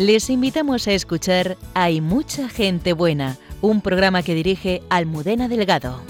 [0.00, 6.00] Les invitamos a escuchar Hay mucha gente buena, un programa que dirige Almudena Delgado.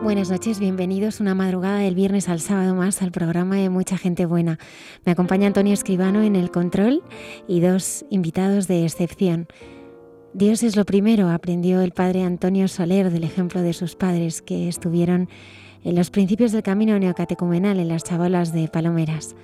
[0.00, 4.24] Buenas noches, bienvenidos una madrugada del viernes al sábado más al programa de Mucha Gente
[4.24, 4.58] Buena.
[5.04, 7.02] Me acompaña Antonio Escribano en el control
[7.46, 9.48] y dos invitados de excepción.
[10.34, 14.66] Dios es lo primero, aprendió el padre Antonio Soler del ejemplo de sus padres que
[14.66, 15.28] estuvieron
[15.84, 19.36] en los principios del camino neocatecumenal en las chabolas de Palomeras.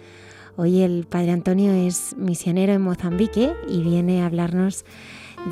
[0.56, 4.86] Hoy el padre Antonio es misionero en Mozambique y viene a hablarnos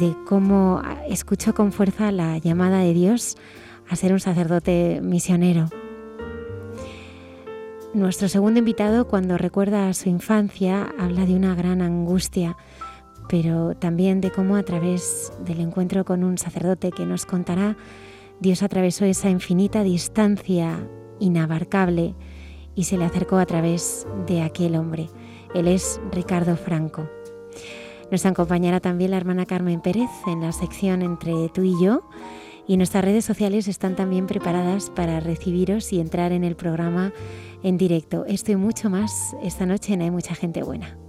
[0.00, 3.36] de cómo escuchó con fuerza la llamada de Dios
[3.90, 5.68] a ser un sacerdote misionero.
[7.92, 12.56] Nuestro segundo invitado, cuando recuerda a su infancia, habla de una gran angustia
[13.28, 17.76] pero también de cómo a través del encuentro con un sacerdote que nos contará,
[18.40, 20.88] Dios atravesó esa infinita distancia
[21.18, 22.14] inabarcable
[22.74, 25.08] y se le acercó a través de aquel hombre.
[25.54, 27.08] Él es Ricardo Franco.
[28.10, 32.02] Nos acompañará también la hermana Carmen Pérez en la sección entre tú y yo
[32.66, 37.12] y nuestras redes sociales están también preparadas para recibiros y entrar en el programa
[37.62, 38.24] en directo.
[38.26, 41.05] Esto y mucho más esta noche en Hay mucha gente buena.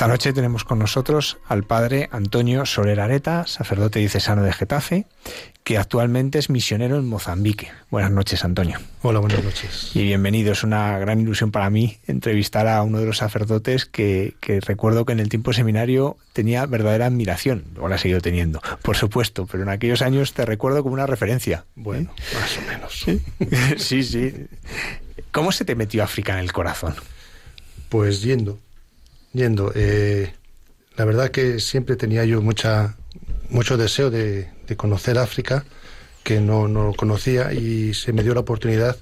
[0.00, 5.04] Esta noche tenemos con nosotros al padre Antonio Soler Areta, sacerdote diocesano de Getafe,
[5.62, 7.70] que actualmente es misionero en Mozambique.
[7.90, 8.78] Buenas noches, Antonio.
[9.02, 9.90] Hola, buenas noches.
[9.92, 10.52] Y bienvenido.
[10.52, 14.32] Es una gran ilusión para mí entrevistar a uno de los sacerdotes que,
[14.66, 17.64] recuerdo que en el tiempo seminario tenía verdadera admiración.
[17.74, 21.06] Luego la he seguido teniendo, por supuesto, pero en aquellos años te recuerdo como una
[21.06, 21.66] referencia.
[21.74, 23.76] Bueno, más o menos.
[23.76, 24.46] sí, sí.
[25.30, 26.94] ¿Cómo se te metió África en el corazón?
[27.90, 28.58] Pues yendo
[29.32, 29.72] yendo.
[29.74, 30.32] Eh,
[30.96, 32.96] la verdad que siempre tenía yo mucha,
[33.48, 35.64] mucho deseo de, conocer África,
[36.22, 38.96] que no, lo conocía, y se me dio la oportunidad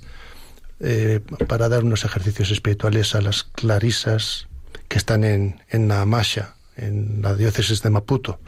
[0.81, 4.49] eh, para dar unos ejercicios espirituales a las clarisas
[4.89, 8.41] que están en, en Namasha, en la diócesis de Maputo.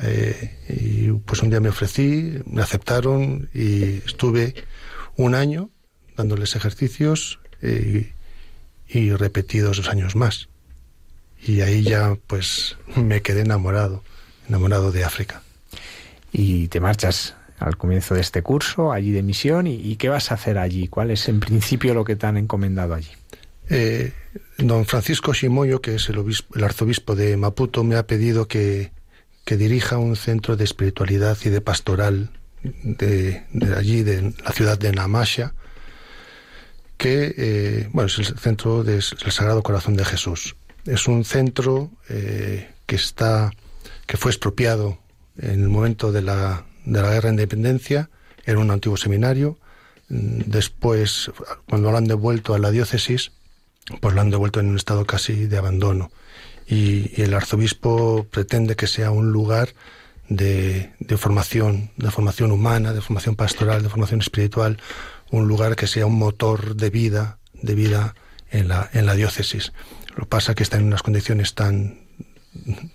[0.00, 4.54] Eh, y pues un día me ofrecí, me aceptaron y estuve
[5.16, 5.70] un año
[6.16, 7.40] dándoles ejercicios
[8.86, 10.48] y repetidos dos años más
[11.46, 14.02] y ahí ya pues me quedé enamorado,
[14.48, 15.42] enamorado de África.
[16.32, 20.34] Y te marchas al comienzo de este curso, allí de misión, y, qué vas a
[20.34, 20.88] hacer allí?
[20.88, 23.10] ¿Cuál es en principio lo que te han encomendado allí?
[23.70, 24.12] Eh,
[24.58, 26.18] don Francisco Shimoyo, que es el,
[26.54, 28.90] el, arzobispo de Maputo, me ha pedido que,
[29.44, 32.30] que, dirija un centro de espiritualidad y de pastoral
[32.62, 33.44] de,
[33.76, 35.54] allí, de la ciudad de Namasha,
[36.96, 40.56] que eh, bueno, es el centro del Sagrado Corazón de Jesús.
[40.86, 43.50] Es un centro eh, que está
[44.06, 44.98] que fue expropiado
[45.38, 48.10] en el momento de la, de la guerra de independencia,
[48.44, 49.58] era un antiguo seminario.
[50.08, 51.30] Después,
[51.68, 53.32] cuando lo han devuelto a la diócesis,
[54.00, 56.10] pues lo han devuelto en un estado casi de abandono.
[56.66, 59.70] Y, el arzobispo pretende que sea un lugar
[60.28, 64.78] de, de, formación, de formación humana, de formación pastoral, de formación espiritual,
[65.30, 68.14] un lugar que sea un motor de vida, de vida
[68.50, 69.72] en la, en la diócesis.
[70.16, 71.98] Lo pasa que está en unas condiciones tan,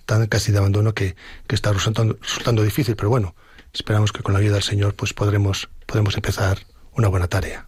[0.05, 1.15] tan casi de abandono que,
[1.49, 3.35] está resultando, difícil, pero bueno,
[3.73, 6.59] esperamos que con la ayuda del Señor pues podremos, podremos empezar
[6.93, 7.67] una buena tarea.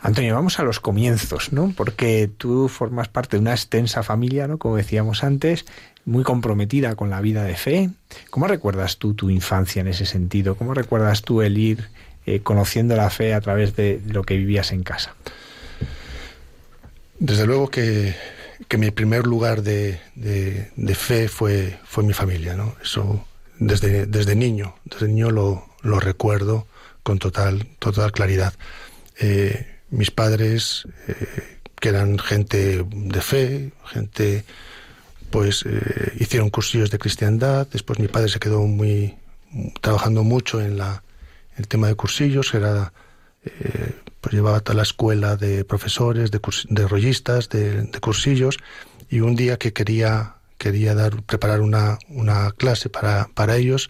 [0.00, 1.72] Antonio, vamos a los comienzos, ¿no?
[1.76, 4.58] Porque tú formas parte de una extensa familia, ¿no?
[4.58, 5.64] Como decíamos antes,
[6.04, 7.90] muy comprometida con la vida de fe.
[8.30, 10.56] ¿Cómo recuerdas tú tu infancia en ese sentido?
[10.56, 11.88] ¿Cómo recuerdas tú el ir
[12.24, 15.16] eh, conociendo la fe a través de lo que vivías en casa?
[17.18, 18.14] Desde luego que
[18.68, 22.74] que mi primer lugar de, de, fe fue, fue mi familia, ¿no?
[22.82, 23.26] Eso
[23.58, 26.66] desde, desde niño, desde niño lo, lo recuerdo
[27.02, 28.54] con total, total claridad.
[29.18, 34.44] Eh, mis padres, eh, que eran gente de fe, gente,
[35.30, 39.14] pues eh, hicieron cursillos de cristiandad, después mi padre se quedó muy,
[39.80, 41.02] trabajando mucho en la,
[41.56, 42.92] el tema de cursillos, era
[44.26, 48.56] pues llevaba toda la escuela de profesores, de, de rollistas, de, cursillos,
[49.08, 53.88] y un día que quería, quería dar, preparar una, una clase para, para ellos,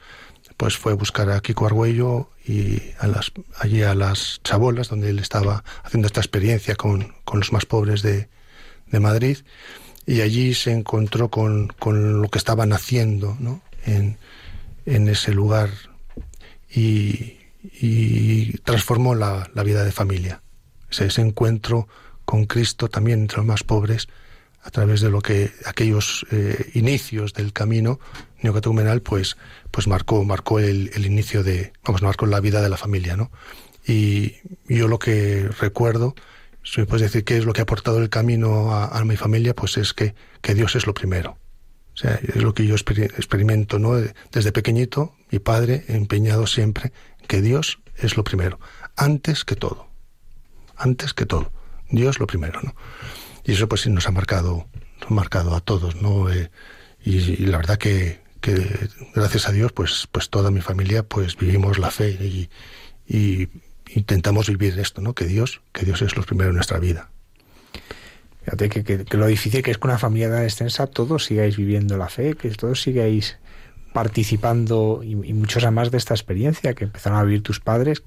[0.59, 5.21] pues fue buscar a Kiko Argüello y a las, allí a las chabolas, donde él
[5.21, 8.29] estaba haciendo esta experiencia con, con los más pobres de,
[8.91, 9.39] de, Madrid,
[10.05, 13.63] y allí se encontró con, con, lo que estaban haciendo ¿no?
[13.87, 14.19] en,
[14.85, 15.71] en ese lugar
[16.71, 17.36] y,
[18.65, 20.43] transformó la, vida de familia.
[20.91, 21.89] Ese, ese, encuentro
[22.25, 24.09] con Cristo también entre los más pobres,
[24.67, 28.01] a través de lo que aquellos eh, inicios del camino
[28.43, 29.37] neocatecumenal, pues,
[29.71, 33.31] pues marcó, marcó el, inicio de, vamos, marcó la vida de la familia, ¿no?
[33.87, 34.35] Y
[34.69, 36.17] yo lo que recuerdo,
[36.65, 39.55] si me puedes decir qué es lo que ha aportado el camino a, mi familia,
[39.55, 41.39] pues es que, que Dios es lo primero.
[41.95, 43.95] O sea, es lo que yo experimento, ¿no?
[44.33, 46.93] Desde pequeñito, mi padre empeñado siempre
[47.27, 48.59] que Dios es lo primero,
[48.97, 49.89] antes que todo.
[50.77, 51.53] Antes que todo.
[51.91, 52.75] Dios lo primero, ¿no?
[53.45, 54.67] Y eso pues sí nos ha marcado,
[55.01, 56.31] nos ha marcado a todos, ¿no?
[56.31, 56.51] Eh,
[57.05, 61.79] y, la verdad que, que, gracias a Dios, pues, pues toda mi familia pues vivimos
[61.79, 62.49] la fe
[63.09, 63.49] y,
[63.95, 65.15] intentamos vivir esto, ¿no?
[65.15, 67.09] Que Dios, que Dios es lo primero en nuestra vida.
[68.43, 71.97] Fíjate que, que, lo difícil que es con una familia tan extensa todos sigáis viviendo
[71.97, 73.39] la fe, que todos sigáis
[73.97, 78.03] participando y, y muchos además de esta experiencia que empezaron a vivir tus padres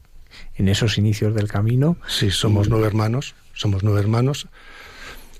[0.53, 1.97] en esos inicios del camino.
[2.07, 4.47] Sí, somos nueve hermanos, somos nueve hermanos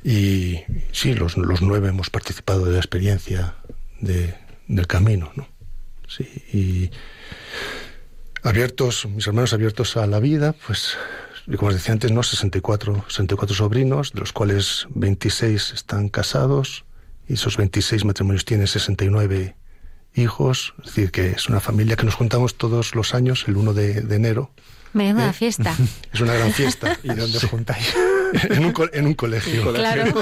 [0.04, 0.62] y
[0.92, 3.58] sí, los, los nueve hemos participado de la experiencia
[4.02, 4.34] de,
[4.68, 5.48] del camino, ¿no?
[6.08, 6.90] Sí, y
[8.42, 10.98] abiertos, mis hermanos abiertos a la vida, pues,
[11.58, 12.24] como os decía antes, ¿no?
[12.24, 16.86] 64, 64 sobrinos, de los cuales 26 están casados,
[17.28, 19.56] y esos 26 matrimonios tienen 69
[20.14, 23.74] hijos, es decir, que es una familia que nos juntamos todos los años, el 1
[23.74, 24.52] de, de enero.
[24.94, 25.34] Menuda ¿Eh?
[25.34, 25.76] fiesta.
[26.14, 26.98] Es una gran fiesta.
[27.04, 27.96] ¿Y dónde os juntáis?
[28.50, 29.74] en, un, en un colegio.
[29.74, 30.22] Claro.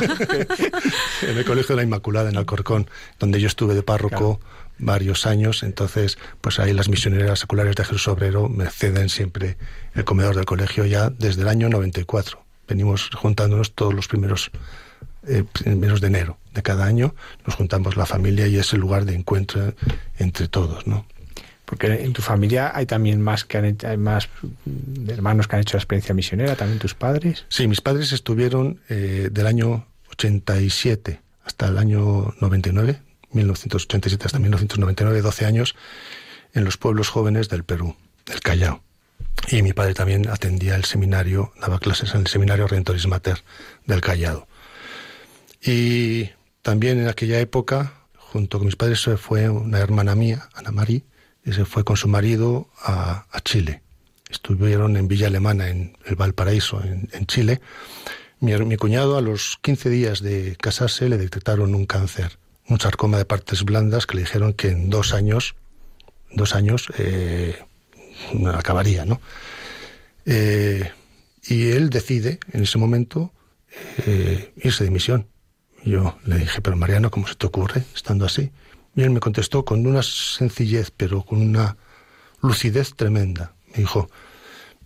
[1.21, 2.89] en el Colegio de la Inmaculada, en Alcorcón,
[3.19, 4.39] donde yo estuve de párroco
[4.79, 5.63] varios años.
[5.63, 9.57] Entonces, pues ahí las misioneras seculares de Jesús Obrero me ceden siempre
[9.93, 12.43] el comedor del colegio ya desde el año 94.
[12.67, 14.51] Venimos juntándonos todos los primeros
[15.27, 17.15] eh, primeros de enero de cada año,
[17.45, 19.73] nos juntamos la familia y es el lugar de encuentro
[20.17, 21.05] entre todos, ¿no?
[21.65, 24.29] Porque en tu familia hay también más que han hecho, hay más
[25.09, 27.45] hermanos que han hecho la experiencia misionera, también tus padres.
[27.49, 33.01] Sí, mis padres estuvieron eh, del año 87 hasta el año 99,
[33.31, 35.75] 1987 hasta 1999, 12 años,
[36.53, 38.81] en los pueblos jóvenes del Perú, del Callao.
[39.49, 43.43] Y mi padre también atendía el seminario, daba clases en el seminario Rentoris Mater
[43.85, 44.47] del Callao.
[45.67, 46.29] Y
[46.61, 51.01] también en aquella época, junto con mis padres, fue una hermana mía, Ana María,
[51.43, 53.81] y se fue con su marido a, Chile.
[54.29, 57.59] Estuvieron en Villa Alemana, en el Valparaíso, en, Chile.
[58.39, 62.39] Mi, mi, cuñado, a los 15 días de casarse, le detectaron un cáncer,
[62.69, 65.55] un sarcoma de partes blandas que le dijeron que en dos años,
[66.31, 67.57] dos años, eh,
[68.53, 69.19] acabaría, ¿no?
[70.25, 70.91] Eh,
[71.43, 73.33] y él decide, en ese momento,
[74.05, 75.27] eh, irse de misión.
[75.87, 78.51] Yo le dije, pero Mariano, ¿cómo se te ocurre estando así?
[78.93, 81.77] Y él me contestó con una sencillez, pero con una
[82.41, 83.53] lucidez tremenda.
[83.67, 84.09] Me dijo,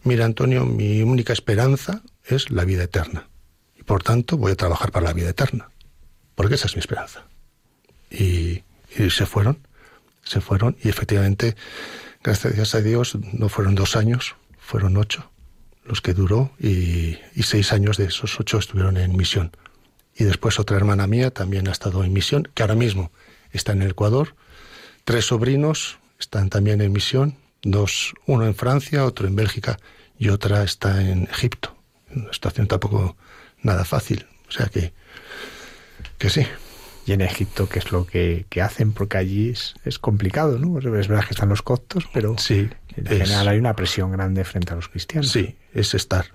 [0.04, 3.28] mira Antonio, mi única esperanza es la vida eterna.
[3.76, 5.72] Y por tanto voy a trabajar para la vida eterna.
[6.36, 7.26] Porque esa es mi esperanza.
[8.12, 8.62] Y,
[9.10, 9.58] se fueron,
[10.24, 10.78] se fueron.
[10.84, 11.56] Y efectivamente,
[12.22, 15.32] gracias a Dios, no fueron dos años, fueron ocho
[15.84, 16.52] los que duró.
[16.60, 19.52] Y, y seis años de esos ocho estuvieron en misión.
[20.16, 23.12] Y después otra hermana mía también ha estado en misión, que ahora mismo
[23.52, 24.36] está en el Ecuador.
[25.04, 29.80] Tres sobrinos están también en misión, dos, uno en Francia, otro en Bélgica
[30.18, 31.76] y otra está en Egipto.
[32.14, 33.16] Una situación tampoco
[33.62, 34.28] nada fácil.
[34.48, 34.94] O sea que,
[36.18, 36.46] que sí.
[37.06, 38.94] Y en Egipto, ¿qué es lo que, hacen?
[38.94, 40.78] Porque allí es, es, complicado, ¿no?
[40.78, 44.74] Es verdad que están los coptos, pero sí, en general hay una presión grande frente
[44.74, 45.32] a los cristianos.
[45.32, 46.26] Sí, es estar,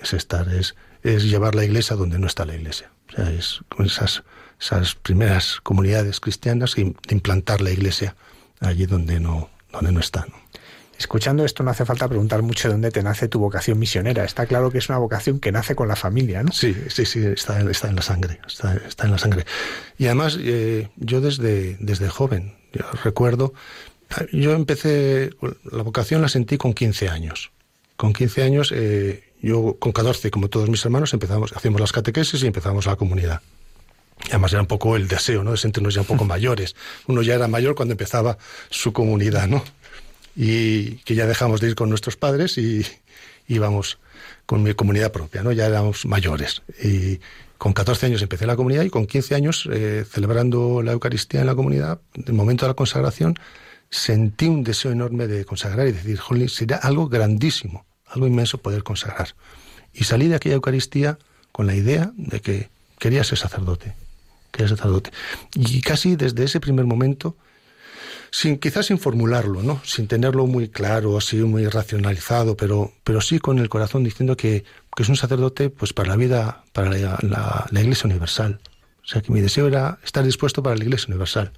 [0.00, 2.90] es estar, es, es llevar la iglesia donde no está la iglesia.
[3.08, 4.24] O sea, es con esas
[4.60, 8.16] esas primeras comunidades cristianas y implantar la iglesia
[8.60, 10.26] allí donde no, donde no está.
[10.98, 14.24] Escuchando esto no hace falta preguntar mucho de dónde te nace tu vocación misionera.
[14.24, 16.52] Está claro que es una vocación que nace con la familia, ¿no?
[16.52, 19.44] Sí, sí, sí, está, está en la sangre, está, está en la sangre.
[19.98, 22.54] Y además eh, yo desde, desde joven,
[23.02, 23.54] recuerdo,
[24.32, 25.30] yo empecé,
[25.70, 27.50] la vocación la sentí con 15 años.
[27.96, 32.42] Con 15 años, eh, yo con 14, como todos mis hermanos, empezamos, hacíamos las catequesis
[32.42, 33.42] y empezamos la comunidad.
[34.26, 35.50] Y además era un poco el deseo, ¿no?
[35.50, 36.74] De sentirnos ya un poco mayores.
[37.06, 38.38] Uno ya era mayor cuando empezaba
[38.70, 39.62] su comunidad, ¿no?
[40.36, 42.86] Y que ya dejamos de ir con nuestros padres y
[43.46, 43.98] íbamos
[44.46, 45.52] con mi comunidad propia, ¿no?
[45.52, 46.62] Ya éramos mayores.
[46.82, 47.20] Y
[47.58, 51.46] con 14 años empecé la comunidad y con 15 años, eh, celebrando la Eucaristía en
[51.46, 53.38] la comunidad, en el momento de la consagración,
[53.90, 58.82] sentí un deseo enorme de consagrar y decir, jolín, sería algo grandísimo, algo inmenso poder
[58.82, 59.34] consagrar.
[59.92, 61.18] Y salí de aquella Eucaristía
[61.52, 62.68] con la idea de que
[62.98, 63.94] quería ser sacerdote
[64.54, 65.10] que sacerdote.
[65.54, 67.36] Y casi desde ese primer momento
[68.30, 69.80] sin quizás sin formularlo, ¿no?
[69.84, 74.64] Sin tenerlo muy claro, así muy racionalizado, pero, pero sí con el corazón diciendo que,
[74.96, 78.60] que es un sacerdote pues para la vida, para la, la, Iglesia Universal.
[79.04, 81.52] O sea que mi deseo era estar dispuesto para la Iglesia Universal.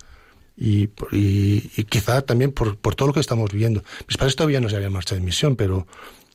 [0.59, 3.83] Y, y, y quizá también por, por, todo lo que estamos viviendo.
[4.09, 5.87] Mis padres todavía no se habían marchado en misión, pero,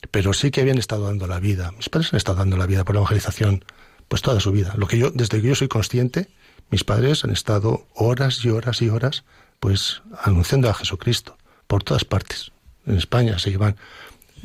[0.10, 1.72] pero sí que habían estado dando la vida.
[1.74, 3.64] Mis padres han estado dando la vida por la evangelización
[4.08, 4.74] pues toda su vida.
[4.78, 6.30] Lo que yo, desde que yo soy consciente,
[6.70, 9.24] mis padres han estado horas y horas y horas
[9.60, 12.52] pues anunciando a Jesucristo por todas partes.
[12.86, 13.78] En España se iban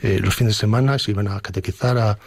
[0.03, 2.19] eh, los fines de semana, se iban a catequizar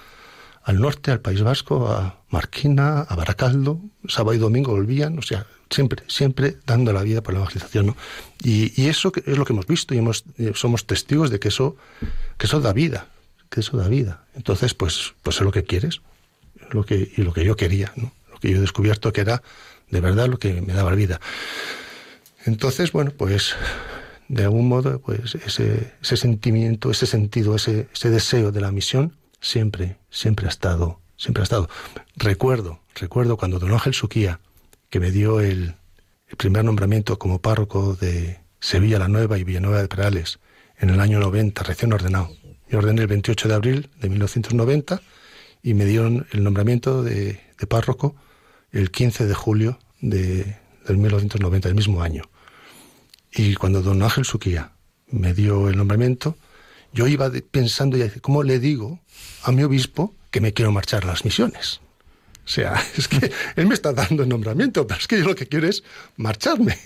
[0.63, 5.45] al norte, al País Vasco, a Marquina, a Baracaldo, sábado y domingo volvían, o sea,
[5.69, 7.87] siempre, siempre dando la vida por la evangelización.
[7.87, 7.97] ¿no?
[8.43, 11.49] Y, y, eso es lo que hemos visto y hemos, eh, somos testigos de que
[11.49, 11.77] eso,
[12.37, 13.07] que eso da vida,
[13.49, 14.25] que eso da vida.
[14.35, 16.01] Entonces, pues, pues es lo que quieres
[16.71, 19.41] lo que, y lo que yo quería, lo que yo he descubierto que era
[19.89, 21.19] de verdad lo que me daba vida.
[22.45, 23.55] Entonces, bueno, pues
[24.27, 29.97] de algún modo, pues ese, sentimiento, ese sentido, ese, ese deseo de la misión siempre,
[30.11, 31.69] siempre ha estado, siempre ha estado.
[32.15, 34.39] Recuerdo, recuerdo cuando don Ángel Suquía,
[34.89, 35.75] que me dio el,
[36.27, 40.39] el primer nombramiento como párroco de Sevilla la Nueva y Villanueva de Perales
[40.77, 42.29] en el año 90, recién ordenado.
[42.69, 45.01] Yo ordené el 28 de abril de 1990
[45.63, 48.15] y me dieron el nombramiento de, de párroco
[48.71, 50.57] el 15 de julio de,
[50.87, 52.23] del 1990, el mismo año.
[53.31, 54.71] Y cuando don Ángel Suquía
[55.07, 56.37] me dio el nombramiento,
[56.93, 58.99] yo iba pensando, ya, ¿cómo le digo
[59.43, 61.81] a mi obispo que me quiero marchar a las misiones?
[62.45, 65.35] O sea, es que él me está dando el nombramiento, pero es que yo lo
[65.35, 65.83] que quiero es
[66.17, 66.77] marcharme.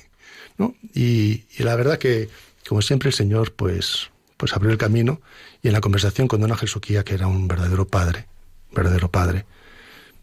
[0.58, 0.75] ¿no?
[0.94, 2.30] Y, y, la verdad que,
[2.68, 5.22] como siempre, el Señor pues, pues abrió el camino
[5.63, 8.27] y en la conversación con don Ángel Suquía, que era un verdadero padre,
[8.72, 9.46] verdadero padre,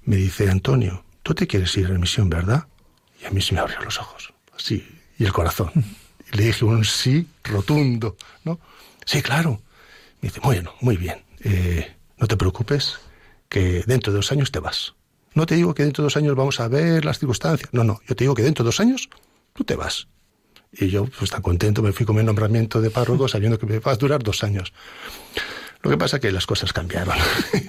[0.04, 2.66] me dice, Antonio, tú te quieres ir a misión, ¿verdad?
[3.20, 4.87] Y a mí se me abrió los ojos, así,
[5.18, 5.73] y el corazón.
[6.32, 8.61] Y le dije un sí rotundo, ¿no?
[9.04, 9.61] Sí, claro.
[10.20, 13.00] Me dice, bueno, muy bien, eh, no te preocupes,
[13.49, 14.94] que dentro de dos años te vas.
[15.35, 17.70] No te digo que dentro de dos años vamos a ver las circunstancias.
[17.73, 19.09] No, no, yo te digo que dentro de dos años
[19.54, 20.06] tú te vas.
[20.73, 23.79] Y yo, pues tan contento, me fui con mi nombramiento de párroco sabiendo que me
[23.79, 24.73] va a durar dos años.
[25.83, 27.15] Lo que pasa es que las cosas cambiaron.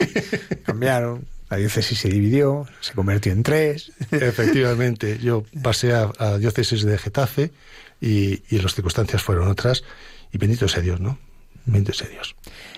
[0.65, 1.25] cambiaron.
[1.49, 3.91] La diócesis se dividió, se convirtió en tres.
[4.11, 7.51] Efectivamente, yo pasé a, a diócesis de Getafe
[7.99, 9.83] y, y, las circunstancias fueron otras.
[10.31, 11.17] Y bendito sea Dios, ¿no?
[11.65, 12.35] Bendito sea Dios.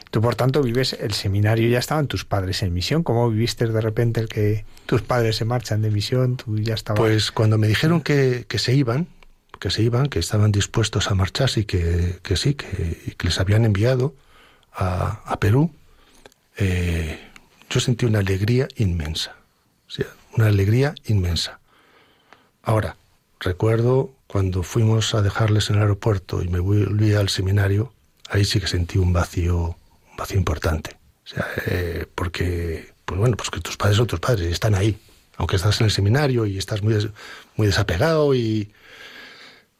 [0.10, 3.04] Tú, por tanto, vives el seminario, ya estaban tus padres en misión.
[3.04, 6.38] ¿Cómo viviste de repente el que tus padres se marchan de misión?
[6.38, 7.00] Tú ya estabas.
[7.00, 9.08] Pues cuando me dijeron que, que se iban,
[9.64, 14.14] que se iban, que estaban dispuestos a marcharse y que, sí, que, les habían enviado
[14.74, 15.72] a, Perú,
[16.58, 17.18] eh,
[17.70, 19.38] yo sentí una alegría inmensa.
[19.88, 20.04] O
[20.36, 21.62] una alegría inmensa.
[22.62, 22.98] Ahora,
[23.40, 27.94] recuerdo cuando fuimos a dejarles en el aeropuerto y me volví al seminario,
[28.30, 29.78] ahí sí que sentí un vacío,
[30.12, 30.98] un vacío importante.
[31.24, 34.76] O sea, eh, porque, pues bueno, pues que tus padres son tus padres y están
[34.76, 35.00] ahí.
[35.38, 37.10] Aunque estás en el seminario y estás muy,
[37.56, 38.70] muy desapegado y...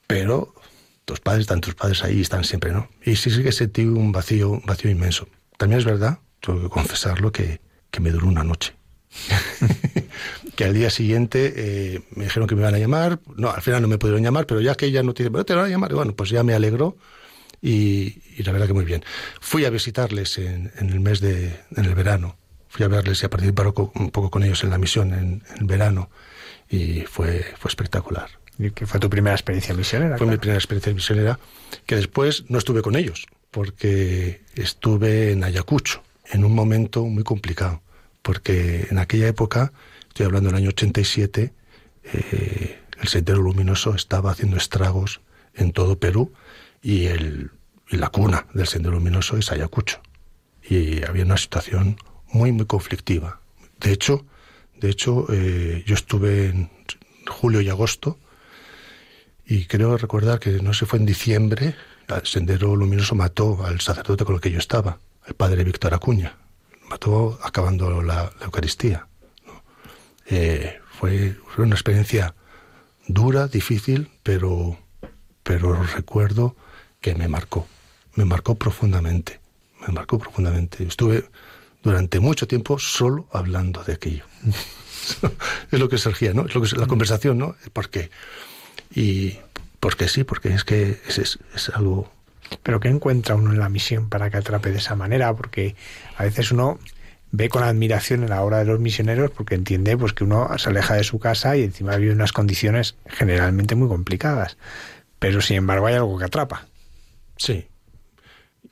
[0.08, 0.54] Pero
[1.06, 2.90] tus padres están tus padres ahí están siempre, ¿no?
[3.04, 5.28] Y sí, sí que sentí un vacío, un vacío inmenso.
[5.58, 7.60] También es verdad, tengo que confesarlo, que
[7.94, 8.74] que me duró una noche.
[10.56, 13.20] que al día siguiente eh, me dijeron que me iban a llamar.
[13.38, 15.54] No, al final no me pudieron llamar, pero ya que ella no tiene, pero te
[15.54, 15.94] van a llamar.
[15.94, 16.98] Bueno, pues ya me alegró
[17.62, 19.06] y, la verdad que muy bien.
[19.40, 22.36] Fui a visitarles en, en, el mes de, en el verano.
[22.68, 25.58] Fui a verles y a participar un poco con ellos en la misión en, en
[25.60, 26.10] el verano
[26.68, 28.32] y fue, fue espectacular.
[28.60, 30.18] ¿Y qué fue tu primera experiencia misionera?
[30.18, 30.32] Fue claro.
[30.32, 31.40] mi primera experiencia misionera,
[31.86, 37.82] que después no estuve con ellos, porque estuve en Ayacucho, en un momento muy complicado
[38.24, 39.72] porque en aquella época,
[40.08, 41.54] estoy hablando del año 87,
[42.06, 45.22] eh, el Sendero Luminoso estaba haciendo estragos
[45.54, 46.34] en todo Perú
[46.82, 47.52] y, el,
[47.90, 50.02] y la cuna del Sendero Luminoso es Ayacucho.
[50.68, 51.98] Y había una situación
[52.32, 53.42] muy, muy conflictiva.
[53.80, 54.26] De hecho,
[54.80, 56.70] de hecho eh, yo estuve en
[57.28, 58.18] julio y agosto
[59.46, 61.76] y creo recordar que no sé, fue en diciembre,
[62.08, 66.38] el Sendero Luminoso mató al sacerdote con el que yo estaba, el padre Víctor Acuña
[66.94, 69.08] mató acabando la, Eucaristía.
[70.28, 72.36] Eh, fue, fue, una experiencia
[73.08, 74.78] dura, difícil, pero,
[75.42, 76.56] pero recuerdo
[77.02, 77.68] que me marcó,
[78.16, 79.40] me marcó profundamente,
[79.86, 80.84] me marcó profundamente.
[80.84, 81.30] Estuve
[81.82, 84.26] durante mucho tiempo solo hablando de aquello.
[85.72, 86.46] es lo que surgía, ¿no?
[86.46, 87.56] Es lo que es la conversación, ¿no?
[87.74, 88.12] ¿Por qué?
[88.94, 89.40] Y
[89.80, 92.12] porque sí, porque es que es, es, es algo
[92.62, 95.34] pero ¿qué encuentra uno en la misión para que atrape de esa manera?
[95.36, 95.76] Porque
[96.18, 96.80] a veces uno
[97.32, 100.70] ve con admiración en la obra de los misioneros porque entiende pues que uno se
[100.70, 104.58] aleja de su casa y encima vive unas condiciones generalmente muy complicadas.
[105.20, 106.68] Pero sin embargo hay algo que atrapa.
[107.38, 107.68] Sí.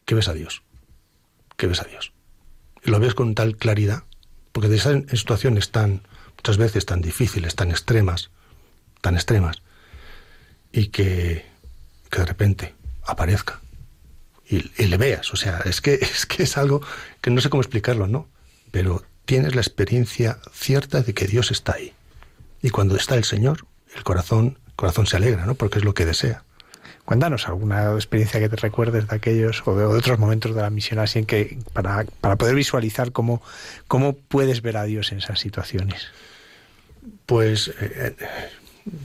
[0.05, 0.63] Que ves a Dios.
[1.57, 2.13] Que ves a Dios.
[2.83, 4.03] Y lo ves con tal claridad,
[4.51, 6.01] porque de esas situaciones tan,
[6.35, 8.31] muchas veces tan difíciles, tan extremas,
[9.01, 9.61] tan extremas,
[10.71, 11.45] y que,
[12.09, 13.59] que de repente aparezca
[14.49, 15.33] y, y, le veas.
[15.33, 16.81] O sea, es que, es que es algo
[17.21, 18.27] que no sé cómo explicarlo, ¿no?
[18.71, 21.93] Pero tienes la experiencia cierta de que Dios está ahí.
[22.61, 25.55] Y cuando está el Señor, el corazón, el corazón se alegra, ¿no?
[25.55, 26.43] Porque es lo que desea.
[27.05, 30.99] Cuéntanos alguna experiencia que te recuerdes de aquellos o de, otros momentos de la misión
[30.99, 33.41] así en que para, para poder visualizar cómo,
[33.87, 36.07] cómo puedes ver a Dios en esas situaciones.
[37.25, 38.15] Pues eh,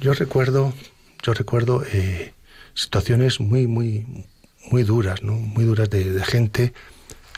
[0.00, 0.74] yo recuerdo,
[1.22, 2.32] yo recuerdo eh,
[2.74, 4.06] situaciones muy, muy,
[4.70, 5.32] muy duras, ¿no?
[5.32, 6.72] Muy duras de, gente,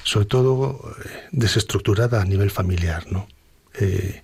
[0.02, 3.28] sobre todo eh, desestructurada a nivel familiar, ¿no?
[3.75, 4.23] Eh,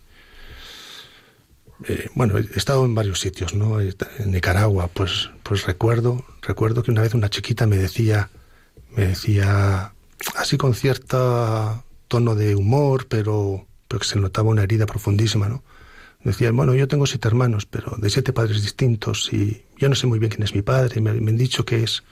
[1.88, 3.80] eh, bueno, he estado en varios sitios, ¿no?
[3.80, 3.94] En
[4.26, 8.30] Nicaragua, pues, pues recuerdo, recuerdo que una vez una chiquita me decía,
[8.90, 9.92] me decía,
[10.36, 15.62] así con cierto tono de humor, pero, pero que se notaba una herida profundísima, ¿no?
[16.24, 19.94] Me decía, bueno, yo tengo siete hermanos, pero de siete padres distintos, y yo no
[19.94, 22.02] sé muy bien quién es mi padre, me, me han dicho que es,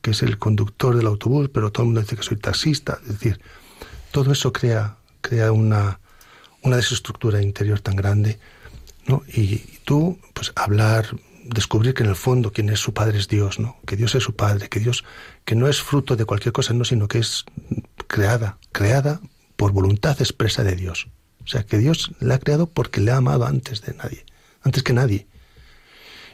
[0.00, 3.08] que es el conductor del autobús, pero todo el mundo dice que soy taxista, es
[3.08, 3.40] decir,
[4.12, 6.00] todo eso crea, crea una,
[6.62, 8.38] una desestructura interior tan grande
[9.06, 9.22] ¿no?
[9.28, 11.06] Y tú, pues hablar,
[11.44, 13.76] descubrir que en el fondo quien es su padre es Dios, ¿no?
[13.86, 15.04] Que Dios es su padre, que Dios,
[15.44, 17.44] que no es fruto de cualquier cosa, no, sino que es
[18.06, 19.20] creada, creada
[19.56, 21.08] por voluntad expresa de Dios.
[21.46, 24.26] O sea, que Dios la ha creado porque le ha amado antes de nadie,
[24.62, 25.28] antes que nadie.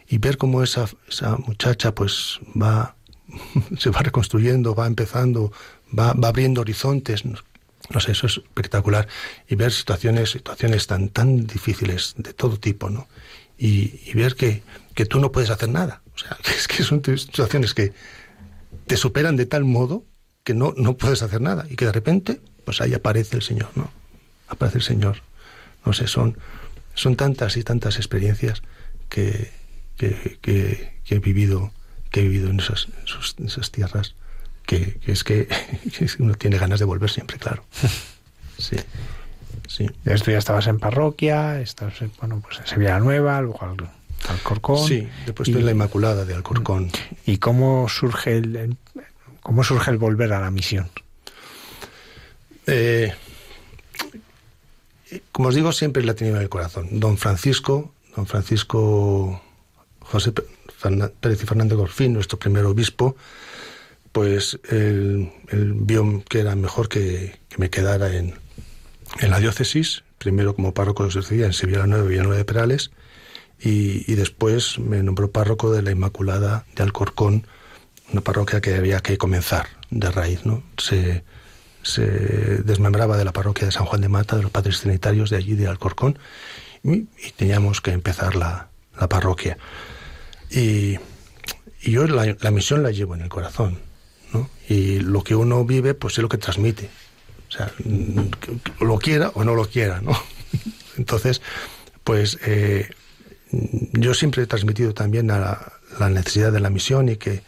[0.09, 2.96] Y ver cómo esa, esa muchacha pues va,
[3.79, 5.53] se va reconstruyendo, va empezando,
[5.96, 9.07] va, va abriendo horizontes, no sé, eso es espectacular.
[9.48, 13.07] Y ver situaciones, situaciones tan, tan difíciles de todo tipo, ¿no?
[13.59, 14.62] Y, ver que,
[14.94, 16.03] que, tú no puedes hacer nada.
[16.14, 17.92] O sea, es que son situaciones que
[18.87, 20.05] te superan de tal modo
[20.42, 21.66] que no, no puedes hacer nada.
[21.68, 23.90] Y que de repente, pues ahí aparece el Señor, ¿no?
[24.53, 25.23] Aparece el Señor.
[25.85, 26.37] No sé, son,
[26.95, 28.62] son tantas y tantas experiencias
[29.09, 29.51] que,
[29.97, 31.73] que, que, que he vivido,
[32.11, 32.88] que he vivido en esas,
[33.38, 34.15] en esas tierras
[34.67, 35.47] que, que, es que,
[35.99, 37.65] que, uno tiene ganas de volver siempre, claro.
[38.59, 38.77] Sí.
[39.67, 39.91] Sí.
[40.05, 43.77] Esto ya estabas en parroquia, estás bueno, pues en Sevilla Nueva, luego al,
[44.29, 44.87] Alcorcón.
[44.87, 46.91] Sí, después y, estoy en la Inmaculada de Alcorcón.
[47.27, 48.77] ¿Y cómo surge el,
[49.41, 50.91] cómo surge el volver a la misión?
[52.67, 53.12] Eh,
[55.33, 56.88] como os digo, siempre la he tenido en el corazón.
[56.92, 59.42] Don Francisco, don Francisco
[60.01, 63.16] José Pérez y Fernández Gorfín, nuestro primer obispo,
[64.12, 68.35] pues él, él, vio que era mejor que, que me quedara en,
[69.20, 72.90] en, la diócesis, primero como párroco de Sevilla, en Sevilla Nueva y Villanueva de Perales,
[73.59, 77.46] y, y, después me nombró párroco de la Inmaculada de Alcorcón,
[78.12, 80.62] una parroquia que había que comenzar de raíz, ¿no?
[80.77, 81.22] Se,
[81.83, 82.03] se
[82.62, 85.55] desmembraba de la parroquia de San Juan de Mata, de los padres trinitarios de allí,
[85.55, 86.18] de Alcorcón,
[86.83, 88.68] y, teníamos que empezar la,
[88.99, 89.59] la parroquia.
[90.51, 90.99] Y,
[91.83, 93.79] yo la, misión la llevo en el corazón,
[94.33, 94.49] ¿no?
[94.68, 96.88] Y lo que uno vive, pues es lo que transmite.
[97.49, 97.73] O sea,
[98.81, 100.12] lo quiera o no lo quiera, ¿no?
[100.97, 101.42] Entonces,
[102.05, 102.88] pues eh,
[103.92, 107.42] yo siempre he transmitido también a la, necesidad de la misión y que,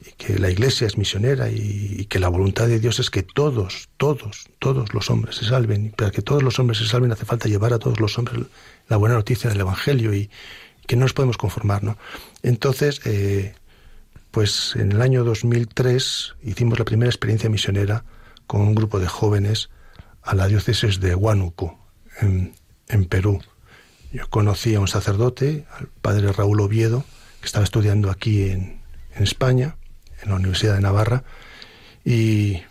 [0.00, 3.88] y que la iglesia es misionera y, que la voluntad de Dios es que todos,
[3.96, 5.86] todos, todos los hombres se salven.
[5.86, 8.46] Y para que todos los hombres se salven hace falta llevar a todos los hombres
[8.88, 10.30] la buena noticia del Evangelio y
[10.86, 11.98] que no nos podemos conformar, ¿no?
[12.42, 13.54] Entonces, eh,
[14.30, 18.04] pues en el año 2003 hicimos la primera experiencia misionera
[18.46, 19.68] con un grupo de jóvenes
[20.22, 21.78] a la diócesis de Huánuco,
[22.20, 23.40] en, Perú.
[24.12, 27.04] Yo conocí a un sacerdote, al padre Raúl Oviedo,
[27.40, 28.80] que estaba estudiando aquí en
[29.16, 29.77] España,
[30.22, 31.24] en la Universidad de Navarra,
[32.04, 32.62] y,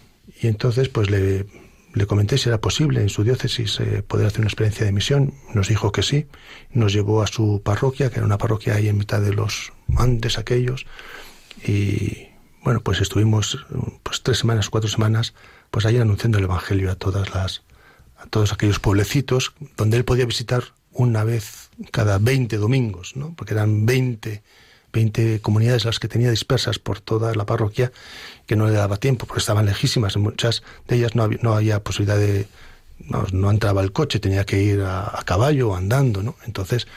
[0.42, 1.46] y entonces pues le,
[1.94, 5.34] le, comenté si era posible en su diócesis eh, poder hacer una experiencia de misión.
[5.54, 6.28] Nos dijo que sí,
[6.72, 10.38] nos llevó a su parroquia, que era una parroquia ahí en mitad de los Andes
[10.38, 10.86] aquellos,
[11.66, 12.28] y
[12.64, 13.66] bueno, pues estuvimos
[14.04, 15.34] pues tres semanas, cuatro semanas,
[15.72, 17.64] pues ahí anunciando el Evangelio a todas las,
[18.18, 23.34] a todos aquellos pueblecitos donde él podía visitar una vez cada 20 domingos, ¿no?
[23.36, 24.44] Porque eran 20,
[24.98, 27.92] 20 comunidades las que tenía dispersas por toda la parroquia
[28.48, 30.18] que no le daba tiempo porque estaban lejísimas.
[30.18, 32.48] Muchas de ellas no había, no había posibilidad de,
[33.00, 36.36] no, no, entraba el coche, tenía que ir a, a caballo o andando, ¿no?
[36.48, 36.88] Entonces,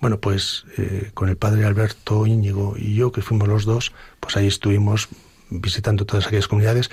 [0.00, 4.36] bueno, pues eh, con el padre Alberto Íñigo y yo, que fuimos los dos, pues
[4.36, 5.08] ahí estuvimos
[5.48, 6.90] visitando todas aquellas comunidades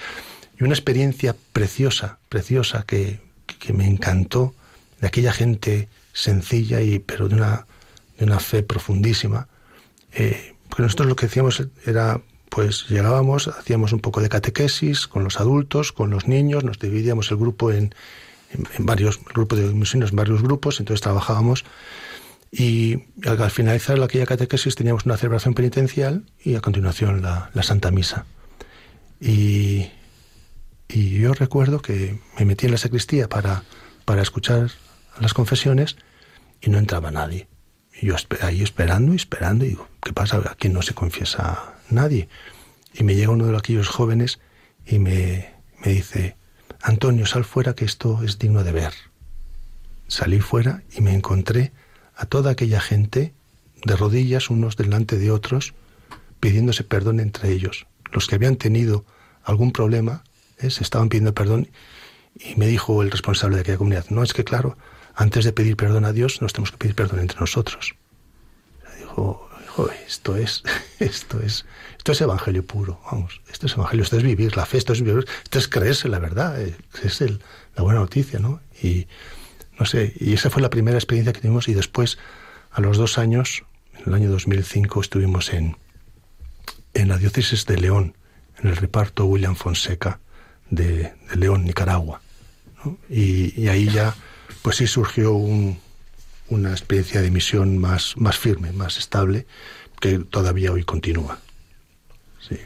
[0.57, 3.19] y una experiencia preciosa, preciosa que,
[3.59, 4.53] que me encantó
[5.01, 7.67] de aquella gente sencilla y pero de una,
[8.17, 9.47] de una fe profundísima,
[10.17, 15.39] eh, nosotros lo que hacíamos era, pues llegábamos, hacíamos un poco de catequesis con los
[15.39, 17.93] adultos, con los niños, nos dividíamos el grupo en,
[18.79, 21.65] varios grupos de misiones, en varios grupos, entonces trabajábamos
[22.51, 27.91] y al, finalizar aquella catequesis teníamos una celebración penitencial y a continuación la, la Santa
[27.91, 28.25] Misa.
[29.19, 29.87] Y,
[30.87, 33.63] y, yo recuerdo que me metí en la sacristía para,
[34.05, 34.71] para escuchar
[35.19, 35.97] las confesiones
[36.61, 37.47] y no entraba nadie.
[38.01, 40.41] Yo ahí esperando y esperando y digo, ¿qué pasa?
[40.49, 42.29] Aquí no se confiesa nadie.
[42.93, 44.39] Y me llega uno de aquellos jóvenes
[44.85, 46.35] y me, me dice,
[46.81, 48.93] Antonio, sal fuera que esto es digno de ver.
[50.07, 51.73] Salí fuera y me encontré
[52.15, 53.33] a toda aquella gente
[53.83, 55.73] de rodillas unos delante de otros,
[56.39, 57.87] pidiéndose perdón entre ellos.
[58.11, 59.05] Los que habían tenido
[59.43, 60.23] algún problema
[60.59, 60.69] ¿eh?
[60.69, 61.69] se estaban pidiendo perdón
[62.35, 64.77] y me dijo el responsable de aquella comunidad, no es que claro,
[65.17, 67.95] antes de pedir perdón a Dios nos tenemos que pedir perdón entre nosotros.
[68.99, 69.49] Dijo,
[70.07, 70.63] esto es,
[70.99, 71.65] esto es,
[71.97, 75.01] esto es evangelio puro, vamos, esto es evangelio, esto es vivir la fe, esto es
[75.01, 76.59] vivir, esto es creerse la verdad,
[77.03, 77.41] es el,
[77.75, 78.61] la buena noticia, ¿no?
[78.81, 79.07] Y
[79.79, 82.17] no sé, y esa fue la primera experiencia que tuvimos y después,
[82.71, 83.63] a los dos años,
[83.95, 85.77] en el año 2005, estuvimos en,
[86.93, 88.15] en la diócesis de León,
[88.59, 90.19] en el reparto William Fonseca
[90.69, 92.21] de, León, Nicaragua.
[93.09, 94.15] Y, ahí ya,
[94.67, 99.47] pues sí surgió una experiencia de misión más, más firme, más estable,
[100.01, 101.39] que todavía hoy continúa.
[102.45, 102.59] Sí.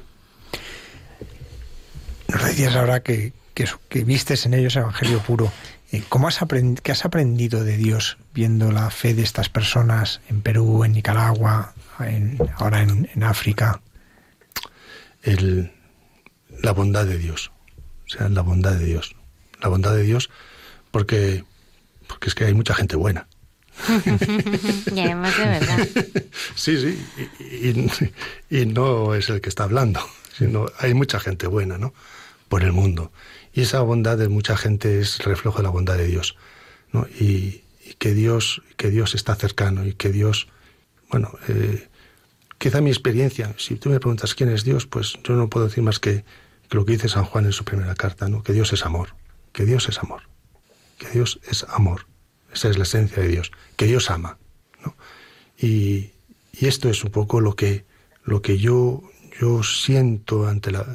[2.28, 5.52] Nos decías ahora que, que, que vistes en ellos evangelio puro.
[5.92, 10.22] Eh, ¿Cómo has aprendido, ¿Qué has aprendido de Dios viendo la fe de estas personas
[10.28, 11.76] en Perú, en Nicaragua,
[12.56, 13.80] ahora en, África?
[15.22, 15.72] El,
[16.64, 17.52] la bondad de Dios.
[18.08, 19.16] O sea, la bondad de Dios.
[19.62, 20.32] La bondad de Dios
[20.92, 21.46] porque,
[22.12, 23.28] porque es que hay mucha gente buena.
[24.93, 25.88] y además de verdad.
[26.56, 27.02] Sí, sí.
[27.39, 30.00] Y, y, no es el que está hablando,
[30.38, 31.93] sino hay mucha gente buena, ¿no?
[32.50, 33.12] Por el mundo.
[33.54, 36.36] Y esa bondad de mucha gente es reflejo de la bondad de Dios.
[36.91, 37.08] ¿no?
[37.19, 37.63] Y,
[37.97, 40.47] que Dios que Dios está cercano y que Dios,
[41.10, 41.89] bueno, eh,
[42.58, 45.84] quizá mi experiencia, si tú me preguntas quién es Dios, pues yo no puedo decir
[45.84, 46.24] más que,
[46.69, 48.43] lo que dice San Juan en su primera carta, ¿no?
[48.43, 49.15] que Dios es amor,
[49.52, 50.24] que Dios es amor,
[51.02, 52.06] que Dios es amor.
[52.54, 54.38] Esa es la esencia de Dios, que Dios ama.
[54.86, 54.96] ¿no?
[55.58, 56.12] Y,
[56.60, 57.86] esto es un poco lo que,
[58.24, 59.02] lo que yo,
[59.40, 60.86] yo siento ante la,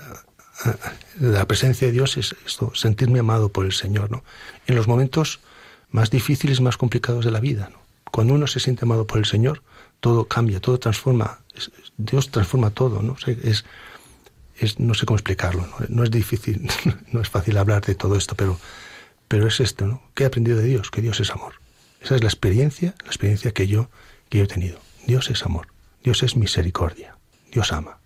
[1.19, 4.23] la presencia de Dios es esto, sentirme amado por el Señor, ¿no?
[4.69, 5.41] En los momentos
[5.91, 7.81] más difíciles, más complicados de la vida, ¿no?
[8.13, 9.65] Cuando uno se siente amado por el Señor,
[9.99, 11.41] todo cambia, todo transforma,
[11.97, 13.17] Dios transforma todo, ¿no?
[13.43, 13.65] Es,
[14.59, 16.05] es, no sé cómo explicarlo, ¿no?
[16.05, 16.69] es difícil,
[17.13, 18.57] no es fácil hablar de todo esto, pero,
[19.29, 20.03] pero es esto, ¿no?
[20.15, 20.91] ¿Qué he aprendido de Dios?
[20.91, 21.55] Que Dios es amor.
[22.01, 23.91] Esa es la experiencia, la experiencia que yo,
[24.29, 24.79] que yo he tenido.
[25.07, 25.69] Dios es amor,
[26.03, 27.17] Dios es misericordia,
[27.53, 27.99] Dios ama.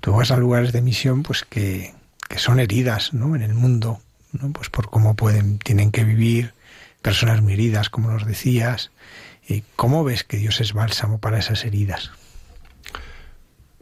[0.00, 1.94] Tú vas a lugares de misión pues que,
[2.36, 3.36] son heridas ¿no?
[3.36, 4.00] en el mundo,
[4.32, 4.50] ¿no?
[4.52, 6.54] pues por cómo pueden, tienen que vivir,
[7.02, 8.90] personas muy heridas, como nos decías.
[9.46, 12.12] ¿Y ¿Cómo ves que Dios es bálsamo para esas heridas?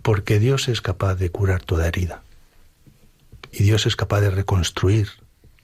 [0.03, 2.23] Porque Dios es capaz de curar toda herida.
[3.53, 5.09] Y Dios es capaz de reconstruir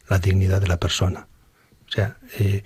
[0.09, 1.27] la dignidad de la persona.
[1.89, 2.63] O sea, eh,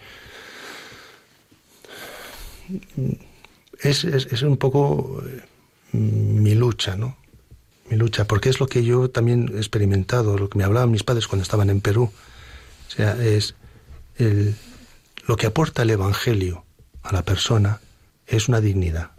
[3.80, 5.42] es, es, un poco eh,
[5.92, 7.16] mi lucha, ¿no?
[7.90, 11.04] mi lucha, porque es lo que yo también he experimentado, lo que me hablaban mis
[11.04, 12.10] padres cuando estaban en Perú.
[12.86, 13.54] O sea, es
[14.16, 14.56] el,
[15.26, 16.64] lo que aporta el Evangelio
[17.02, 17.80] a la persona
[18.26, 19.12] es una dignidad,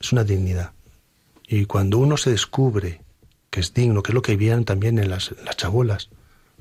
[0.00, 0.72] es una dignidad.
[1.46, 3.00] Y cuando uno se descubre
[3.50, 6.10] que es digno, que es lo que vivían también en las, las chabolas,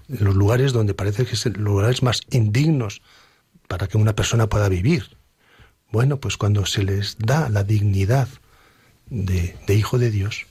[0.07, 3.01] los lugares donde parece que son los lugares más indignos
[3.67, 5.17] para que una persona pueda vivir.
[5.91, 8.27] Bueno, pues cuando se les da la dignidad
[9.09, 10.45] de, hijo de Dios,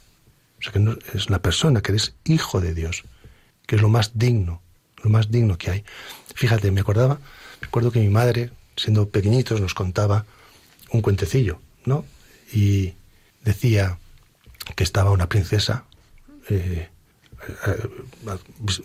[0.58, 3.04] o sea, que no, es una persona, que eres hijo de Dios,
[3.66, 4.62] que es lo más digno,
[5.02, 5.84] lo más digno que hay.
[6.34, 7.18] Fíjate, me acordaba,
[7.60, 10.24] recuerdo que mi madre, siendo pequeñitos, nos contaba
[10.90, 12.04] un cuentecillo, ¿no?
[12.52, 12.94] Y
[13.44, 13.98] decía
[14.76, 15.84] que estaba una princesa
[16.48, 16.88] eh,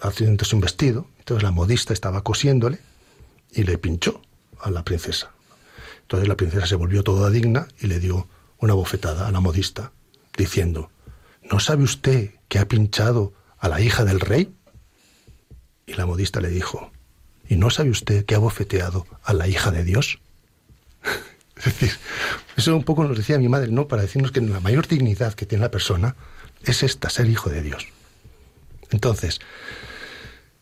[0.02, 2.80] haciéndose un vestido, entonces la modista estaba cosiéndole
[3.52, 4.22] y le pinchó
[4.60, 5.32] a la princesa.
[6.02, 9.92] Entonces la princesa se volvió toda digna y le dio una bofetada a la modista,
[10.38, 10.92] diciendo,
[11.44, 14.54] ¿no sabe usted que ha pinchado a la hija del rey?
[15.86, 16.92] Y la modista le dijo,
[17.48, 20.20] ¿y no sabe usted que ha bofeteado a la hija de Dios?
[21.58, 21.92] es decir,
[22.58, 23.88] eso un poco nos decía mi madre, ¿no?
[23.88, 26.16] Para decirnos que la mayor dignidad que tiene la persona
[26.64, 27.88] es esta, ser hijo de Dios.
[28.92, 29.40] Entonces,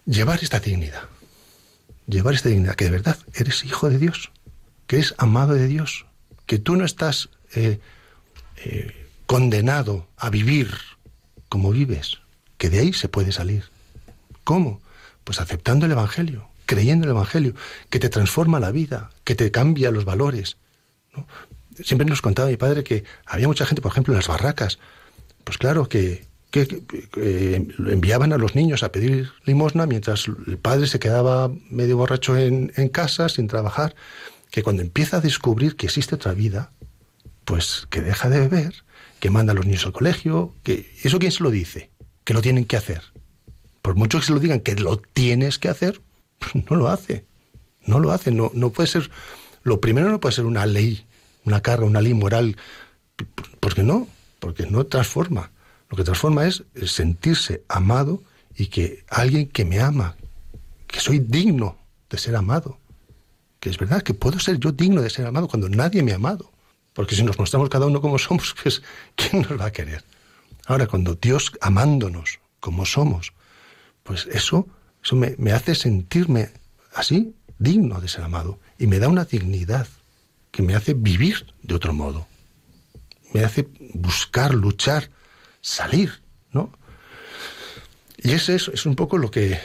[0.06, 1.04] llevar esta dignidad,
[2.08, 4.32] llevar esta dignidad, que de verdad eres hijo de Dios,
[4.88, 6.06] que eres amado de Dios,
[6.46, 7.80] que tú no estás eh,
[8.58, 10.72] eh, condenado a vivir
[11.50, 12.20] como vives,
[12.58, 13.66] que de ahí se puede salir.
[14.44, 14.82] ¿Cómo?
[15.24, 17.54] Pues aceptando el Evangelio, creyendo el Evangelio,
[17.90, 20.58] que te transforma la vida, que te cambia los valores.
[21.84, 24.80] Siempre nos contaba mi padre que había mucha gente, por ejemplo, en las barracas,
[25.44, 30.99] pues claro, que, que, enviaban a los niños a pedir limosna mientras el padre se
[30.99, 33.95] quedaba medio borracho en, casa sin trabajar,
[34.51, 36.71] que cuando empieza a descubrir que existe otra vida,
[37.45, 38.73] pues que deja de beber,
[39.19, 41.89] que manda a los niños al colegio, que eso quién se lo dice,
[42.23, 43.01] que lo tienen que hacer.
[43.81, 46.01] Por mucho que se lo digan que lo tienes que hacer,
[46.69, 47.25] no lo hace.
[47.86, 49.10] No lo hace, no, no puede ser
[49.67, 51.05] lo primero no puede ser una ley,
[51.43, 52.55] una carga, una ley moral,
[53.60, 54.07] porque no,
[54.39, 55.51] porque no transforma.
[55.89, 58.23] Lo que transforma es sentirse amado
[58.56, 60.15] y que alguien que me ama,
[60.88, 61.78] que soy digno
[62.10, 62.80] de ser amado,
[63.60, 66.15] que es verdad que puedo ser yo digno de ser amado cuando nadie me ha
[66.15, 66.52] amado.
[66.93, 68.82] Porque si nos mostramos cada uno como somos, pues
[69.15, 70.04] ¿quién nos va a querer?
[70.65, 73.34] Ahora, cuando Dios amándonos como somos,
[74.04, 74.67] pues eso,
[75.04, 76.50] eso me, me hace sentirme
[76.93, 78.60] así, digno de ser amado.
[78.78, 79.88] Y me da una dignidad
[80.52, 82.28] que me hace vivir de otro modo.
[83.34, 85.10] Me hace buscar, luchar,
[85.62, 86.72] salir, ¿no?
[88.17, 89.60] Y ese es, es un poco lo que,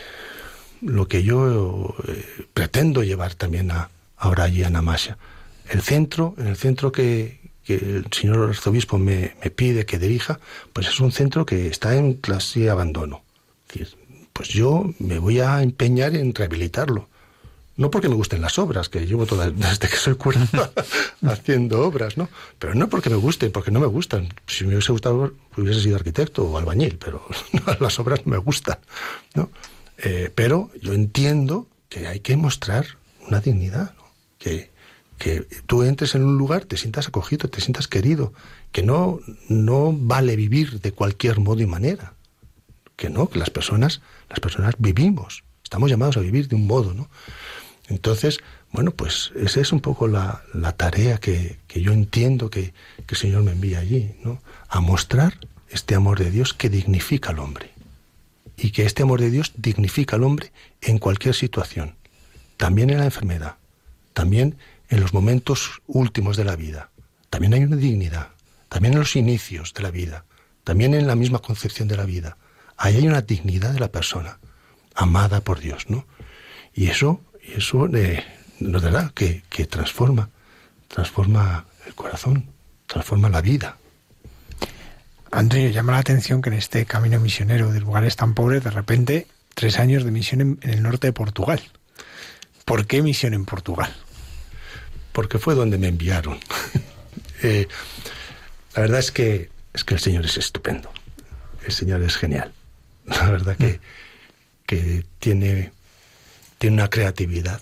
[0.83, 5.16] lo que yo eh, pretendo llevar también a, ahora allí a Namasha.
[5.68, 10.40] El centro, en el centro que, el señor arzobispo me, pide que dirija,
[10.72, 13.22] pues es un centro que está en clase de abandono.
[14.33, 17.09] pues yo me voy a empeñar en rehabilitarlo.
[17.76, 20.40] No porque me gusten las obras, que llevo toda, desde que soy cura
[21.26, 22.28] haciendo obras, ¿no?
[22.58, 24.28] Pero no porque me gusten, porque no me gustan.
[24.46, 27.26] Si me hubiese gustado, hubiese sido arquitecto o albañil, pero
[27.80, 28.78] las obras no me gustan,
[29.35, 29.50] ¿no?
[29.98, 32.87] Eh, pero yo entiendo que hay que mostrar
[33.28, 34.02] una dignidad, ¿no?
[34.38, 34.70] que,
[35.18, 38.32] que tú entres en un lugar, te sientas acogido, te sientas querido,
[38.72, 42.14] que no, no vale vivir de cualquier modo y manera,
[42.96, 46.92] que no, que las personas, las personas vivimos, estamos llamados a vivir de un modo,
[46.94, 47.08] ¿no?
[47.88, 48.40] Entonces,
[48.70, 50.42] bueno, pues esa es un poco la,
[50.76, 52.72] tarea que, yo entiendo que,
[53.06, 54.40] que, el Señor me envía allí, ¿no?
[54.68, 57.70] A mostrar este amor de Dios que dignifica al hombre.
[58.56, 61.96] Y que este amor de Dios dignifica al hombre en cualquier situación.
[62.56, 63.56] También en la enfermedad.
[64.12, 64.56] También
[64.88, 66.90] en los momentos últimos de la vida.
[67.30, 68.28] También hay una dignidad.
[68.68, 70.24] También en los inicios de la vida.
[70.64, 72.36] También en la misma concepción de la vida.
[72.76, 74.38] Ahí hay una dignidad de la persona,
[74.94, 76.06] amada por Dios, ¿no?
[76.74, 78.24] Y eso y eso eh,
[78.61, 80.31] nos dará que, que transforma,
[80.88, 82.50] transforma el corazón,
[82.87, 83.76] transforma la vida.
[85.31, 89.26] Antonio, llama la atención que en este camino misionero de lugares tan pobres, de repente,
[89.55, 91.61] tres años de misión en, el norte de Portugal.
[92.64, 93.94] ¿Por qué misión en Portugal?
[95.12, 96.38] Porque fue donde me enviaron.
[97.44, 97.66] Eh,
[98.76, 100.92] la verdad es que, es que el Señor es estupendo.
[101.66, 102.52] El Señor es genial.
[103.05, 103.81] La verdad que,
[104.64, 105.72] que tiene
[106.62, 107.61] tiene una creatividad.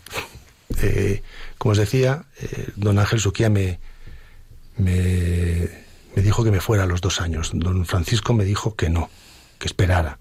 [0.83, 1.23] Eh,
[1.57, 3.81] como os decía, eh, don Ángel Suquía me,
[4.77, 5.71] me,
[6.17, 7.53] dijo que me fuera a los dos años.
[7.55, 9.09] Don Francisco me dijo que no,
[9.59, 10.19] que esperara.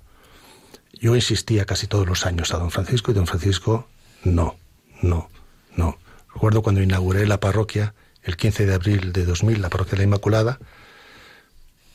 [0.94, 3.89] Yo insistía casi todos los años a don Francisco y don Francisco
[4.24, 4.56] no,
[5.02, 5.30] no,
[5.76, 5.98] no.
[6.34, 10.04] Recuerdo cuando inauguré la parroquia el 15 de abril de 2000, la parroquia de la
[10.06, 10.58] Inmaculada,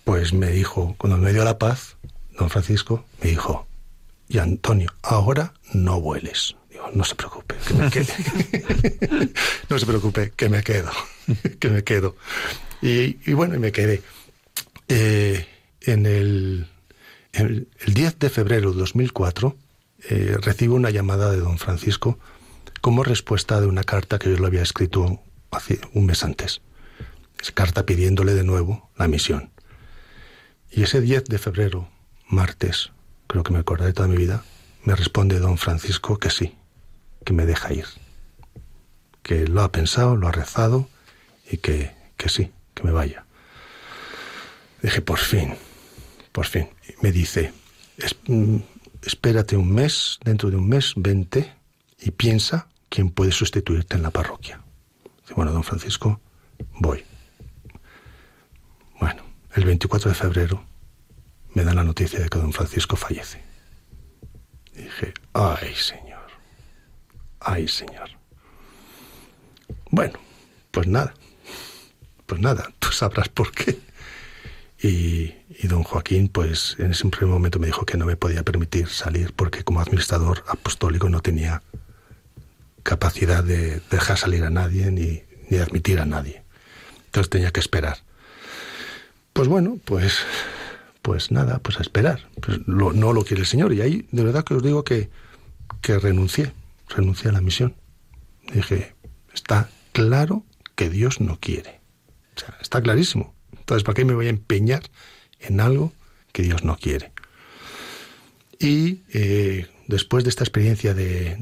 [0.04, 1.96] pues me dijo, cuando me dio la paz,
[2.38, 3.66] don Francisco me dijo,
[4.28, 6.56] y Antonio, ahora no vueles
[6.92, 9.32] no se preocupe, que me quede.
[9.68, 10.90] no se preocupe, que me quedo,
[11.58, 12.16] que me quedo.
[12.82, 14.02] Y, bueno, me quedé.
[14.88, 15.46] Eh,
[15.80, 16.66] en el,
[17.32, 19.56] el, 10 de febrero de 2004
[20.10, 22.18] eh, recibo una llamada de don Francisco
[22.80, 25.20] como respuesta de una carta que yo le había escrito
[25.50, 26.60] hace un mes antes.
[27.40, 29.50] Esa carta pidiéndole de nuevo la misión.
[30.70, 31.88] Y ese 10 de febrero,
[32.28, 32.90] martes,
[33.26, 34.44] creo que me acordaré toda mi vida,
[34.84, 36.54] me responde don Francisco que sí,
[37.24, 37.86] que me deja ir,
[39.22, 40.88] que lo ha pensado, lo ha rezado
[41.50, 43.24] y que, que sí, que me vaya.
[44.82, 45.54] Dije, por fin,
[46.32, 46.68] por fin.
[47.00, 47.52] me dice,
[48.26, 48.56] mm,
[49.02, 51.54] espérate un mes, dentro de un mes, vente
[52.00, 54.60] y piensa quién puede sustituirte en la parroquia.
[55.22, 56.20] Dice, bueno, don Francisco,
[56.78, 57.02] voy.
[59.00, 59.22] Bueno,
[59.54, 60.64] el 24 de febrero
[61.54, 63.42] me dan la noticia de que don Francisco fallece.
[64.74, 66.03] dije, ay, Señor.
[67.44, 68.10] Ay, Señor.
[69.90, 70.18] Bueno,
[70.70, 71.14] pues nada,
[72.26, 73.78] pues nada, tú sabrás por qué.
[74.82, 75.34] Y,
[75.66, 79.32] don Joaquín, pues en ese primer momento me dijo que no me podía permitir salir
[79.34, 81.62] porque como administrador apostólico no tenía
[82.82, 86.42] capacidad de dejar salir a nadie ni, ni admitir a nadie.
[87.06, 87.98] Entonces tenía que esperar.
[89.32, 90.18] Pues bueno, pues,
[91.02, 92.28] pues nada, pues a esperar.
[92.40, 93.72] Pues no lo quiere el Señor.
[93.72, 95.08] Y ahí de verdad que os digo que,
[95.80, 96.52] que renuncié,
[96.94, 97.76] renuncié a la misión.
[98.52, 98.94] Dije,
[99.32, 101.80] está claro que Dios no quiere.
[102.60, 103.34] Está clarísimo.
[103.52, 104.82] Entonces, ¿para qué me voy a empeñar
[105.40, 105.92] en algo
[106.32, 107.12] que Dios no quiere?
[108.58, 111.36] Y eh, después de esta experiencia de,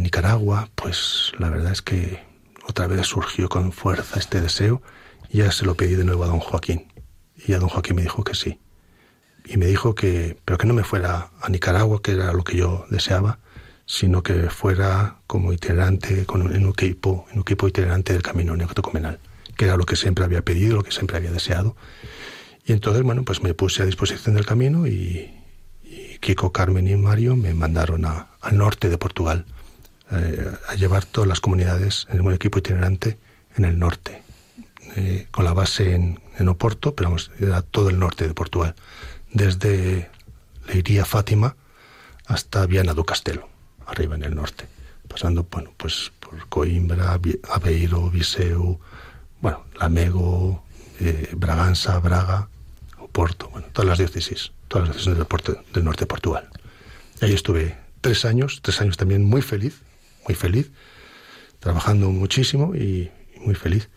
[0.00, 2.22] Nicaragua, pues la verdad es que
[2.66, 4.82] otra vez surgió con fuerza este deseo
[5.32, 6.92] ya se lo pedí de nuevo a don Joaquín.
[7.36, 8.58] Y a don Joaquín me dijo que sí.
[9.46, 12.56] Y me dijo que, pero que no me fuera a Nicaragua, que era lo que
[12.56, 13.38] yo deseaba,
[13.90, 18.54] sino que fuera como itinerante, con, en, un equipo, en un equipo itinerante del camino
[18.56, 19.18] neocatecumenal,
[19.56, 21.74] que era lo que siempre había pedido, lo que siempre había deseado.
[22.64, 25.34] Y entonces, bueno, pues me puse a disposición del camino y,
[26.20, 29.44] Kiko, Carmen y Mario me mandaron a, al norte de Portugal
[30.12, 33.18] eh, a llevar todas las comunidades en un equipo itinerante
[33.56, 34.22] en el norte,
[34.94, 38.76] eh, con la base en, en, Oporto, pero vamos, era todo el norte de Portugal,
[39.32, 40.10] desde
[40.68, 41.56] Leiría Fátima
[42.26, 43.49] hasta Viana do Castelo,
[43.90, 44.66] arriba en el norte,
[45.08, 47.18] pasando bueno, pues por Coimbra,
[47.50, 48.78] Aveiro, Viseu,
[49.40, 50.64] bueno, Lamego,
[51.00, 52.48] eh, Braganza, Braga,
[52.98, 55.26] Oporto, bueno, todas las diócesis todas las veces del,
[55.74, 56.48] del norte de Portugal.
[57.20, 59.82] Y ahí estuve tres años, tres años también muy feliz,
[60.26, 60.70] muy feliz,
[61.58, 63.88] trabajando muchísimo y, muy feliz.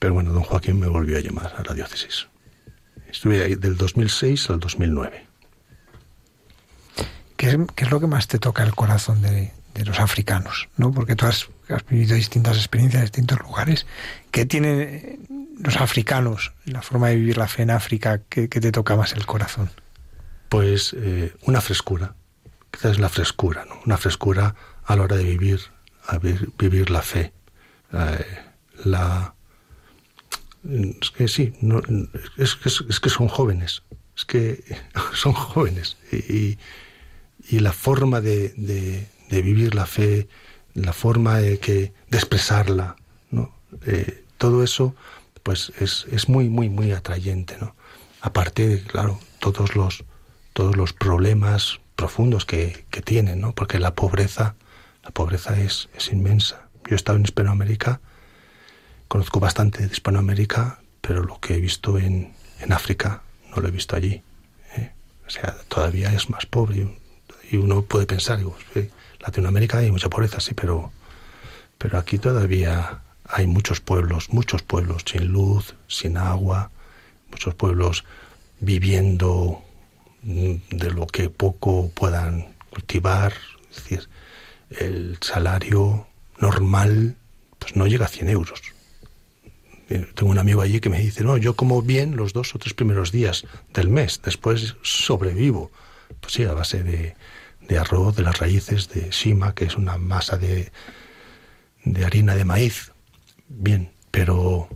[0.00, 2.26] Pero bueno, don Joaquín me volvió a llamar a la diócesis.
[3.08, 5.26] Estuve ahí del 2006 al 2009.
[7.74, 9.52] ¿Qué es, lo que más te toca el corazón de,
[9.84, 10.68] los africanos?
[10.78, 10.92] ¿no?
[10.92, 11.48] Porque tú has,
[11.90, 13.86] vivido distintas experiencias en distintos lugares.
[14.30, 15.26] ¿Qué tienen
[15.58, 19.26] los africanos, la forma de vivir la fe en África, que, te toca más el
[19.26, 19.70] corazón?
[20.48, 22.14] pues eh, una frescura,
[22.70, 23.74] quizás la frescura, ¿no?
[23.84, 24.54] una frescura
[24.84, 25.60] a la hora de vivir,
[26.56, 27.32] vivir la fe.
[27.92, 28.24] Eh,
[28.84, 29.34] la,
[30.62, 31.52] es que sí,
[32.36, 32.54] es,
[33.00, 33.82] que, son jóvenes,
[34.16, 34.62] es que
[35.12, 36.56] son jóvenes y
[37.50, 40.28] la forma de, de, de, vivir la fe,
[40.74, 42.96] la forma de, que, de expresarla,
[43.30, 43.54] ¿no?
[43.86, 44.94] Eh, todo eso
[45.44, 47.56] pues es, es muy, muy, muy atrayente.
[47.60, 47.76] ¿no?
[48.20, 50.04] Aparte, de, claro, todos los,
[50.54, 53.54] todos los problemas profundos que, que tienen, ¿no?
[53.54, 54.56] Porque la pobreza,
[55.04, 56.68] la pobreza es, es inmensa.
[56.88, 58.00] Yo he estado en Hispanoamérica,
[59.06, 63.70] conozco bastante de Hispanoamérica, pero lo que he visto en, en África no lo he
[63.70, 64.22] visto allí.
[64.76, 64.92] ¿eh?
[65.26, 66.88] O sea, todavía es más pobre.
[67.50, 70.92] Y uno puede pensar, digo, sí, Latinoamérica hay mucha pobreza, sí, pero,
[71.78, 76.70] pero aquí todavía hay muchos pueblos, muchos pueblos sin luz, sin agua,
[77.30, 78.04] muchos pueblos
[78.60, 79.62] viviendo
[80.22, 83.34] de lo que poco puedan cultivar,
[83.70, 84.08] es decir,
[84.70, 86.06] el salario
[86.38, 87.16] normal
[87.58, 88.60] pues no llega a 100 euros.
[89.90, 92.58] Eh, tengo un amigo allí que me dice, no, yo como bien los dos o
[92.58, 95.70] tres primeros días del mes, después sobrevivo.
[96.20, 97.16] Pues sí, a base de,
[97.60, 100.72] de arroz, de las raíces de shima, que es una masa de,
[101.84, 102.92] de harina de maíz.
[103.48, 104.68] Bien, pero,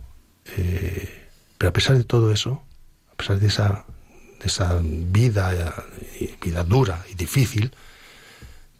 [0.57, 2.63] eh, pero a pesar de todo eso,
[3.11, 3.85] a pesar de esa
[4.39, 5.85] de esa vida,
[6.41, 7.73] vida dura y difícil,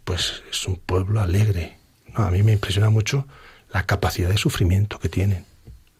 [0.04, 1.78] pues es un pueblo alegre.
[2.14, 2.24] ¿no?
[2.24, 3.26] A mí me impresiona mucho
[3.72, 5.44] la capacidad de sufrimiento que tienen.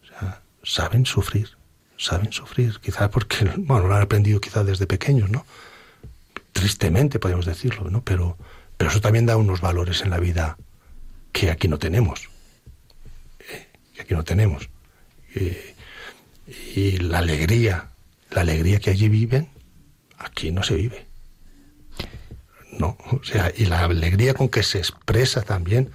[0.03, 1.49] O sea, saben sufrir,
[1.97, 5.45] saben sufrir, quizás porque, bueno, lo han aprendido quizás desde pequeños, ¿no?
[6.51, 8.03] Tristemente podemos decirlo, ¿no?
[8.03, 8.37] Pero,
[8.77, 10.57] pero eso también da unos valores en la vida
[11.31, 12.29] que aquí no tenemos.
[13.39, 13.67] ¿eh?
[13.93, 14.69] Que aquí no tenemos.
[15.35, 15.75] Eh,
[16.75, 17.91] y la alegría
[18.31, 19.49] la alegría que allí viven,
[20.17, 21.05] aquí no se vive.
[22.71, 25.91] No, o sea, y la alegría con que se expresa también,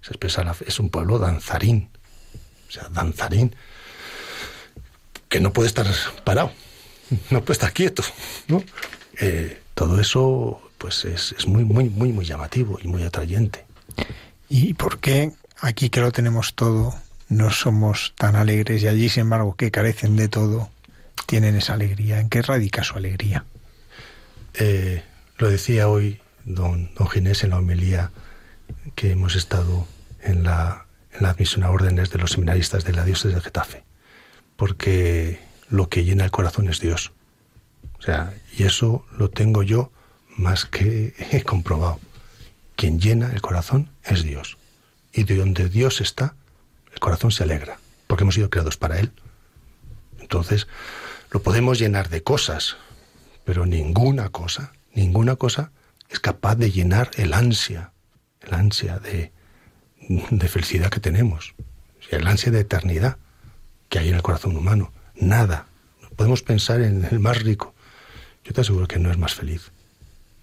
[0.00, 1.88] se expresa, es un pueblo danzarín,
[2.68, 3.54] o sea, danzarín,
[5.28, 5.86] que no puede estar
[6.24, 6.52] parado,
[7.30, 8.02] no puede estar quieto,
[8.48, 8.62] ¿no?
[9.20, 13.66] Eh, todo eso, pues es, es muy, muy, muy, muy llamativo y muy atrayente.
[14.48, 16.94] ¿Y por qué aquí que lo tenemos todo,
[17.28, 20.70] no somos tan alegres y allí, sin embargo, que carecen de todo,
[21.26, 22.20] tienen esa alegría?
[22.20, 23.44] ¿En qué radica su alegría?
[24.54, 25.02] Eh,
[25.36, 28.12] lo decía hoy don, don Ginés en la homilía
[28.94, 29.86] que hemos estado
[30.22, 33.84] en la, en la admisión a órdenes de los seminaristas de la diócesis de Getafe,
[34.56, 37.12] porque lo que llena el corazón es Dios.
[37.98, 39.92] O sea, y eso lo tengo yo
[40.36, 42.00] más que he comprobado.
[42.74, 44.58] Quien llena el corazón es Dios.
[45.12, 46.34] Y de donde Dios está,
[46.92, 49.12] el corazón se alegra, porque hemos sido creados para Él.
[50.20, 50.66] Entonces,
[51.30, 52.76] lo podemos llenar de cosas,
[53.44, 55.70] pero ninguna cosa, ninguna cosa
[56.10, 57.92] es capaz de llenar el ansia,
[58.40, 59.32] el ansia de,
[60.08, 61.54] de felicidad que tenemos,
[62.10, 63.16] el ansia de eternidad
[63.88, 64.92] que hay en el corazón humano.
[65.14, 65.66] Nada
[66.16, 67.74] podemos pensar en el más rico.
[68.46, 69.72] Yo te aseguro que no es más feliz.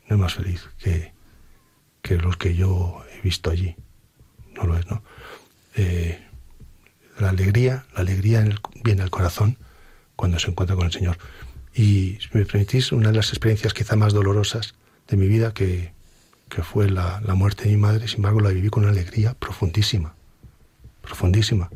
[0.10, 1.14] No es más feliz que,
[2.01, 3.76] que los que yo he visto allí.
[4.54, 5.01] No lo es, ¿no?
[5.76, 6.22] Eh,
[7.18, 8.43] la alegría, la alegría
[8.84, 9.58] viene al corazón
[10.18, 11.18] cuando se encuentra con el Señor.
[11.74, 14.76] Y si me permitís, una de las experiencias quizá más dolorosas
[15.08, 15.93] de mi vida, que,
[16.49, 19.34] que fue la, la, muerte de mi madre, sin embargo la viví con una alegría
[19.34, 20.14] profundísima,
[21.01, 21.70] profundísima,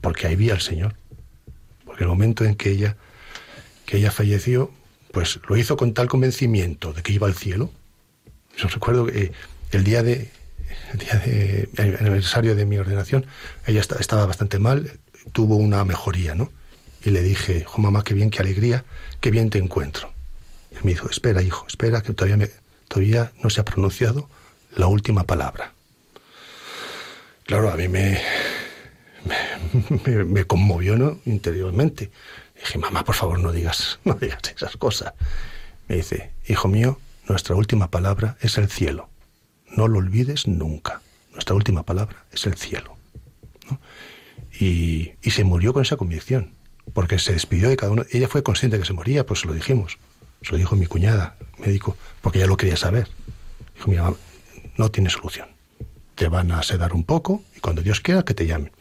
[0.00, 0.94] porque ahí vi al Señor.
[1.84, 2.96] Porque el momento en que ella,
[3.84, 4.72] que ella falleció,
[5.12, 7.70] pues lo hizo con tal convencimiento de que iba al cielo.
[8.56, 9.32] Yo recuerdo que
[9.70, 10.30] el día de
[10.92, 11.68] el día de
[12.00, 13.26] aniversario de mi ordenación,
[13.66, 14.90] ella estaba bastante mal,
[15.32, 16.50] tuvo una mejoría, ¿no?
[17.04, 18.84] Y le dije, hijo mamá, qué bien, qué alegría,
[19.20, 20.12] qué bien te encuentro.
[20.70, 22.50] Y me dijo, espera, hijo, espera, que todavía, me,
[22.88, 24.28] todavía no se ha pronunciado
[24.76, 25.72] la última palabra.
[27.44, 28.20] Claro, a mí me,
[30.04, 31.18] me, me conmovió ¿no?
[31.24, 32.10] interiormente.
[32.62, 35.14] Dije, mamá, por favor, no digas, no digas esas cosas.
[35.88, 36.98] Me dice, hijo mío,
[37.28, 39.08] nuestra última palabra es el cielo.
[39.76, 41.00] No lo olvides nunca.
[41.32, 42.96] Nuestra última palabra es el cielo.
[44.60, 46.52] Y, y, se murió con esa convicción,
[46.92, 48.04] porque se despidió de cada uno.
[48.10, 49.98] Ella fue consciente de que se moría, pues se lo dijimos.
[50.42, 53.08] Se lo dijo mi cuñada, médico, porque ella lo quería saber.
[53.74, 54.12] Dijo, mira,
[54.76, 55.48] no tiene solución.
[56.14, 58.72] Te van a sedar un poco y cuando Dios quiera que te llamen.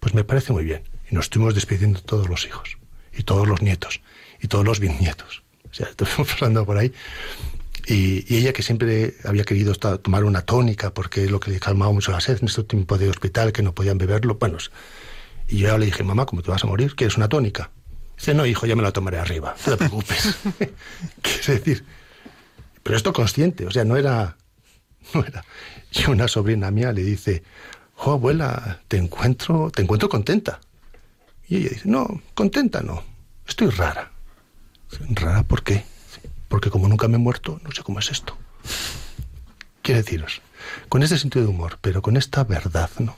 [0.00, 0.82] Pues me parece muy bien.
[1.10, 2.78] Y nos estuvimos despidiendo todos los hijos,
[3.16, 4.00] y todos los nietos,
[4.40, 5.42] y todos los bisnietos.
[5.70, 6.92] O sea, estuvimos pasando por ahí.
[7.86, 11.58] Y, ella que siempre había querido estar, tomar una tónica porque es lo que le
[11.58, 14.36] calmaba mucho la sed en este tiempo de hospital, que no podían beberlo.
[14.36, 14.58] Bueno,
[15.48, 16.94] y yo le dije, mamá, ¿cómo te vas a morir?
[16.94, 17.70] ¿Quieres una tónica?
[18.16, 20.36] Dice, no, hijo, ya me la tomaré arriba, no te preocupes.
[21.22, 21.84] Quiere decir,
[22.82, 24.36] pero esto consciente, o sea, no era,
[25.14, 25.24] no.
[25.90, 27.42] Y una sobrina mía le dice,
[27.96, 30.60] oh, abuela, te encuentro, te encuentro contenta.
[31.52, 33.04] Y ella dice, no, contenta no,
[33.46, 34.10] estoy rara.
[35.10, 35.84] ¿Rara por qué?
[36.48, 38.38] Porque como nunca me he muerto, no sé cómo es esto.
[39.82, 40.40] Quiero deciros,
[40.88, 43.16] con este sentido de humor, pero con esta verdad, ¿no?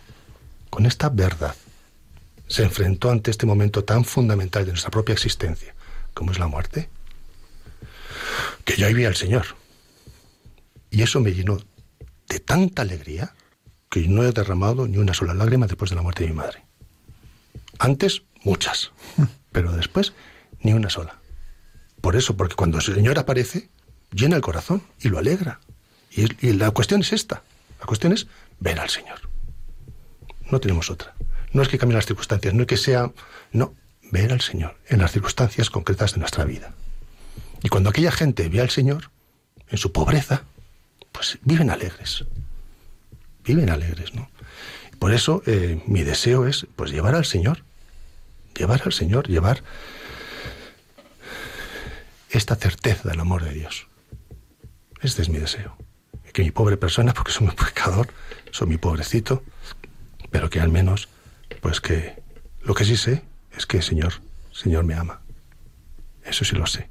[0.69, 1.55] Con esta verdad.
[2.49, 5.73] Se enfrentó ante este momento tan fundamental de nuestra propia existencia,
[6.13, 6.89] como es la muerte,
[8.65, 9.47] que yo ahí vi al Señor.
[10.91, 11.59] Y eso me llenó
[12.29, 13.33] de tanta alegría
[13.89, 16.64] que no he derramado ni una sola lágrima después de la muerte de mi madre.
[17.79, 18.93] Antes, muchas,
[19.53, 20.13] pero después,
[20.61, 21.19] ni una sola.
[22.01, 23.71] Por eso, porque cuando el Señor aparece,
[24.13, 25.61] llena el corazón y lo alegra.
[26.11, 27.43] Y, la cuestión es esta.
[27.81, 28.27] La cuestión es
[28.61, 29.21] ver al Señor.
[30.51, 31.15] No tenemos otra.
[31.53, 33.11] No es que cambien las circunstancias, no es que sea...
[33.53, 33.75] No,
[34.11, 36.75] ver al Señor en las circunstancias concretas de nuestra vida.
[37.63, 39.11] Y cuando aquella gente ve al Señor,
[39.69, 40.45] en su pobreza,
[41.11, 42.25] pues viven alegres.
[43.45, 44.29] Viven alegres, ¿no?
[45.05, 47.63] Por eso eh, mi deseo es pues llevar al Señor,
[48.57, 49.63] llevar al Señor, llevar
[52.31, 53.87] esta certeza del amor de Dios.
[55.03, 55.77] Este es mi deseo.
[56.33, 58.09] Que mi pobre persona, porque soy un pecador,
[58.51, 59.43] soy mi pobrecito,
[60.31, 61.11] pero que al menos,
[61.61, 62.23] pues que
[62.63, 63.25] lo que sí sé
[63.55, 64.15] es que el Señor,
[64.53, 65.21] Señor me ama.
[66.25, 66.89] Eso sí lo sé.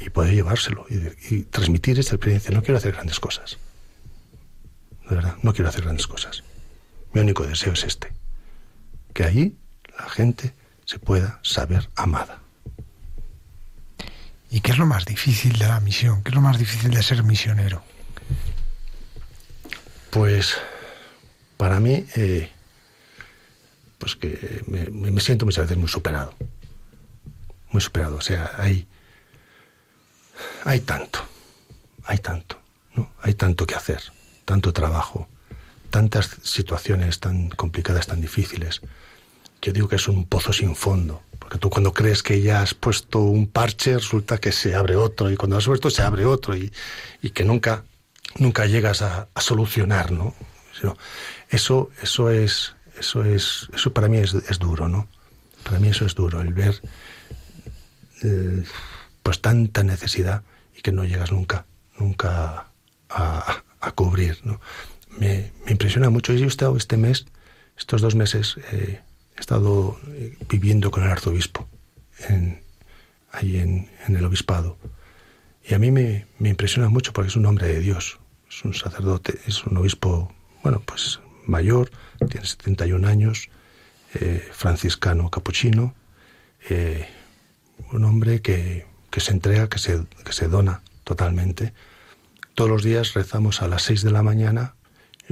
[0.00, 0.96] Y poder llevárselo y,
[1.32, 2.50] y transmitir esta experiencia.
[2.50, 3.58] No quiero hacer grandes cosas.
[5.08, 6.42] De verdad, no quiero hacer grandes cosas.
[7.16, 8.12] Mi único deseo es este.
[9.14, 9.56] Que allí
[9.98, 10.52] la gente
[10.84, 12.42] se pueda saber amada.
[14.50, 16.22] ¿Y qué es lo más difícil de la misión?
[16.22, 17.82] ¿Qué es lo más difícil de ser misionero?
[20.10, 20.58] Pues
[21.56, 22.52] para mí, eh,
[23.96, 26.34] pues que me, me, siento muchas veces muy superado.
[27.70, 28.16] Muy superado.
[28.16, 28.86] O sea, hay,
[30.66, 31.26] hay tanto,
[32.04, 32.60] hay tanto,
[32.94, 33.10] ¿no?
[33.22, 34.02] Hay tanto que hacer,
[34.44, 35.30] tanto trabajo,
[35.96, 38.82] tantas situaciones tan complicadas, tan difíciles.
[39.62, 42.74] Yo digo que es un pozo sin fondo, porque tú cuando crees que ya has
[42.74, 46.54] puesto un parche, resulta que se abre otro, y cuando has puesto se abre otro,
[46.54, 46.70] y,
[47.22, 47.84] y que nunca,
[48.36, 50.34] nunca llegas a, a solucionar, ¿no?
[51.48, 55.08] Eso, eso es, eso es, eso para mí es, es, duro, ¿no?
[55.64, 56.78] Para mí eso es duro, el ver
[58.22, 58.64] eh,
[59.22, 60.42] pues tanta necesidad
[60.76, 61.64] y que no llegas nunca,
[61.98, 62.66] nunca
[63.08, 64.60] a, a cubrir, ¿no?
[65.18, 66.32] Me, impresiona mucho.
[66.32, 67.26] Yo he estado este mes,
[67.78, 69.00] estos dos meses, eh,
[69.36, 71.68] he estado eh, viviendo con el arzobispo
[72.28, 72.60] en,
[73.32, 74.78] ahí en, el obispado.
[75.68, 79.40] Y a mí me, impresiona mucho porque es un hombre de Dios, es un sacerdote,
[79.46, 81.90] es un obispo, bueno, pues mayor,
[82.30, 83.48] tiene 71 años,
[84.14, 85.94] eh, franciscano capuchino,
[87.92, 88.86] un hombre que,
[89.16, 91.72] se entrega, que se, que se dona totalmente.
[92.54, 94.75] Todos los días rezamos a las 6 de la mañana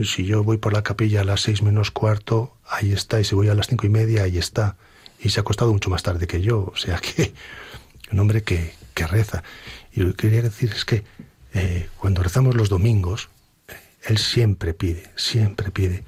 [0.02, 3.34] si yo voy por la capilla a las seis menos cuarto, ahí está, y si
[3.34, 4.76] voy a las cinco y media, ahí está.
[5.20, 7.32] Y se ha acostado mucho más tarde que yo, o sea que
[8.12, 9.44] un hombre que, que reza.
[9.92, 11.04] Y lo que quería decir es que
[11.52, 13.28] eh, cuando rezamos los domingos,
[13.68, 13.74] eh,
[14.06, 16.02] él siempre pide, siempre pide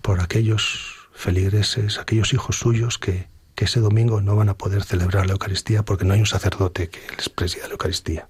[0.00, 5.26] por aquellos feligreses, aquellos hijos suyos que, que ese domingo no van a poder celebrar
[5.26, 8.28] la Eucaristía porque no hay un sacerdote que les presida la Eucaristía.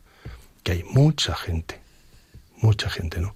[0.62, 1.80] Que hay mucha gente,
[2.56, 3.34] mucha gente, ¿no?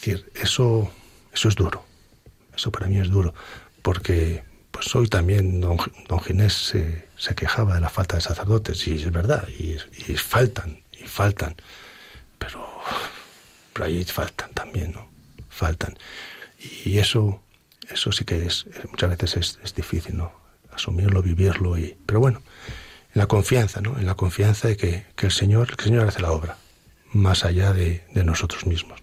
[0.00, 0.90] Es decir, eso,
[1.30, 1.84] eso es duro.
[2.56, 3.34] Eso para mí es duro.
[3.82, 5.76] Porque pues hoy también don,
[6.08, 9.76] don Ginés se, se, quejaba de la falta de sacerdotes, y es verdad, y,
[10.16, 11.54] faltan, y faltan.
[12.38, 12.66] Pero,
[13.74, 15.06] pero ahí faltan también, ¿no?
[15.50, 15.98] Faltan.
[16.86, 17.42] Y eso,
[17.90, 20.32] eso sí que es, muchas veces es, es difícil, ¿no?
[20.72, 21.76] asumirlo, vivirlo.
[21.76, 22.40] Y, pero bueno,
[23.14, 23.98] en la confianza, ¿no?
[23.98, 26.56] En la confianza de que, que el Señor, el Señor hace la obra,
[27.12, 28.98] más allá de, de nosotros mismos.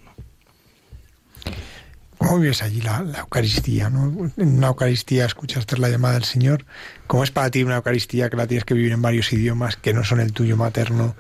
[2.18, 3.90] ¿Cómo vives allí la, la, Eucaristía?
[3.90, 4.32] ¿no?
[4.38, 6.66] En una Eucaristía escuchaste la llamada del Señor.
[7.06, 9.94] ¿Cómo es para ti una Eucaristía que la tienes que vivir en varios idiomas que
[9.94, 11.16] no son el tuyo materno,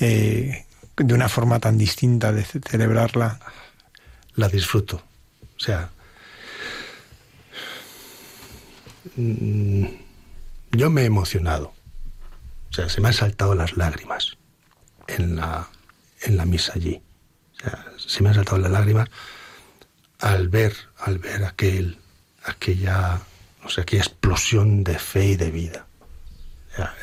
[0.00, 0.64] eh,
[0.96, 3.40] de una forma tan distinta de celebrarla?
[4.34, 5.02] La disfruto.
[5.56, 5.90] O sea,
[9.16, 11.72] yo me he emocionado.
[12.70, 14.36] O sea, se me han saltado las lágrimas
[15.06, 15.68] en la,
[16.22, 17.02] en la misa allí.
[17.54, 19.08] O sea, se me han saltado las lágrimas
[20.20, 21.98] al ver, al ver aquel,
[22.44, 23.20] aquella,
[23.76, 25.86] aquella explosión de fe y de vida.
[26.74, 26.94] Sea,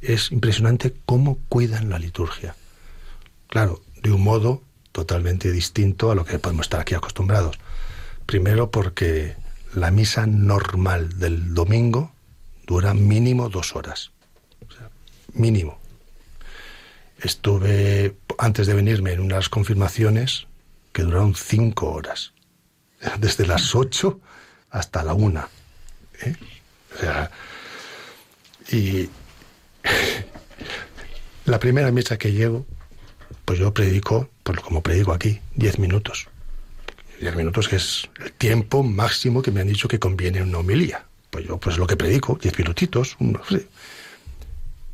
[0.00, 2.54] es impresionante cómo cuidan la liturgia.
[3.48, 4.62] Claro, de un modo
[4.92, 7.58] totalmente distinto a lo que podemos estar aquí acostumbrados.
[8.26, 9.36] Primero porque
[9.74, 12.12] la misa normal del domingo
[12.66, 14.12] dura mínimo dos horas.
[14.68, 14.90] O sea,
[15.32, 15.78] mínimo.
[17.18, 20.46] Estuve, antes de venirme, en unas confirmaciones
[20.94, 22.32] que duraron cinco horas.
[23.18, 24.20] Desde las ocho
[24.70, 25.48] hasta la una.
[26.22, 26.34] ¿eh?
[28.72, 29.10] Y
[31.44, 32.64] la primera misa que llego,
[33.44, 36.28] pues yo predico, pues como predico aquí, diez minutos.
[37.20, 41.06] 10 minutos, que es el tiempo máximo que me han dicho que conviene una homilía.
[41.30, 43.68] Pues yo, pues lo que predico, 10 minutitos, no sé.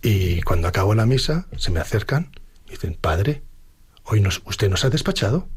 [0.03, 2.31] Y cuando acabo la misa, se me acercan
[2.67, 3.43] y dicen, Padre,
[4.05, 5.49] hoy nos, ¿usted nos ha despachado?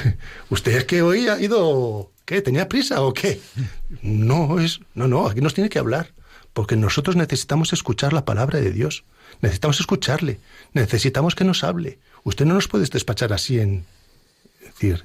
[0.50, 2.10] ¿Usted es que hoy ha ido...
[2.24, 2.40] ¿Qué?
[2.40, 3.40] ¿Tenía prisa o qué?
[4.02, 4.80] No, es...
[4.94, 6.12] No, no, aquí nos tiene que hablar.
[6.52, 9.04] Porque nosotros necesitamos escuchar la palabra de Dios.
[9.40, 10.38] Necesitamos escucharle.
[10.72, 11.98] Necesitamos que nos hable.
[12.24, 13.84] Usted no nos puede despachar así en...
[14.60, 15.04] Es decir,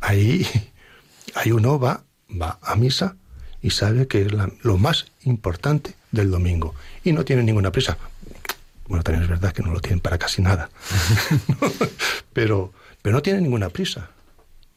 [0.00, 0.46] ahí,
[1.34, 3.16] ahí uno va, va a misa
[3.62, 4.32] y sabe que es
[4.62, 6.74] lo más importante del domingo.
[7.04, 7.98] Y no tiene ninguna prisa.
[8.88, 10.70] Bueno, también es verdad que no lo tienen para casi nada.
[12.32, 12.72] pero,
[13.02, 14.10] pero no tiene ninguna prisa.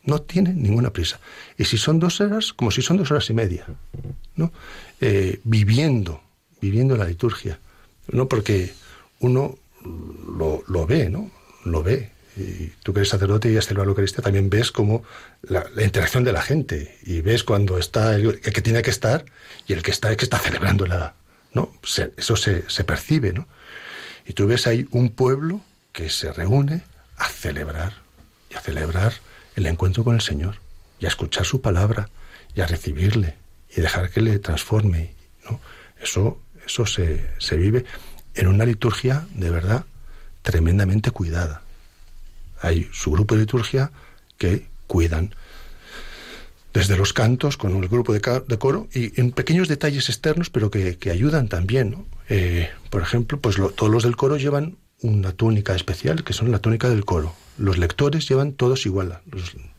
[0.03, 1.19] No tiene ninguna prisa.
[1.57, 3.65] Y si son dos horas, como si son dos horas y media.
[4.35, 4.51] ¿no?
[5.01, 6.21] Eh, viviendo,
[6.61, 7.59] viviendo la liturgia.
[8.11, 8.73] No porque
[9.19, 9.57] uno
[10.37, 11.29] lo, lo ve, ¿no?
[11.65, 15.03] Lo ve y tú que eres sacerdote y has celebrado la Eucaristía, también ves como
[15.41, 19.25] la, interacción de la gente y ves cuando está el, el, que tiene que estar
[19.67, 21.15] y el que está el que está celebrando la...
[21.53, 21.73] ¿no?
[21.83, 23.47] Se, eso se, se percibe, ¿no?
[24.25, 26.83] Y tú ves ahí un pueblo que se reúne
[27.17, 27.93] a celebrar
[28.49, 29.13] y a celebrar
[29.59, 30.55] el encuentro con el Señor
[30.99, 32.09] y a escuchar su palabra
[32.55, 33.35] y a recibirle
[33.75, 35.13] y dejar que le transforme,
[35.45, 35.59] ¿no?
[36.01, 37.85] Eso, eso se, se vive
[38.33, 39.85] en una liturgia de verdad
[40.41, 41.61] tremendamente cuidada
[42.61, 43.91] hay su grupo de liturgia
[44.37, 45.33] que cuidan
[46.73, 50.97] desde los cantos con el grupo de, coro y en pequeños detalles externos pero que,
[50.97, 52.05] que ayudan también ¿no?
[52.29, 56.59] eh, por ejemplo pues todos los del coro llevan una túnica especial que son la
[56.59, 59.19] túnica del coro los lectores llevan todos igual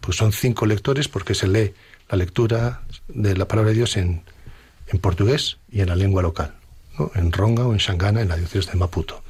[0.00, 1.74] pues son cinco lectores porque se lee
[2.08, 4.22] la lectura de la palabra de Dios en,
[4.88, 6.54] en portugués y en la lengua local
[6.98, 7.10] ¿no?
[7.14, 9.22] en Ronga o en Xangana en la diócesis de Maputo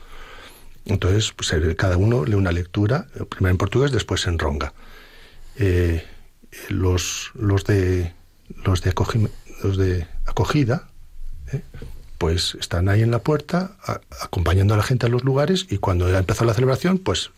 [0.87, 4.73] entonces, pues, cada uno lee una lectura, primero en portugués, después en ronga.
[5.57, 6.05] Eh,
[6.69, 8.13] los, los, de,
[8.65, 10.89] los, de acogida,
[11.53, 11.63] eh,
[12.19, 13.77] pues están ahí en la puerta,
[14.23, 17.31] acompañando a la gente a los lugares y cuando ha empezado la celebración, pues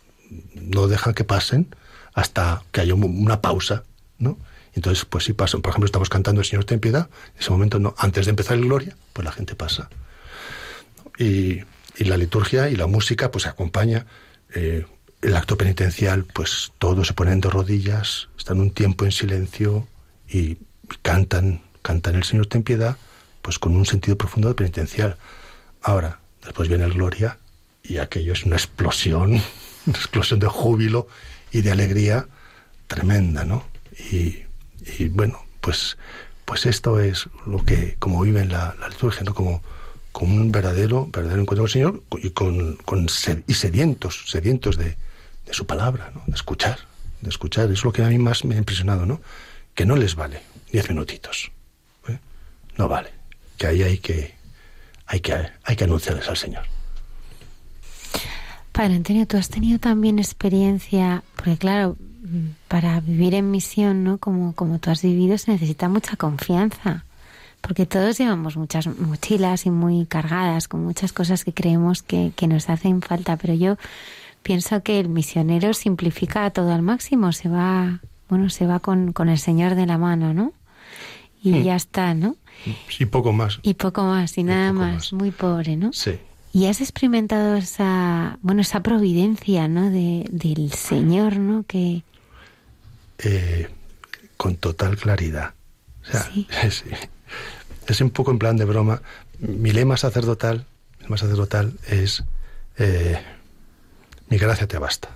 [0.53, 1.75] no dejan que pasen
[2.13, 3.83] hasta que haya una pausa,
[4.17, 4.37] ¿no?
[4.73, 5.61] Entonces, pues sí pasan.
[5.61, 8.57] Por ejemplo, estamos cantando El Señor ten piedad, en ese momento no, antes de empezar
[8.57, 9.89] el Gloria, pues la gente pasa.
[11.17, 11.61] Y
[11.97, 14.05] y la liturgia y la música pues acompaña
[14.53, 14.85] eh,
[15.21, 19.87] el acto penitencial, pues todos se ponen de rodillas, están un tiempo en silencio
[20.27, 20.57] y
[21.01, 22.97] cantan, cantan el Señor ten piedad,
[23.41, 25.17] pues con un sentido profundo de penitencial.
[25.81, 27.37] Ahora, después viene el Gloria
[27.83, 29.41] y aquello es una explosión,
[29.85, 31.07] una explosión de júbilo
[31.51, 32.27] y de alegría
[32.87, 33.65] tremenda, ¿no?
[34.11, 34.43] Y,
[35.09, 35.97] bueno, pues,
[36.45, 39.33] pues esto es lo que, como vive la, la liturgia, ¿no?
[39.33, 39.61] Como
[40.21, 43.07] un verdadero, verdadero encuentro con el Señor y, con, con
[43.47, 44.95] y sedientos, sedientos de,
[45.45, 46.23] de su palabra, ¿no?
[46.27, 46.79] de escuchar,
[47.21, 47.71] de escuchar.
[47.71, 49.21] Es lo que a mí más me ha impresionado, ¿no?
[49.75, 51.51] Que no les vale diez minutitos.
[52.07, 52.19] ¿eh?
[52.77, 53.09] No vale.
[53.57, 54.35] Que ahí hay que,
[55.05, 56.63] hay que, hay que anunciarles al Señor.
[58.73, 61.95] Padre Antonio, tú has tenido también experiencia, porque claro,
[62.67, 64.17] para vivir en misión, ¿no?
[64.17, 67.05] Como, como tú has vivido, se necesita mucha confianza.
[67.61, 72.47] Porque todos llevamos muchas mochilas y muy cargadas con muchas cosas que creemos que, que
[72.47, 73.37] nos hacen falta.
[73.37, 73.77] Pero yo
[74.41, 77.31] pienso que el misionero simplifica todo al máximo.
[77.31, 80.51] Se va, bueno, se va con, con el Señor de la mano, ¿no?
[81.43, 82.37] Y ya está, ¿no?
[82.97, 83.59] Y poco más.
[83.61, 85.13] Y poco más, y, nada más.
[85.13, 85.93] Muy pobre, ¿no?
[85.93, 86.17] Sí.
[86.53, 89.89] Y has experimentado esa, bueno, esa providencia, ¿no?
[89.89, 91.63] De, del Señor, ¿no?
[91.63, 92.03] Que,
[93.17, 93.69] eh,
[94.37, 95.55] con total claridad.
[96.03, 96.29] O sea,
[97.87, 99.01] es, un poco en plan de broma.
[99.39, 100.67] Mi lema sacerdotal,
[100.99, 102.23] el lema sacerdotal es
[102.77, 103.19] eh,
[104.29, 105.09] mi gracia te basta.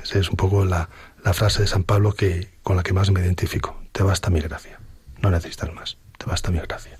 [0.00, 0.88] Esa es un poco la,
[1.24, 3.76] la, frase de San Pablo que, con la que más me identifico.
[3.90, 4.78] Te basta mi gracia.
[5.20, 5.96] No necesitas más.
[6.16, 6.96] Te basta mi gracia.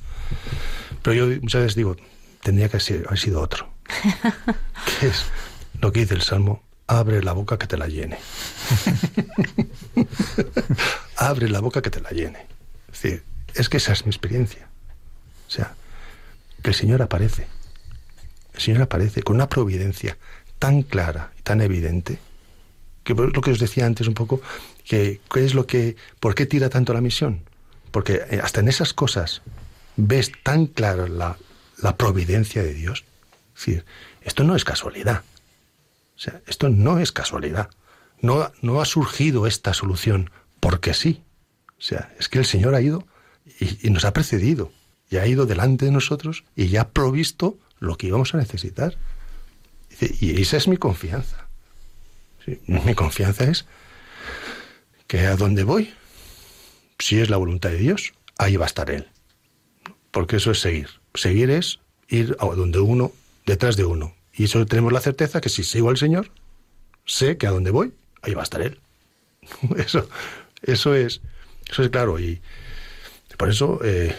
[1.02, 1.94] Pero yo muchas veces digo,
[2.42, 3.72] tendría que haber sido otro.
[5.00, 5.24] que es
[5.80, 8.18] lo que dice el Salmo, abre la boca que te la llene.
[11.16, 12.46] abre la boca que te la llene.
[12.92, 13.24] Es decir,
[13.54, 14.68] es que esa es mi experiencia.
[15.46, 15.74] O sea,
[16.62, 17.46] que el Señor aparece.
[18.54, 20.18] El Señor aparece con una providencia
[20.58, 22.18] tan clara y tan evidente,
[23.04, 24.40] que lo que os decía antes un poco,
[24.84, 27.42] que ¿qué es lo que, ¿por qué tira tanto la misión?
[27.90, 29.42] Porque eh, hasta en esas cosas
[29.96, 31.38] ves tan clara la,
[31.82, 33.04] la providencia de Dios.
[33.56, 33.84] Es
[34.22, 35.22] esto no es casualidad.
[36.16, 37.70] O sea, esto no es casualidad.
[38.20, 41.22] No, no ha surgido esta solución porque sí.
[41.78, 43.06] O sea, es que el Señor ha ido
[43.60, 44.72] y, nos ha precedido
[45.10, 48.96] y ha ido delante de nosotros y ya ha provisto lo que íbamos a necesitar.
[50.00, 51.48] Y esa es mi confianza.
[52.66, 53.66] mi confianza es
[55.06, 55.94] que a donde voy,
[56.98, 59.08] si es la voluntad de Dios, ahí va a estar Él.
[60.10, 60.97] Porque eso es seguir.
[61.14, 63.12] Seguir es ir a donde uno,
[63.46, 64.14] detrás de uno.
[64.32, 66.30] Y eso tenemos la certeza que si sigo al Señor,
[67.04, 67.92] sé que a donde voy,
[68.22, 68.80] ahí va a estar Él.
[69.76, 70.08] Eso,
[70.62, 71.22] eso es,
[71.70, 72.18] eso es claro.
[72.18, 72.40] Y
[73.38, 74.14] por eso, eh,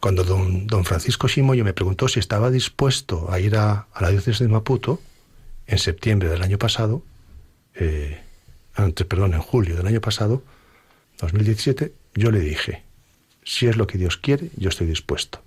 [0.00, 4.40] cuando don, don Francisco Shimoyo me preguntó si estaba dispuesto a ir a, la diócesis
[4.40, 5.00] de Maputo,
[5.66, 7.02] en septiembre del año pasado,
[7.74, 8.20] eh,
[8.74, 10.42] antes, perdón, en julio del año pasado,
[11.20, 12.82] 2017, yo le dije,
[13.44, 15.42] si es lo que Dios quiere, yo estoy dispuesto.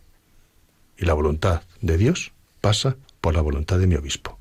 [0.98, 2.32] Y la voluntad de Dios
[2.62, 4.38] pasa por la voluntad de mi obispo.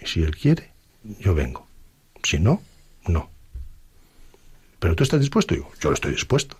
[0.00, 0.70] Y si él quiere,
[1.20, 1.66] yo vengo.
[2.22, 2.62] Si no,
[3.06, 3.30] no.
[4.78, 6.56] Pero tú estás dispuesto, digo, yo estoy dispuesto.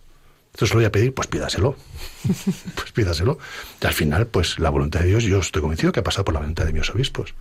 [0.53, 1.77] Entonces lo voy a pedir, pues pídaselo.
[2.75, 3.39] pues pídaselo.
[3.81, 6.35] Y al final, pues la voluntad de Dios, yo estoy convencido que ha pasado por
[6.35, 7.35] la voluntad de mis obispos.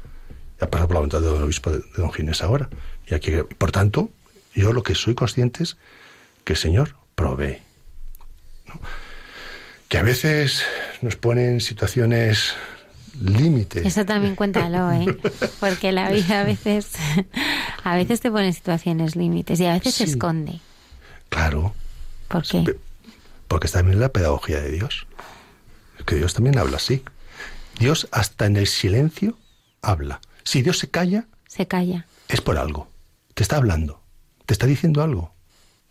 [0.62, 2.70] ha pasado por la voluntad del obispo de, don Ginés ahora.
[3.08, 4.10] Y aquí, por tanto,
[4.54, 5.78] yo lo que soy consciente es
[6.44, 7.58] que el Señor provee.
[9.90, 10.64] Que a veces
[11.02, 12.54] nos pone en situaciones
[13.22, 13.86] límites.
[13.86, 15.18] Eso también cuéntalo, ¿eh?
[15.60, 16.92] Porque la vida a veces,
[17.84, 20.60] a veces te pone en situaciones límites y a veces se esconde.
[21.30, 21.74] Claro.
[22.28, 22.78] ¿Por qué?
[23.48, 25.08] Porque también la pedagogía de Dios.
[26.06, 27.04] Que Dios también habla así.
[27.80, 29.38] Dios hasta en el silencio
[29.82, 30.22] habla.
[30.44, 32.06] Si Dios se calla, se calla.
[32.28, 32.88] Es por algo.
[33.34, 34.02] Te está hablando.
[34.46, 35.34] Te está diciendo algo.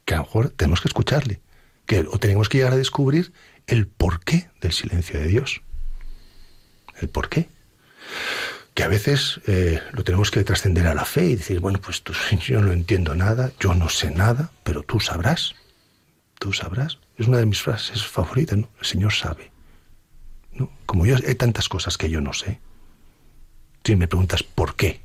[0.05, 1.41] Que a lo mejor tenemos que escucharle.
[1.87, 3.33] Que o tenemos que llegar a descubrir
[3.69, 5.63] el porqué del silencio de Dios
[7.01, 7.49] el por qué.
[8.75, 12.03] Que a veces eh, lo tenemos que trascender a la fe y decir, bueno, pues
[12.03, 12.13] tú,
[12.47, 15.55] yo no entiendo nada, yo no sé nada, pero tú sabrás.
[16.39, 16.99] Tú sabrás.
[17.17, 18.69] Es una de mis frases favoritas, ¿no?
[18.79, 19.51] El Señor sabe.
[20.53, 20.71] ¿No?
[20.87, 22.61] Como yo hay tantas cosas que yo no sé.
[23.85, 25.01] Si me preguntas por qué,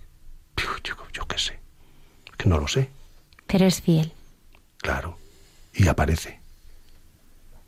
[0.57, 1.59] yo, yo qué sé.
[2.37, 2.89] Que no lo sé.
[3.47, 4.11] Pero es fiel.
[4.77, 5.17] Claro.
[5.73, 6.42] Y aparece.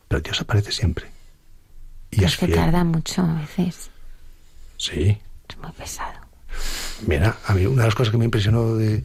[0.07, 1.07] Pero Dios aparece siempre.
[2.11, 3.89] Y es, que tarda mucho a veces.
[4.77, 5.17] Sí.
[5.49, 6.19] Es muy pesado.
[7.05, 9.03] Mira, a mí una de las cosas que me impresionó de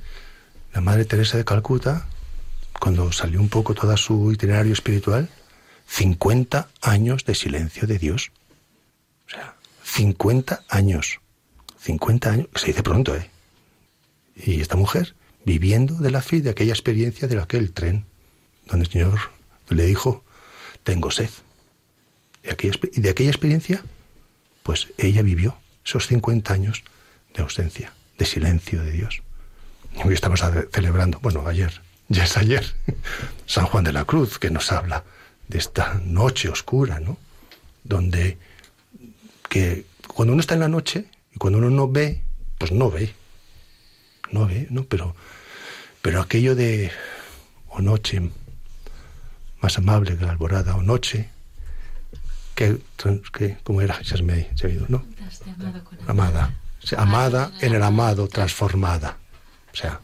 [0.73, 2.07] la Madre Teresa de Calcuta,
[2.79, 5.29] cuando salió un poco todo su itinerario espiritual,
[5.89, 8.31] 50 años de silencio de Dios.
[9.27, 11.21] O sea, 50 años.
[11.81, 13.29] 50 años, se dice pronto, ¿eh?
[14.37, 18.05] Y esta mujer viviendo de la fe de aquella experiencia de aquel tren,
[18.67, 19.19] donde el Señor
[19.69, 20.25] le dijo,
[20.83, 21.31] tengo sed.
[22.43, 23.85] Y de aquella experiencia
[24.63, 26.85] pues ella vivió esos 50 años
[27.35, 29.23] de ausencia, de silencio de Dios.
[30.05, 32.75] Hoy estamos celebrando, bueno, ayer, ya es ayer,
[33.47, 35.05] San Juan de la Cruz, que nos habla
[35.49, 37.17] de esta noche oscura, ¿no?
[37.83, 38.39] Donde
[39.49, 42.23] que cuando uno está en la noche y cuando uno no ve,
[42.59, 43.13] pues no ve.
[44.31, 44.85] No ve, ¿no?
[44.85, 45.17] Pero,
[46.03, 46.93] pero aquello de
[47.69, 48.31] o noche
[49.61, 51.31] más amable que la alborada, o noche,
[52.55, 52.79] que,
[53.33, 55.05] que como era, ya se me, ha ido, ¿no?
[56.07, 56.55] Amada.
[56.97, 59.17] amada en el amado, transformada.
[59.73, 60.01] O sea,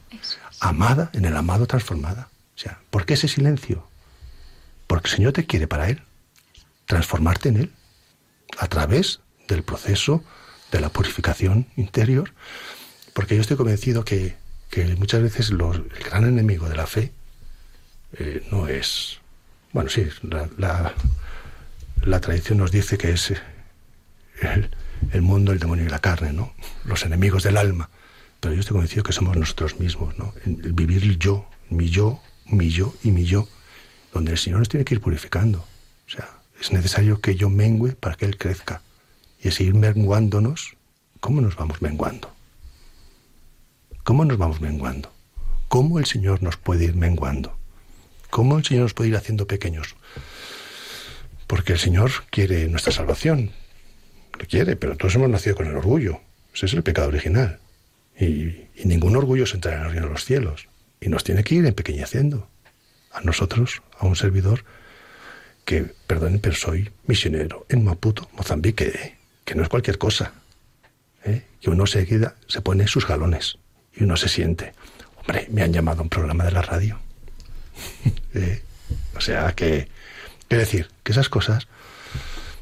[0.61, 2.29] amada en el amado, transformada.
[2.55, 3.87] O sea, ¿por qué ese silencio?
[4.87, 6.03] Porque el Señor te quiere para Él,
[6.87, 7.73] transformarte en Él,
[8.59, 10.25] a través del proceso
[10.73, 12.33] de la purificación interior,
[13.13, 14.37] porque yo estoy convencido que,
[14.99, 15.59] muchas veces el
[16.05, 17.13] gran enemigo de la fe
[18.19, 19.21] eh, no es,
[19.77, 20.95] bueno, sí, la,
[22.01, 23.35] la, tradición nos dice que es
[24.41, 24.71] el,
[25.13, 26.55] el, mundo, el demonio y la carne, ¿no?
[26.87, 27.91] Los enemigos del alma.
[28.41, 30.33] Pero yo estoy convencido que somos nosotros mismos, ¿no?
[30.47, 33.49] El vivir yo, mi yo, mi yo y mi yo,
[34.15, 35.59] donde el Señor nos tiene que ir purificando.
[35.59, 36.27] O sea,
[36.59, 38.81] es necesario que yo mengüe para que Él crezca.
[39.43, 40.75] Y es ir menguándonos.
[41.21, 42.33] ¿Cómo nos vamos menguando?
[44.05, 45.13] ¿Cómo nos vamos menguando?
[45.69, 47.59] ¿Cómo el Señor nos puede ir menguando?
[48.37, 49.97] ¿Cómo el Señor nos puede ir haciendo pequeños?
[51.47, 53.53] Porque el Señor quiere nuestra salvación.
[54.39, 56.21] Lo quiere, pero todos hemos nacido con el orgullo.
[56.53, 57.61] Ese es el pecado original.
[58.21, 60.69] Y, ningún orgullo se entra en el reino de los cielos.
[61.01, 62.47] Y nos tiene que ir empequeñeciendo.
[63.11, 64.67] A nosotros, a un servidor,
[65.65, 69.17] que, perdonen, pero soy misionero en Maputo, Mozambique,
[69.47, 70.35] que no es cualquier cosa.
[71.25, 71.43] ¿eh?
[71.63, 73.57] Que uno seguida se pone sus galones
[73.95, 74.75] y uno se siente,
[75.17, 77.01] hombre, me han llamado a un programa de la radio.
[78.35, 78.63] ¿Eh?
[79.17, 79.89] O sea que,
[80.49, 81.69] es decir, que esas cosas,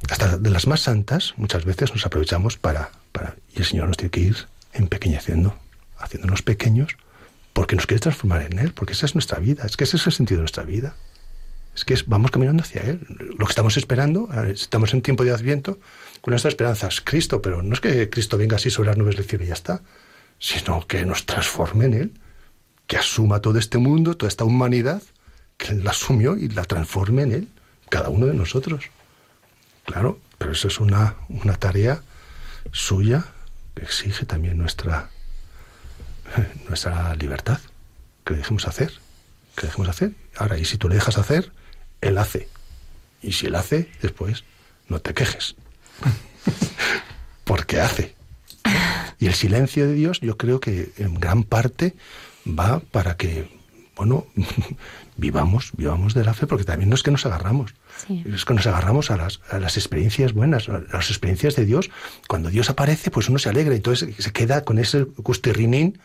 [0.09, 3.97] hasta de las más santas, muchas veces nos aprovechamos para, para y el Señor nos
[3.97, 4.37] tiene que ir
[4.73, 5.57] empequeñeciendo,
[5.99, 6.97] haciéndonos pequeños,
[7.53, 10.07] porque nos quiere transformar en Él, porque esa es nuestra vida, es que ese es
[10.07, 10.95] el sentido de nuestra vida.
[11.75, 13.01] Es que vamos caminando hacia Él.
[13.37, 15.81] Lo que estamos esperando, estamos en tiempo de Adviento,
[16.21, 19.17] con nuestra esperanza es Cristo, pero no es que Cristo venga así sobre las nubes
[19.17, 19.83] del cielo y ya está,
[20.39, 22.13] sino que nos transforme en Él,
[22.87, 25.03] que asuma todo este mundo, toda esta humanidad,
[25.57, 27.49] que la asumió y la transforme en Él,
[27.89, 28.85] cada uno de nosotros.
[29.85, 32.03] Claro, pero eso es una, una tarea
[32.73, 33.25] suya
[33.75, 35.11] que exige también nuestra,
[36.69, 37.61] nuestra libertad,
[38.25, 38.93] que dejemos hacer,
[39.63, 40.13] dejemos hacer.
[40.37, 41.53] Ahora, y si tú le dejas hacer,
[42.01, 42.49] Él hace.
[43.23, 44.45] Y si Él hace, después
[44.89, 45.57] no te quejes,
[47.45, 48.15] porque hace.
[49.19, 51.95] Y el silencio de Dios yo creo que en gran parte
[52.47, 53.49] va para que,
[53.97, 54.27] bueno,
[55.17, 57.75] vivamos, vivamos de la fe, porque también no es que nos agarramos,
[58.09, 61.91] es que nos agarramos a las, a las experiencias buenas, a las experiencias de Dios.
[62.29, 65.99] Cuando Dios aparece, pues uno se alegra, y entonces se queda con ese gustirrinín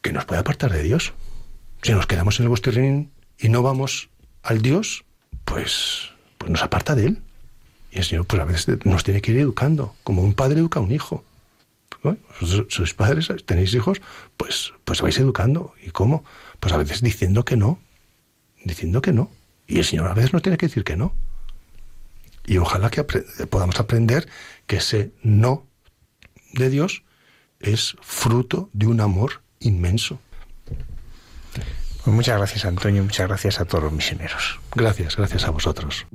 [0.00, 1.12] que nos puede apartar de Dios.
[1.82, 4.08] Si nos quedamos en el gustirrinín y no vamos
[4.42, 5.04] al Dios,
[5.44, 7.22] pues, pues nos aparta de Él.
[7.90, 10.80] Y el Señor, pues a veces nos tiene que ir educando, como un padre educa
[10.80, 11.24] a un hijo.
[12.68, 14.00] Sois padres, tenéis hijos,
[14.36, 15.74] pues, pues vais educando.
[15.82, 16.24] ¿Y cómo?
[16.60, 17.80] Pues a veces diciendo que no,
[18.64, 19.30] diciendo que no.
[19.66, 21.14] Y el Señor a veces nos tiene que decir que no.
[22.44, 24.28] Y ojalá que podamos aprender
[24.66, 25.66] que ese no
[26.52, 27.04] de Dios
[27.60, 30.18] es fruto de un amor inmenso.
[32.04, 34.58] Pues muchas gracias Antonio, muchas gracias a todos los misioneros.
[34.74, 36.06] Gracias, gracias a vosotros.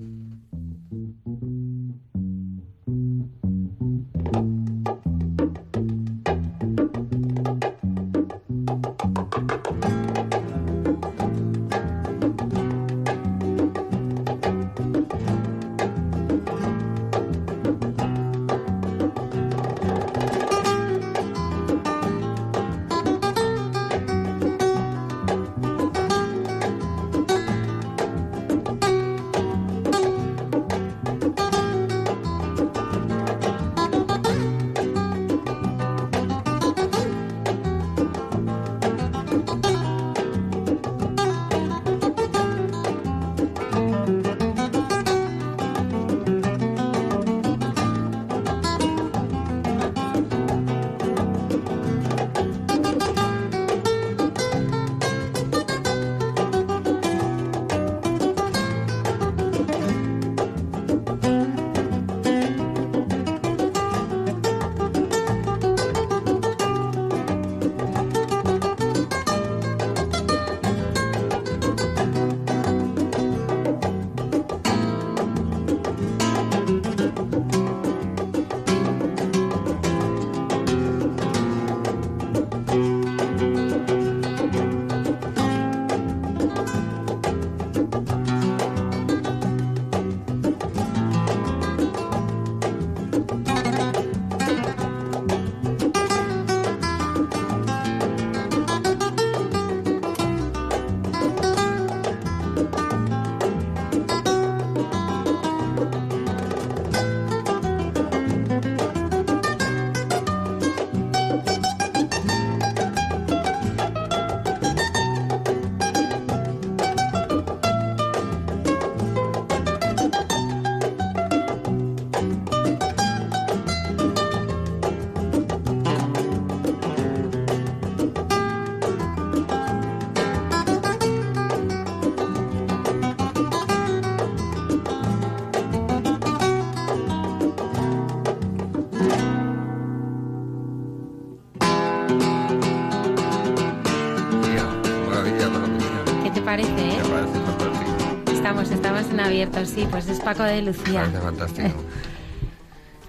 [149.27, 151.01] Abierto, sí, pues es Paco de Lucía.
[151.01, 151.83] parece fantástico.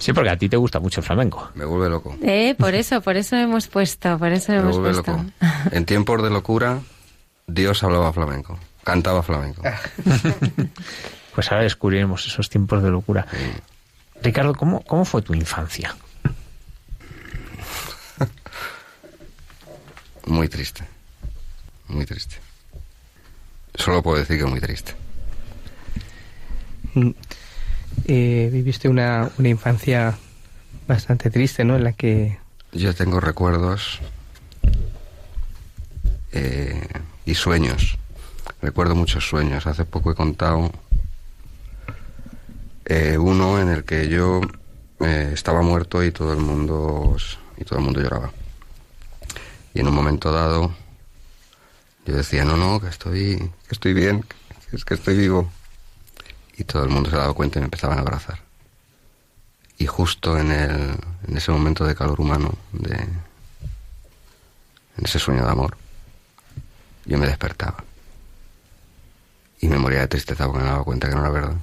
[0.00, 1.50] Sí, porque a ti te gusta mucho el flamenco.
[1.56, 2.16] Me vuelve loco.
[2.22, 5.10] Eh, por eso, por eso hemos puesto, por eso Me hemos vuelve puesto.
[5.10, 5.24] loco.
[5.72, 6.78] En tiempos de locura,
[7.48, 8.56] Dios hablaba flamenco.
[8.84, 9.62] Cantaba flamenco.
[11.34, 13.24] Pues ahora descubriremos esos tiempos de locura.
[14.22, 15.94] Ricardo, ¿cómo, cómo fue tu infancia?
[20.26, 20.84] Muy triste.
[21.88, 22.36] Muy triste.
[23.74, 24.94] Solo puedo decir que muy triste.
[26.98, 27.14] Mm.
[28.06, 30.16] Eh, viviste una, una infancia
[30.86, 31.76] bastante triste, ¿no?
[31.76, 32.38] En la que
[32.72, 34.00] Yo tengo recuerdos
[36.32, 36.86] eh,
[37.24, 37.98] y sueños.
[38.62, 39.66] Recuerdo muchos sueños.
[39.66, 40.72] Hace poco he contado
[42.86, 44.40] eh, uno en el que yo
[45.00, 47.16] eh, estaba muerto y todo el mundo
[47.56, 48.32] y todo el mundo lloraba.
[49.74, 50.74] Y en un momento dado
[52.06, 54.24] yo decía no no que estoy que estoy bien
[54.70, 55.52] que es que estoy vivo
[56.58, 58.40] y todo el mundo se daba cuenta y me empezaban a abrazar.
[59.78, 60.96] Y justo en, el,
[61.28, 63.22] en ese momento de calor humano, de, en
[65.04, 65.76] ese sueño de amor,
[67.04, 67.84] yo me despertaba.
[69.60, 71.56] Y me moría de tristeza porque me daba cuenta que no era verdad.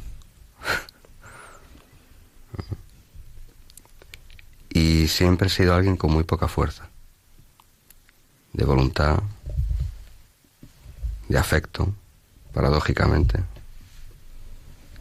[4.70, 6.88] y siempre he sido alguien con muy poca fuerza,
[8.54, 9.22] de voluntad,
[11.28, 11.94] de afecto,
[12.54, 13.44] paradójicamente.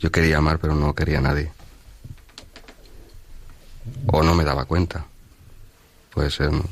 [0.05, 1.51] Yo quería amar, pero no quería a nadie.
[4.09, 5.07] O no me daba cuenta.
[6.13, 6.63] Puede ser, ¿no?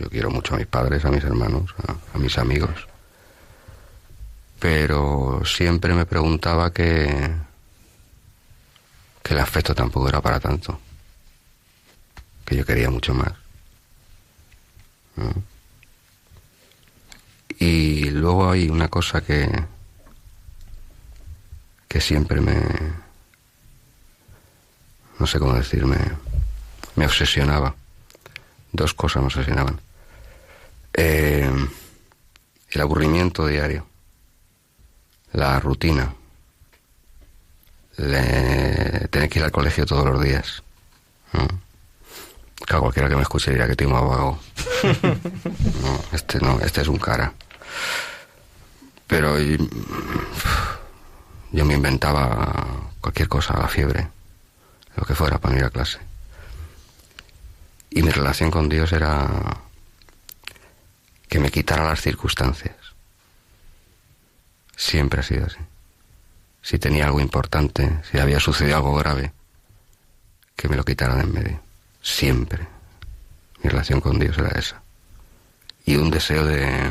[0.00, 1.72] Yo quiero mucho a mis padres, a mis hermanos,
[2.12, 2.88] a, mis amigos.
[4.58, 7.30] Pero siempre me preguntaba que,
[9.22, 10.80] que el afecto tampoco era para tanto.
[12.44, 13.32] Que yo quería mucho más.
[17.60, 19.48] Y luego hay una cosa que,
[21.90, 22.54] que siempre me,
[25.18, 25.96] no sé cómo decirme,
[26.94, 27.74] me obsesionaba.
[28.72, 29.80] Dos cosas me obsesionaban.
[30.94, 31.50] Eh,
[32.70, 33.84] el aburrimiento diario,
[35.32, 36.14] la rutina,
[37.96, 40.62] le- tener que ir al colegio todos los días.
[41.32, 41.48] ¿no?
[42.66, 44.38] Claro, cualquiera que me escuche dirá que tengo vago.
[45.82, 47.32] No, este no, este es un cara.
[49.08, 49.58] Pero y-
[51.52, 54.08] yo me inventaba cualquier cosa, la fiebre,
[54.96, 55.98] lo que fuera para ir a clase.
[57.90, 59.28] Y mi relación con Dios era
[61.28, 62.76] que me quitara las circunstancias.
[64.76, 65.58] Siempre ha sido así.
[66.62, 69.32] Si tenía algo importante, si había sucedido algo grave,
[70.56, 71.60] que me lo quitaran de en medio.
[72.02, 72.66] Siempre.
[73.62, 74.82] Mi relación con Dios era esa.
[75.84, 76.90] Y un deseo de,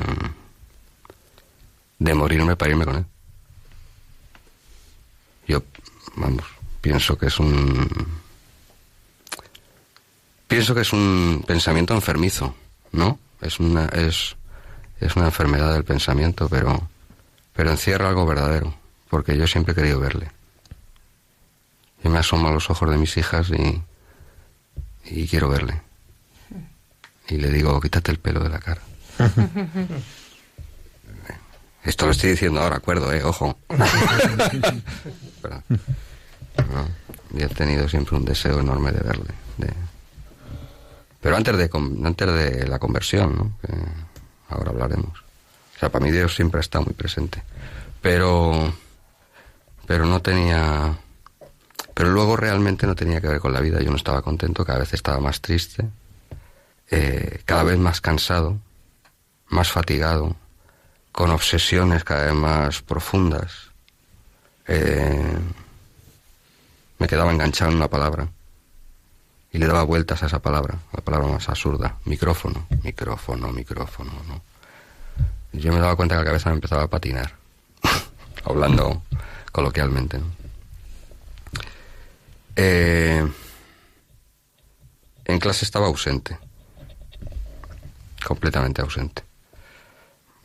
[1.99, 3.05] de morirme para irme con Él.
[5.47, 5.64] Yo,
[6.20, 6.44] vamos,
[6.82, 7.90] pienso que es un...
[10.48, 12.56] Pienso que es un pensamiento enfermizo,
[12.92, 13.20] ¿no?
[13.42, 14.36] Es una, es,
[15.00, 16.90] es una enfermedad del pensamiento, pero,
[17.54, 18.74] pero encierra algo verdadero,
[19.10, 20.32] porque yo siempre he querido verle.
[22.04, 23.82] Yo me asomo a los ojos de mis hijas y,
[25.06, 25.82] y quiero verle.
[27.28, 28.82] Y le digo, quítate el pelo de la cara.
[31.84, 33.58] Esto lo estoy diciendo ahora, acuerdo, eh, ojo.
[37.34, 39.34] Y he tenido siempre un deseo enorme de verle.
[39.57, 39.74] de-
[41.22, 41.70] Pero antes de,
[42.05, 43.51] antes de la conversión, ¿no?
[44.49, 45.20] Ahora hablaremos.
[45.76, 47.43] O sea, para mí Dios siempre está muy presente.
[48.01, 48.74] Pero,
[49.86, 50.97] pero no tenía,
[51.93, 53.80] pero luego realmente no tenía que ver con la vida.
[53.82, 55.86] Yo no estaba contento, cada vez estaba más triste,
[56.89, 58.57] eh, cada vez más cansado,
[59.49, 60.36] más fatigado,
[61.12, 63.51] con obsesiones cada vez más profundas.
[64.68, 65.38] Eh,
[67.00, 68.28] me quedaba enganchado en una palabra
[69.52, 74.41] y le daba vueltas a esa palabra, la palabra más absurda, micrófono, micrófono, micrófono, ¿no?
[75.52, 77.34] Y yo me daba cuenta que la cabeza me empezaba a patinar,
[78.45, 79.02] hablando
[79.52, 80.20] coloquialmente.
[82.56, 83.28] Eh,
[85.26, 86.38] en clase estaba ausente,
[88.26, 89.24] completamente ausente.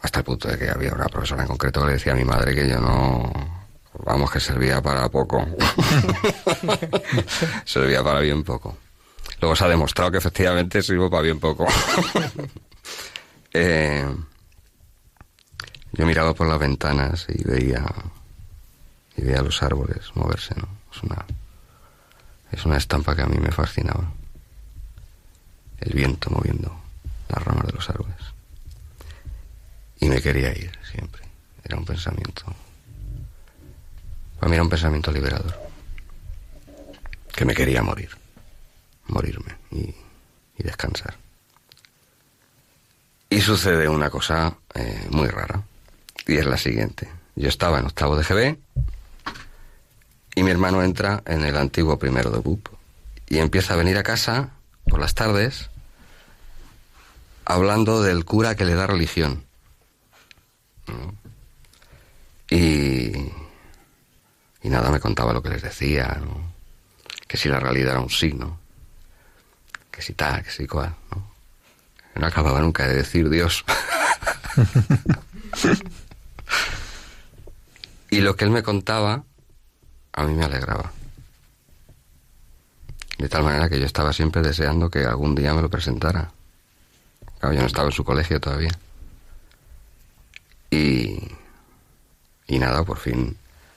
[0.00, 2.24] Hasta el punto de que había una profesora en concreto que le decía a mi
[2.24, 3.63] madre que yo no,
[4.04, 5.46] vamos, que servía para poco.
[7.64, 8.76] servía para bien poco.
[9.40, 11.66] Luego se ha demostrado que efectivamente sirvo para bien poco.
[13.56, 14.04] Eh,
[15.92, 17.84] yo miraba por las ventanas y veía
[19.16, 20.66] y veía los árboles moverse, ¿no?
[20.92, 21.24] Es una
[22.50, 24.12] es una estampa que a mí me fascinaba.
[25.78, 26.76] El viento moviendo
[27.28, 28.16] las ramas de los árboles.
[30.00, 31.22] Y me quería ir siempre.
[31.64, 32.44] era un pensamiento.
[34.38, 35.54] Para mí era un pensamiento liberador.
[37.34, 38.10] Que me quería morir.
[39.06, 39.94] Morirme y,
[40.62, 41.16] descansar.
[43.28, 45.62] Y sucede una cosa eh, muy rara.
[46.26, 47.08] Y es la siguiente.
[47.36, 48.58] Yo estaba en octavo de GB
[50.36, 52.68] y mi hermano entra en el antiguo primero de BUP
[53.28, 54.50] y empieza a venir a casa
[54.88, 55.70] por las tardes
[57.44, 59.44] hablando del cura que le da religión.
[62.50, 63.12] Y,
[64.64, 66.20] y nada, me contaba lo que les decía,
[67.28, 68.58] que si la realidad era un signo,
[69.90, 70.94] que si tal, que si cual.
[71.10, 71.22] ¿no?
[72.18, 73.62] no acababa nunca de decir Dios.
[78.10, 79.22] y lo que él me contaba
[80.14, 80.90] a mí me alegraba.
[83.18, 86.32] De tal manera que yo estaba siempre deseando que algún día me lo presentara.
[87.38, 88.72] Claro, yo no estaba en su colegio todavía.
[90.70, 91.18] Y,
[92.46, 93.36] y nada, por fin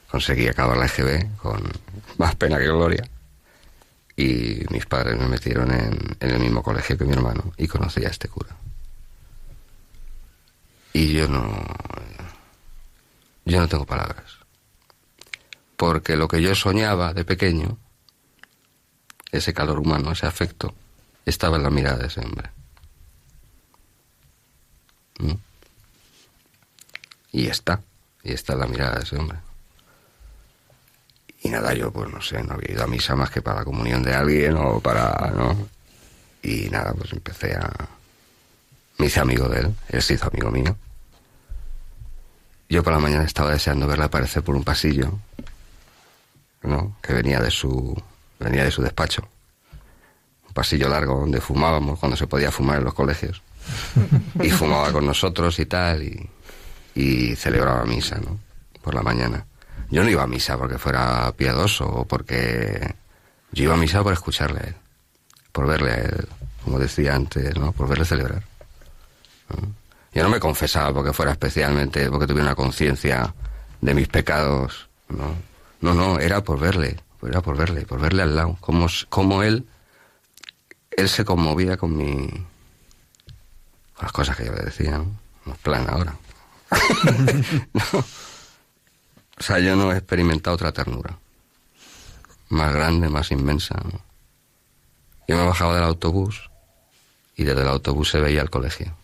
[0.10, 1.62] conseguí acabar la EGB con
[2.18, 3.08] más pena que gloria.
[4.16, 8.10] Y mis padres me metieron en, el mismo colegio que mi hermano y conocí a
[8.10, 8.56] este cura.
[10.94, 11.64] Y yo no.
[13.46, 14.38] Yo no tengo palabras.
[15.76, 17.78] Porque lo que yo soñaba de pequeño,
[19.32, 20.74] ese calor humano, ese afecto,
[21.24, 22.50] estaba en la mirada de ese hombre.
[25.20, 25.34] ¿Mm?
[27.34, 27.82] Y está,
[28.24, 29.38] y está en la mirada de ese hombre.
[31.48, 33.64] Y nada, yo pues no sé, no había ido a misa más que para la
[33.64, 35.56] comunión de alguien o para, ¿no?
[36.44, 37.72] Y nada, pues empecé a...
[38.98, 40.76] Me hice amigo de él, él se hizo amigo mío.
[42.68, 45.18] Yo por la mañana estaba deseando verle aparecer por un pasillo,
[46.64, 46.98] ¿no?
[47.02, 47.96] Que venía de su,
[48.40, 49.26] venía de su despacho.
[50.50, 53.42] Un pasillo largo donde fumábamos cuando se podía fumar en los colegios.
[54.44, 56.30] Y fumaba con nosotros y tal, y,
[56.94, 58.38] y celebraba misa, ¿no?
[58.82, 59.46] Por la mañana.
[59.90, 62.96] Yo no iba a misa porque fuera piadoso o porque...
[63.52, 64.76] Yo iba a misa por escucharle a él,
[65.52, 66.28] por verle a él,
[66.64, 67.72] como decía antes, ¿no?
[67.72, 68.44] Por verle celebrar.
[70.14, 73.34] Yo no me confesaba porque fuera especialmente, porque tuviera una conciencia
[73.80, 75.36] de mis pecados, ¿no?
[75.80, 79.66] No, no, era por verle, era por verle, por verle al lado, como, como él,
[80.92, 82.28] él se conmovía con mi...
[84.02, 84.98] las cosas que yo le decía,
[85.46, 85.54] ¿no?
[85.64, 86.16] Plan ahora.
[87.74, 88.04] no.
[89.40, 91.18] O sea, yo no he experimentado otra ternura.
[92.50, 93.76] Más grande, más inmensa.
[93.84, 94.02] ¿no?
[95.28, 96.50] Yo me bajaba del autobús
[97.36, 98.96] y desde el autobús se veía el colegio.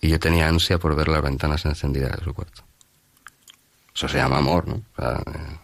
[0.00, 2.62] Y yo tenía ansia por ver las ventanas encendidas de su cuarto.
[3.94, 4.76] Eso se llama amor, ¿no?
[4.76, 5.58] O sea, eh,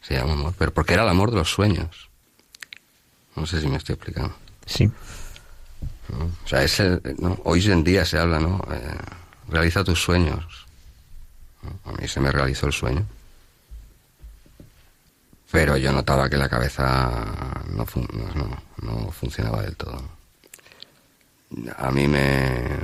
[0.00, 0.54] se llama amor.
[0.56, 2.08] Pero porque era el amor de los sueños.
[3.34, 4.34] No sé si me estoy explicando.
[4.66, 4.90] Sí.
[6.08, 6.26] ¿No?
[6.26, 7.40] O sea, ese, ¿no?
[7.44, 8.60] hoy en día se habla, ¿no?
[8.70, 8.98] Eh,
[9.48, 10.61] realiza tus sueños.
[11.84, 13.06] A mí se me realizó el sueño.
[15.50, 17.84] Pero yo notaba que la cabeza no,
[18.34, 20.02] no, no funcionaba del todo.
[21.76, 22.78] A mí me,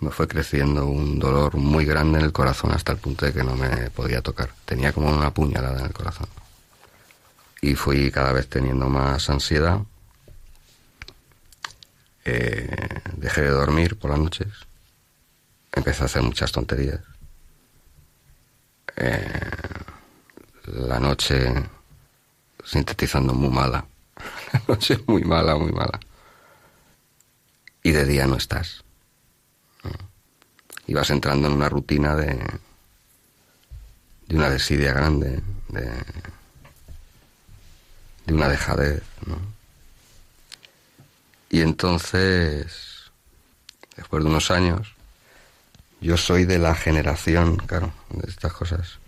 [0.00, 3.42] me fue creciendo un dolor muy grande en el corazón hasta el punto de que
[3.42, 4.50] no me podía tocar.
[4.64, 6.28] Tenía como una puñalada en el corazón.
[7.60, 9.80] Y fui cada vez teniendo más ansiedad.
[12.24, 14.48] Eh, dejé de dormir por las noches
[15.74, 17.00] empecé a hacer muchas tonterías.
[18.96, 19.40] Eh,
[20.66, 21.52] la noche
[22.64, 23.84] sintetizando muy mala.
[24.52, 25.98] La noche muy mala, muy mala.
[27.82, 28.84] Y de día no estás.
[30.86, 32.36] Ibas entrando en una rutina de,
[34.26, 35.90] de una desidia grande, de,
[38.26, 39.02] de una dejadez.
[39.26, 39.38] ¿no?
[41.50, 43.10] Y entonces,
[43.96, 44.93] después de unos años,
[46.04, 47.90] yo soy de la generación, claro,
[48.28, 48.98] estas cosas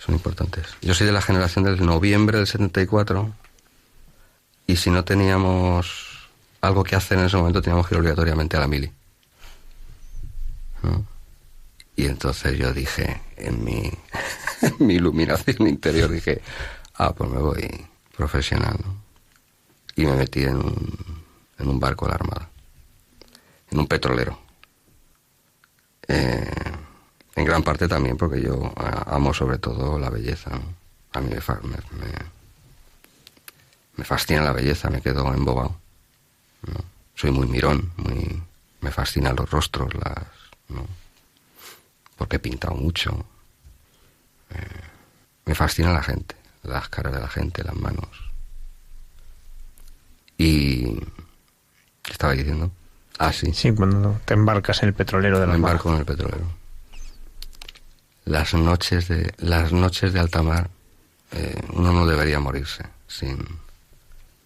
[0.00, 0.66] son importantes.
[0.82, 3.32] Yo soy de la generación del noviembre del 74
[4.66, 6.28] y si no teníamos
[6.60, 8.90] algo que hacer en ese momento teníamos que ir obligatoriamente a la mili.
[10.82, 11.06] ¿no?
[11.94, 13.88] Y entonces yo dije, en mi,
[14.80, 16.42] mi iluminación interior, dije,
[16.94, 17.86] ah, pues me voy
[18.16, 18.76] profesional.
[18.84, 18.96] ¿no?
[19.94, 21.24] Y me metí en un,
[21.60, 22.50] en un barco de la Armada,
[23.70, 24.49] en un petrolero.
[26.12, 26.50] Eh,
[27.36, 30.50] en gran parte también porque yo eh, amo sobre todo la belleza.
[31.12, 31.36] A mí me,
[33.96, 35.76] me, fascina la belleza, me quedo embobado.
[37.14, 38.42] Soy muy mirón, muy,
[38.80, 40.24] me fascinan los rostros, las,
[40.68, 40.86] ¿no?
[42.16, 43.24] porque he pintado mucho.
[44.50, 44.80] Eh,
[45.44, 46.34] me fascina la gente,
[46.64, 48.08] las caras de la gente, las manos.
[50.38, 50.98] Y...
[52.02, 52.72] ¿Qué estaba diciendo?
[53.22, 53.52] Ah, sí.
[53.52, 56.50] Sí, cuando te embarcas en el petrolero de la Me embarco en el petrolero.
[58.24, 60.70] Las noches de, las noches de alta mar,
[61.32, 63.46] eh, uno no debería morirse sin,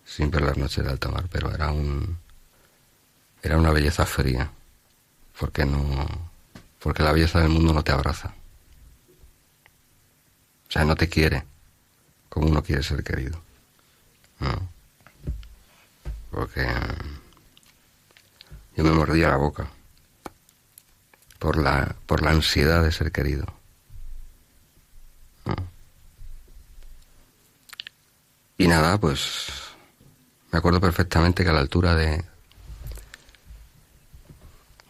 [0.04, 2.18] sin ver las noches de alta mar, pero era un,
[3.44, 4.50] era una belleza fría,
[5.38, 6.08] porque no,
[6.80, 8.34] porque la belleza del mundo no te abraza.
[10.68, 11.44] O sea, no te quiere
[12.28, 13.40] como uno quiere ser querido.
[14.40, 14.68] No.
[16.32, 16.66] Porque
[18.76, 19.68] yo me mordía la boca
[21.38, 23.46] por la, por la ansiedad de ser querido.
[25.44, 25.54] No.
[28.56, 29.48] Y nada, pues
[30.50, 32.24] me acuerdo perfectamente que a la altura de.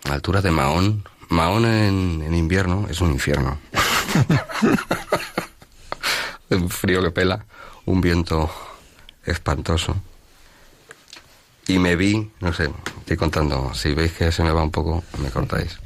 [0.04, 1.04] A la altura de Mahón.
[1.30, 3.58] Mahón en, en invierno es un infierno.
[6.50, 7.44] un frío que pela,
[7.86, 8.50] un viento
[9.24, 9.96] espantoso.
[11.66, 15.02] Y me vi, no sé, estoy contando, si veis que se me va un poco,
[15.18, 15.78] me cortáis.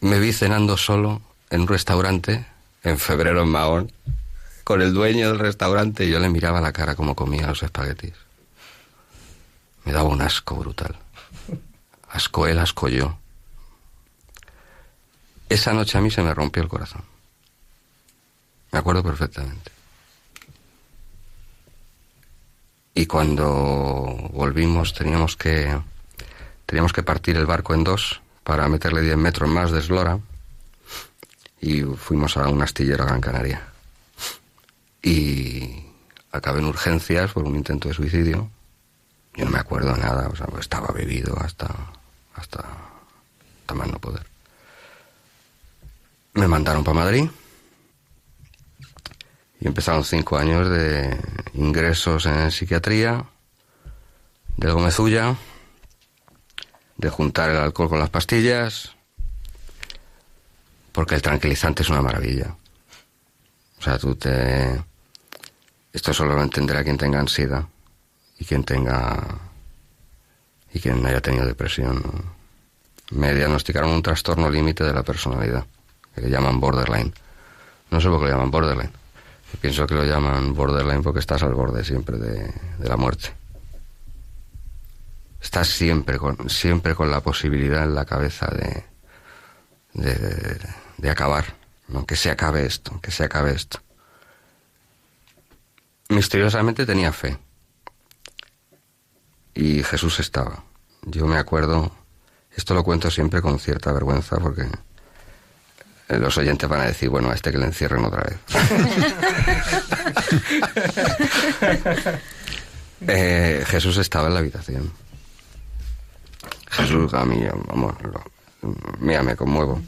[0.00, 2.46] Me vi cenando solo en un restaurante
[2.82, 3.92] en febrero en Mahón,
[4.64, 8.14] con el dueño del restaurante y yo le miraba la cara como comía los espaguetis.
[9.84, 10.96] Me daba un asco brutal.
[12.08, 13.18] Asco él, asco yo.
[15.48, 17.02] Esa noche a mí se me rompió el corazón.
[18.72, 19.73] Me acuerdo perfectamente.
[22.94, 25.76] Y cuando volvimos teníamos que
[26.64, 30.20] teníamos que partir el barco en dos para meterle 10 metros más de eslora
[31.60, 33.62] y fuimos a un astillero a Gran Canaria.
[35.02, 35.84] Y
[36.30, 38.48] acabé en urgencias por un intento de suicidio.
[39.34, 41.66] Yo no me acuerdo nada, o sea, estaba bebido hasta,
[42.34, 44.24] hasta, hasta más no poder.
[46.34, 47.28] Me mandaron para Madrid
[49.60, 51.18] y empezaron cinco años de
[51.54, 53.24] ingresos en psiquiatría,
[54.56, 55.36] del Gomezulla,
[56.96, 58.94] de juntar el alcohol con las pastillas,
[60.92, 62.56] porque el tranquilizante es una maravilla.
[63.78, 64.82] O sea, tú te...
[65.92, 67.64] Esto solo lo entenderá quien tenga ansiedad
[68.38, 69.38] y quien tenga...
[70.72, 72.02] y quien haya tenido depresión.
[73.10, 75.66] Me diagnosticaron un trastorno límite de la personalidad,
[76.14, 77.12] que le llaman borderline.
[77.90, 79.03] No sé por qué lo llaman borderline.
[79.60, 83.32] Pienso que lo llaman borderline porque estás al borde siempre de, la muerte.
[85.40, 88.84] Estás siempre con, siempre con la posibilidad en la cabeza de,
[89.92, 90.58] de, de,
[90.98, 91.44] de acabar,
[91.88, 92.06] ¿no?
[92.06, 93.80] que se acabe esto, que se acabe esto.
[96.08, 97.38] Misteriosamente tenía fe.
[99.54, 100.64] Y Jesús estaba.
[101.02, 101.92] Yo me acuerdo,
[102.56, 104.66] esto lo cuento siempre con cierta vergüenza porque
[106.08, 108.38] los oyentes van a decir, bueno, a este que le encierren otra vez.
[113.08, 114.92] eh, Jesús estaba en la habitación.
[116.70, 118.22] Jesús, a mí, vamos, lo,
[118.98, 119.80] mira, me conmuevo.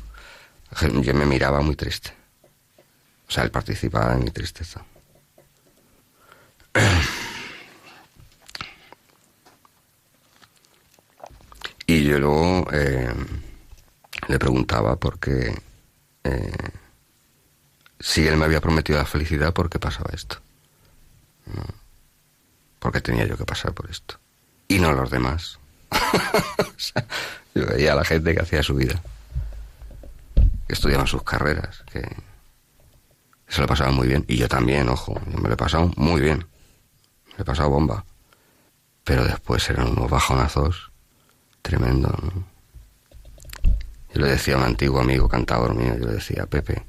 [1.02, 2.12] Yo me miraba muy triste.
[3.28, 4.84] O sea, él participaba en mi tristeza.
[11.86, 13.12] Y yo luego eh,
[14.28, 15.54] le preguntaba por qué,
[16.26, 16.70] eh,
[18.00, 20.38] si él me había prometido la felicidad, ¿por qué pasaba esto?
[21.46, 21.64] ¿No?
[22.78, 24.18] ¿Por qué tenía yo que pasar por esto?
[24.68, 25.58] Y no los demás.
[27.54, 29.00] yo veía a la gente que hacía su vida,
[30.66, 32.02] que estudiaban sus carreras, que
[33.48, 34.24] se lo pasaban muy bien.
[34.28, 36.46] Y yo también, ojo, yo me lo he pasado muy bien.
[37.36, 38.04] Me he pasado bomba.
[39.04, 40.90] Pero después eran unos bajonazos
[41.62, 42.08] tremendo.
[42.08, 42.55] ¿no?
[44.16, 46.82] Yo le decía a un antiguo amigo cantador mío, yo le decía, Pepe,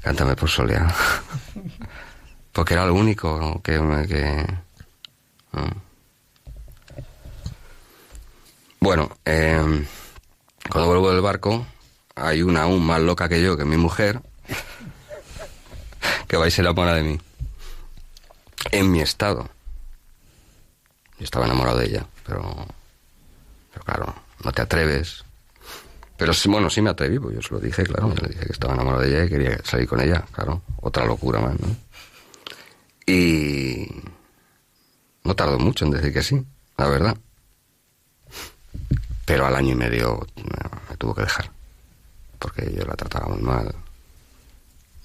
[0.00, 0.86] cántame por soleá.
[2.52, 3.72] Porque era lo único que...
[4.08, 4.46] que
[5.52, 5.68] ¿no?
[8.80, 9.86] Bueno, eh,
[10.70, 11.66] cuando vuelvo del barco,
[12.14, 14.22] hay una aún más loca que yo, que es mi mujer,
[16.26, 17.20] que va y se enamora de mí.
[18.70, 19.46] En mi estado.
[21.18, 22.66] Yo estaba enamorado de ella, pero,
[23.74, 25.22] pero claro, no te atreves.
[26.20, 28.52] Pero bueno, sí me atreví, pues yo se lo dije, claro, yo le dije que
[28.52, 31.74] estaba enamorado de ella y quería salir con ella, claro, otra locura más, ¿no?
[33.06, 33.88] Y
[35.24, 36.44] no tardó mucho en decir que sí,
[36.76, 37.16] la verdad.
[39.24, 40.26] Pero al año y medio
[40.90, 41.50] me tuvo que dejar,
[42.38, 43.74] porque yo la trataba muy mal.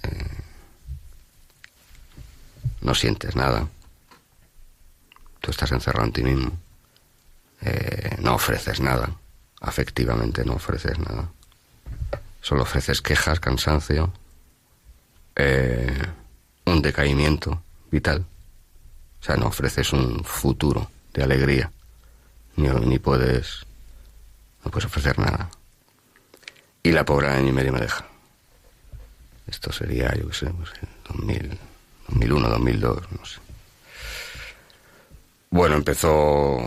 [0.04, 0.40] Eh,
[2.82, 3.70] no sientes nada.
[5.40, 6.52] Tú estás encerrado en ti mismo.
[7.62, 9.16] Eh, no ofreces nada.
[9.66, 11.30] Afectivamente no ofreces nada.
[12.42, 14.14] Solo ofreces quejas, cansancio,
[15.36, 16.04] eh,
[16.66, 18.26] un decaimiento vital.
[19.22, 21.72] O sea, no ofreces un futuro de alegría.
[22.58, 23.66] Ni, ni puedes
[24.64, 25.50] no puedes ofrecer nada.
[26.84, 28.06] Y la pobre año y medio me deja.
[29.48, 30.72] Esto sería, yo qué sé, pues,
[31.10, 31.58] 2000,
[32.10, 33.40] 2001, 2002, no sé.
[35.52, 36.58] Bueno, empezó,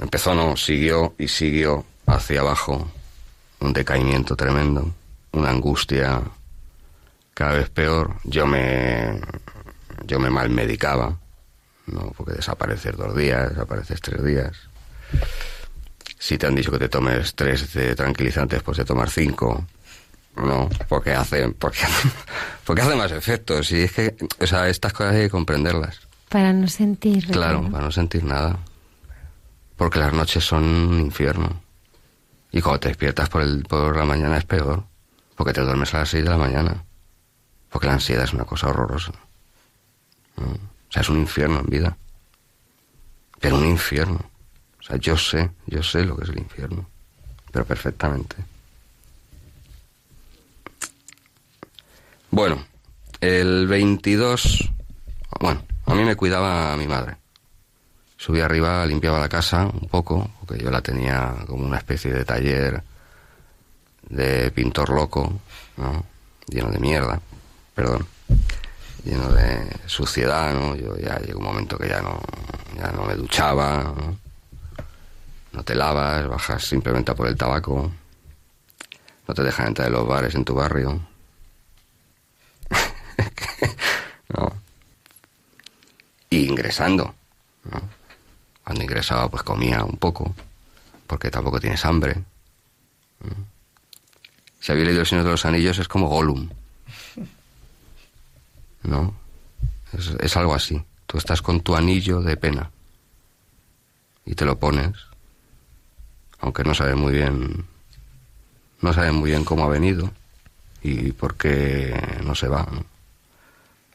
[0.00, 2.90] empezó no, siguió y siguió hacia abajo,
[3.60, 4.92] un decaimiento tremendo,
[5.32, 6.22] una angustia
[7.34, 8.16] cada vez peor.
[8.24, 9.20] Yo me,
[10.04, 11.18] yo me malmedicaba,
[11.86, 12.12] ¿no?
[12.16, 14.56] porque desapareces dos días, desapareces tres días.
[16.18, 19.64] Si te han dicho que te tomes tres de tranquilizantes, pues de tomar cinco.
[20.36, 21.80] No, porque hacen, porque,
[22.64, 23.70] porque hace más efectos.
[23.72, 26.00] Y es que, o sea, estas cosas hay que comprenderlas.
[26.28, 27.26] Para no sentir.
[27.28, 28.58] Claro, para no sentir nada.
[29.76, 31.60] Porque las noches son un infierno.
[32.50, 34.84] Y cuando te despiertas por, el, por la mañana es peor.
[35.36, 36.84] Porque te duermes a las seis de la mañana.
[37.70, 39.12] Porque la ansiedad es una cosa horrorosa.
[40.36, 41.96] O sea, es un infierno en vida.
[43.40, 44.20] Pero un infierno.
[44.80, 46.88] O sea, yo sé, yo sé lo que es el infierno.
[47.52, 48.36] Pero perfectamente.
[52.30, 52.64] Bueno,
[53.20, 54.70] el 22...
[55.40, 57.16] Bueno, a mí me cuidaba mi madre.
[58.18, 62.26] Subía arriba, limpiaba la casa un poco, porque yo la tenía como una especie de
[62.26, 62.82] taller
[64.10, 65.40] de pintor loco,
[65.78, 66.04] ¿no?
[66.48, 67.18] Lleno de mierda,
[67.74, 68.06] perdón
[69.04, 70.76] lleno de suciedad, ¿no?
[70.76, 72.20] Yo ya llegó un momento que ya no,
[72.76, 74.18] ya no me duchaba, ¿no?
[75.52, 77.90] no te lavas, bajas simplemente a por el tabaco,
[79.26, 81.00] no te dejan entrar en los bares en tu barrio.
[84.36, 84.52] no.
[86.30, 87.14] Y ingresando,
[87.64, 87.97] ¿no?
[88.68, 90.34] Cuando ingresaba pues comía un poco,
[91.06, 92.22] porque tampoco tienes hambre.
[94.60, 96.50] Si había leído El Señor de los Anillos es como Gollum.
[98.82, 99.14] ¿no?
[100.20, 100.84] Es, algo así.
[101.06, 102.70] Tú estás con tu anillo de pena
[104.26, 104.92] y te lo pones,
[106.40, 107.64] aunque no sabes muy bien,
[108.82, 110.12] no sabes muy bien cómo ha venido
[110.82, 112.68] y por qué no se va.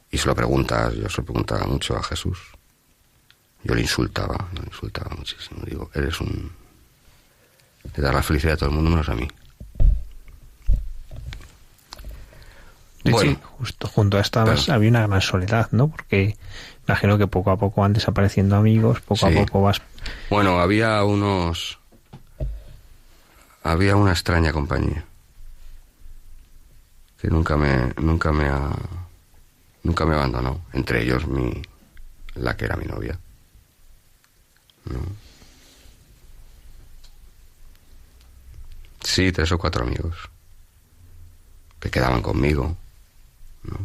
[0.09, 2.39] Y se lo preguntas, yo se lo preguntaba mucho a Jesús.
[3.63, 5.61] Yo le insultaba, le insultaba muchísimo.
[5.65, 6.51] Digo, eres un...
[7.93, 9.27] Te da la felicidad a todo el mundo menos a mí.
[13.05, 15.89] Sí, justo junto a esta había una gran soledad, ¿no?
[15.89, 16.37] Porque
[16.87, 19.81] imagino que poco a poco van desapareciendo amigos, poco a poco vas...
[20.29, 21.79] Bueno, había unos...
[23.63, 25.05] Había una extraña compañía
[27.23, 28.69] que nunca me, nunca me ha,
[29.83, 30.59] nunca me abandonó.
[30.73, 31.61] Entre ellos mi,
[32.35, 33.17] la que era mi novia.
[39.03, 40.15] Sí, tres o cuatro amigos
[41.79, 42.77] que quedaban conmigo
[43.63, 43.77] ¿no?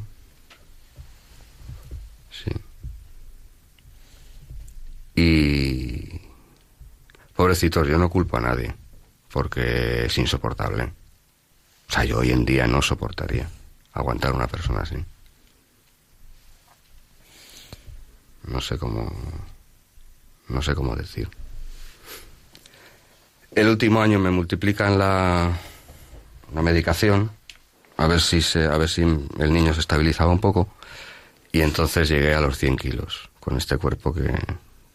[2.31, 2.51] Sí.
[5.15, 6.20] Y...
[7.35, 8.75] Pobrecitos, yo no culpo a nadie,
[9.33, 10.93] porque es insoportable.
[11.89, 13.49] O sea, yo hoy en día no soportaría
[13.93, 14.97] aguantar una persona así.
[18.45, 19.12] No sé cómo...
[20.49, 21.29] No sé cómo decir.
[23.55, 25.53] El último año me multiplican la,
[26.55, 27.31] la medicación
[27.97, 30.69] a ver si se, a ver si el niño se estabilizaba un poco
[31.51, 34.33] y entonces llegué a los 100 kilos con este cuerpo que,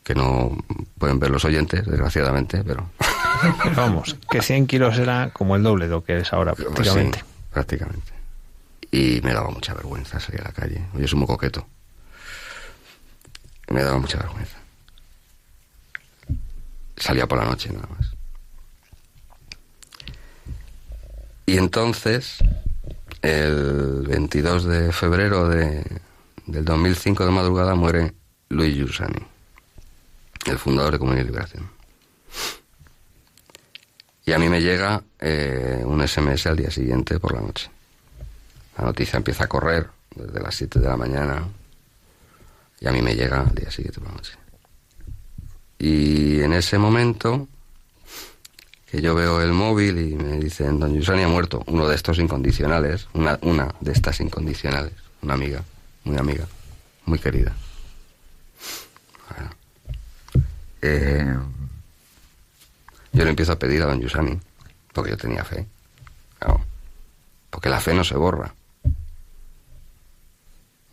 [0.03, 0.57] que no
[0.97, 2.89] pueden ver los oyentes, desgraciadamente, pero...
[3.75, 7.19] vamos, que 100 kilos era como el doble de lo que eres ahora, pues prácticamente.
[7.19, 8.13] Sí, prácticamente.
[8.91, 10.85] Y me daba mucha vergüenza salir a la calle.
[10.93, 11.65] Yo soy muy coqueto.
[13.69, 14.62] Me daba mucha vergüenza.
[16.95, 18.13] Salía por la noche nada más.
[21.45, 22.37] Y entonces
[23.21, 25.83] el 22 de febrero de,
[26.45, 28.13] del 2005 de madrugada muere
[28.49, 29.25] Luis Giussani,
[30.45, 31.69] el fundador de Comunidad y Liberación.
[34.25, 37.69] Y a mí me llega eh, un SMS al día siguiente por la noche.
[38.77, 41.47] La noticia empieza a correr desde las 7 de la mañana
[42.79, 44.42] y a mí me llega al día siguiente por la noche.
[45.79, 47.47] Y en ese momento
[48.89, 52.19] que yo veo el móvil y me dicen, don Yusani ha muerto, uno de estos
[52.19, 55.63] incondicionales, una, una de estas incondicionales, una amiga,
[56.03, 56.47] muy amiga,
[57.05, 57.53] muy querida.
[60.81, 61.37] Eh,
[63.13, 64.39] yo le empiezo a pedir a don Yusani,
[64.91, 65.65] porque yo tenía fe,
[67.49, 68.53] porque la fe no se borra.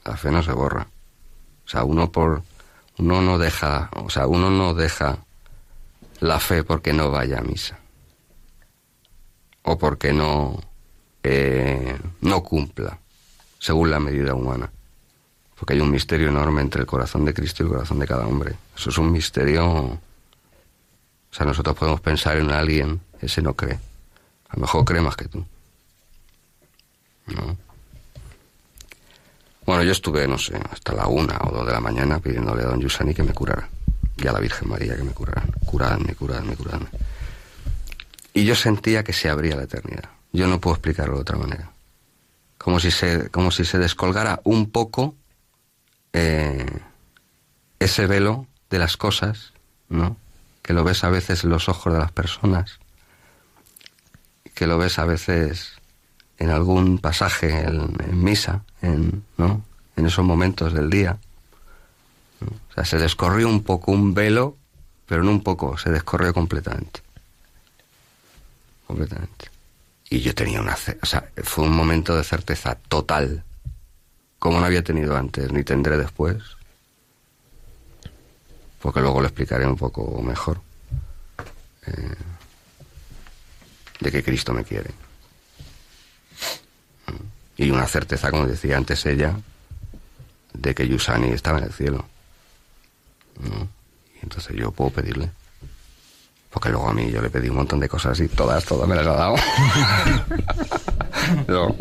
[0.04, 0.86] La fe no se borra.
[1.66, 2.42] O sea, uno por
[3.00, 5.24] uno no deja, o sea, uno no deja
[6.20, 7.78] la fe porque no vaya a misa
[9.62, 10.60] o porque no,
[11.22, 12.98] eh, no cumpla
[13.58, 14.70] según la medida humana.
[15.56, 18.26] Porque hay un misterio enorme entre el corazón de Cristo y el corazón de cada
[18.26, 18.54] hombre.
[18.76, 19.66] Eso es un misterio...
[19.66, 19.98] O
[21.32, 23.78] sea, nosotros podemos pensar en alguien ese no cree.
[24.48, 25.44] A lo mejor cree más que tú.
[27.26, 27.56] ¿No?
[29.70, 32.66] Bueno, yo estuve, no sé, hasta la una o dos de la mañana pidiéndole a
[32.66, 33.68] don Yusani que me curara.
[34.16, 35.44] Y a la Virgen María que me curara.
[35.64, 36.88] Curadme, curadme, curadme.
[38.34, 40.10] Y yo sentía que se abría la eternidad.
[40.32, 41.70] Yo no puedo explicarlo de otra manera.
[42.58, 45.14] Como si se, como si se descolgara un poco
[46.14, 46.66] eh,
[47.78, 49.52] ese velo de las cosas,
[49.88, 50.16] ¿no?
[50.62, 52.80] Que lo ves a veces en los ojos de las personas,
[54.52, 55.79] que lo ves a veces
[56.40, 59.62] en algún pasaje en, misa, en, ¿no?
[59.94, 61.18] en esos momentos del día.
[62.82, 64.56] Se descorrió un poco un velo,
[65.06, 67.02] pero no un poco, se descorrió completamente.
[68.86, 69.50] Completamente.
[70.08, 70.76] Y yo tenía una...
[71.02, 73.44] O sea, fue un momento de certeza total,
[74.38, 76.38] como no había tenido antes, ni tendré después.
[78.80, 80.62] Porque luego lo explicaré un poco mejor.
[81.86, 82.14] Eh,
[84.00, 84.90] de que Cristo me quiere.
[87.60, 89.38] Y una certeza, como decía antes ella,
[90.54, 92.06] de que Yusani estaba en el cielo.
[94.14, 95.30] Y entonces yo puedo pedirle.
[96.48, 98.94] Porque luego a mí yo le pedí un montón de cosas y todas, todas me
[98.94, 99.34] las ha dado.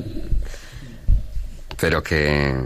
[1.80, 2.62] Pero que...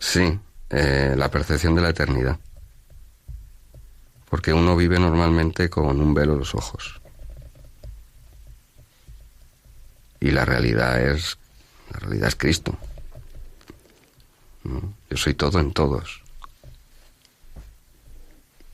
[0.00, 0.36] Sí,
[0.70, 2.40] eh, la percepción de la eternidad.
[4.28, 7.00] Porque uno vive normalmente con un velo en los ojos.
[10.24, 11.36] Y la realidad es,
[11.92, 12.74] la realidad es Cristo.
[15.10, 16.22] Yo soy todo en todos.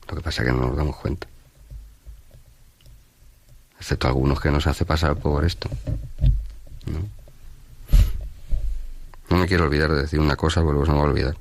[0.07, 1.27] Lo que pasa es que no nos damos cuenta.
[3.77, 5.69] Excepto algunos que nos hace pasar por esto.
[9.27, 9.37] ¿no?
[9.37, 11.35] me quiero olvidar de decir una cosa, porque me va a olvidar.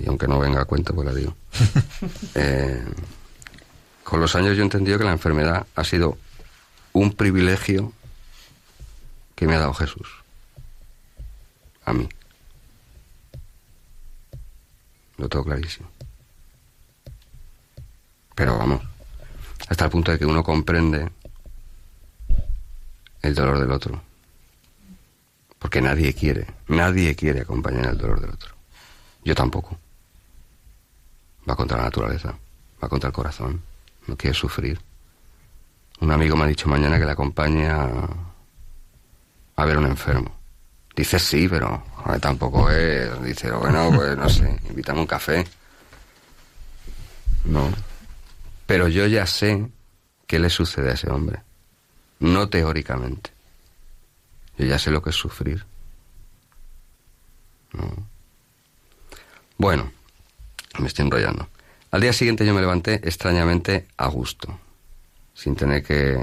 [0.00, 1.36] Y aunque no venga a cuenta, pues la digo.
[2.34, 2.84] Eh,
[4.02, 6.18] con los años yo he entendido que la enfermedad ha sido
[6.92, 7.92] un privilegio
[9.36, 10.08] que me ha dado Jesús.
[11.84, 12.08] A mí.
[15.18, 15.88] Lo tengo clarísimo.
[18.34, 18.82] Pero vamos,
[19.68, 21.10] hasta el punto de que uno comprende
[23.22, 24.02] el dolor del otro.
[25.58, 28.54] Porque nadie quiere, nadie quiere acompañar el dolor del otro.
[29.24, 29.78] Yo tampoco.
[31.48, 32.36] Va contra la naturaleza,
[32.82, 33.62] va contra el corazón,
[34.06, 34.80] no quiere sufrir.
[36.00, 38.08] Un amigo me ha dicho mañana que le acompañe a,
[39.56, 40.34] a ver un enfermo.
[40.94, 41.82] Dice sí, pero
[42.20, 43.22] tampoco es.
[43.22, 45.46] Dice, bueno, pues no sé, invítame un café.
[47.44, 47.70] No.
[48.66, 49.66] Pero yo ya sé
[50.26, 51.42] qué le sucede a ese hombre.
[52.20, 53.30] No teóricamente.
[54.58, 55.64] Yo ya sé lo que es sufrir.
[57.72, 58.06] No.
[59.58, 59.92] Bueno,
[60.78, 61.48] me estoy enrollando.
[61.90, 64.58] Al día siguiente yo me levanté extrañamente a gusto,
[65.34, 66.18] sin tener que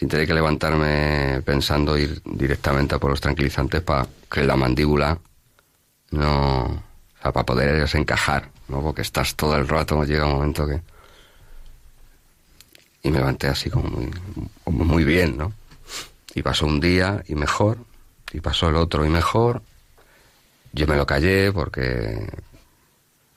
[0.00, 5.18] sin tener que levantarme pensando ir directamente a por los tranquilizantes para que la mandíbula
[6.12, 8.80] no, o sea, para poder encajar, ¿no?
[8.80, 10.80] Porque estás todo el rato, llega un momento que
[13.02, 14.10] y me levanté así como muy,
[14.64, 15.52] como muy bien, ¿no?
[16.34, 17.76] Y pasó un día y mejor,
[18.32, 19.60] y pasó el otro y mejor.
[20.72, 22.26] Yo me lo callé porque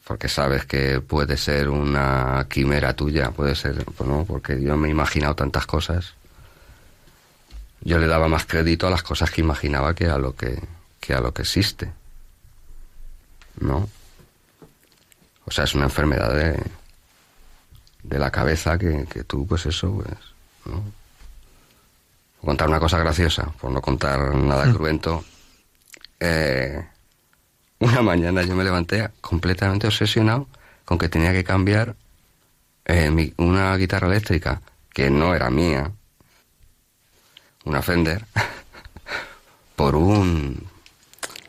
[0.05, 4.23] porque sabes que puede ser una quimera tuya, puede ser, ¿no?
[4.25, 6.15] Porque yo me he imaginado tantas cosas
[7.83, 10.59] yo le daba más crédito a las cosas que imaginaba que a lo que,
[11.13, 11.91] a lo que existe.
[13.59, 13.89] ¿No?
[15.45, 16.61] O sea, es una enfermedad de,
[18.03, 20.17] de la cabeza que, que tú, pues eso, pues,
[20.65, 20.83] ¿no?
[22.43, 24.73] contar una cosa graciosa, por no contar nada mm.
[24.73, 25.23] cruento.
[26.19, 26.85] Eh,
[27.79, 30.47] una mañana yo me levanté completamente obsesionado
[30.85, 31.95] con que tenía que cambiar
[32.85, 34.61] eh, una guitarra eléctrica
[34.93, 35.91] que no era mía,
[37.65, 38.25] una Fender,
[39.75, 40.67] por un...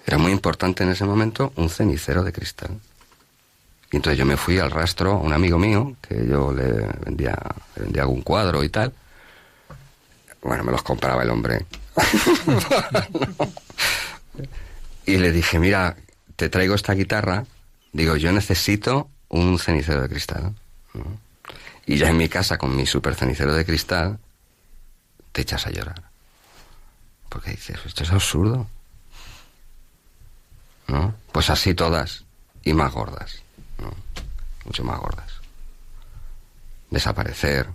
[0.06, 2.78] Era muy importante en ese momento un cenicero de cristal.
[3.90, 7.38] Y entonces yo me fui al rastro a un amigo mío, que yo le vendía,
[7.76, 8.92] vendía algún cuadro y tal.
[10.42, 11.64] Bueno, me los compraba el hombre.
[15.06, 15.96] y le dije, mira,
[16.36, 17.44] te traigo esta guitarra.
[17.92, 20.54] Digo, yo necesito un cenicero de cristal.
[21.86, 24.18] Y ya en mi casa, con mi super cenicero de cristal,
[25.34, 26.00] te echas a llorar.
[27.28, 28.68] Porque dices, esto es absurdo.
[30.86, 31.12] ¿No?
[31.32, 32.24] Pues así todas
[32.62, 33.42] y más gordas,
[33.78, 33.92] ¿no?
[34.64, 35.32] Mucho más gordas.
[36.88, 37.68] Desaparecer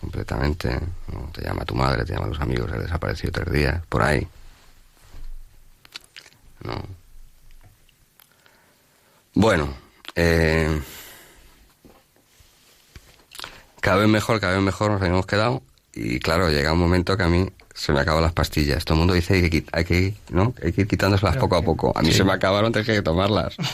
[0.00, 0.78] completamente.
[1.32, 4.28] Te llama tu madre, te llaman los amigos, he desaparecido tres días, por ahí.
[6.62, 6.80] ¿No?
[9.34, 9.74] Bueno,
[10.14, 10.80] eh,
[13.80, 15.62] cada vez mejor, cada vez mejor nos habíamos quedado.
[16.00, 18.84] Y claro, llega un momento que a mí se me acaban las pastillas.
[18.84, 20.54] Todo el mundo dice que hay que, ir, ¿no?
[20.62, 21.92] hay que ir quitándoselas poco a poco.
[21.96, 23.56] A mí se me acabaron, dejé de tomarlas.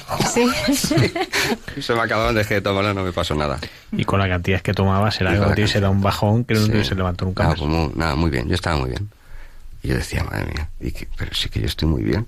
[0.75, 1.83] Sí.
[1.83, 3.59] Se me acabaron, dejé de tomarlas, no me pasó nada.
[3.93, 6.83] Y con la cantidad que tomabas, era algo que se da un bajón que no
[6.83, 7.45] se levantó nunca.
[7.45, 9.11] Nada, pues nada, muy bien, yo estaba muy bien.
[9.83, 12.27] Y yo decía, madre mía, y pero sí que yo estoy muy bien.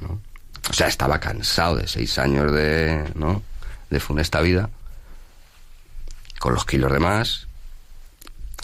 [0.00, 0.20] ¿no?
[0.68, 3.42] O sea, estaba cansado de seis años de, ¿no?
[3.88, 4.68] de funesta vida,
[6.38, 7.48] con los kilos de más,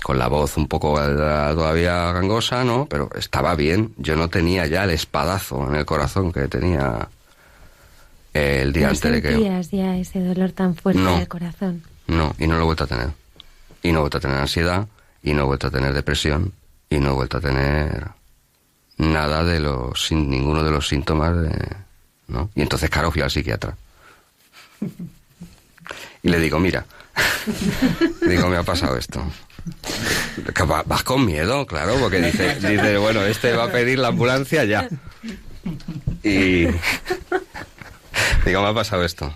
[0.03, 2.87] con la voz un poco todavía gangosa, ¿no?
[2.89, 3.95] Pero estaba bien.
[3.97, 7.09] Yo no tenía ya el espadazo en el corazón que tenía
[8.37, 9.43] el día antes de que...
[9.43, 11.83] ya ese dolor tan fuerte en el corazón?
[12.07, 13.11] No, y no lo he vuelto a tener.
[13.83, 14.87] Y no he vuelto a tener ansiedad,
[15.23, 16.53] y no he vuelto a tener depresión,
[16.91, 18.09] y no he vuelto a tener
[18.99, 21.77] nada de los, sin ninguno de los síntomas de,
[22.29, 22.51] ¿no?
[22.55, 23.77] Y entonces, claro, fui al psiquiatra.
[26.23, 26.85] Y le digo, mira,
[28.29, 29.23] digo, me ha pasado esto.
[30.87, 34.89] Vas con miedo, claro, porque dice, dice, bueno, este va a pedir la ambulancia ya.
[36.23, 36.67] Y
[38.45, 39.33] digo, me ha pasado esto.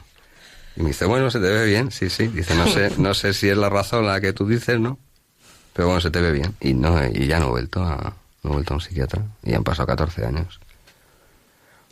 [0.76, 2.28] Y me dice, bueno, se te ve bien, sí, sí.
[2.28, 4.98] Dice, no sé, no sé si es la razón la que tú dices, ¿no?
[5.72, 6.54] Pero bueno, se te ve bien.
[6.60, 9.22] Y no, y ya no he vuelto a, no he vuelto a un psiquiatra.
[9.42, 10.60] Y han pasado 14 años.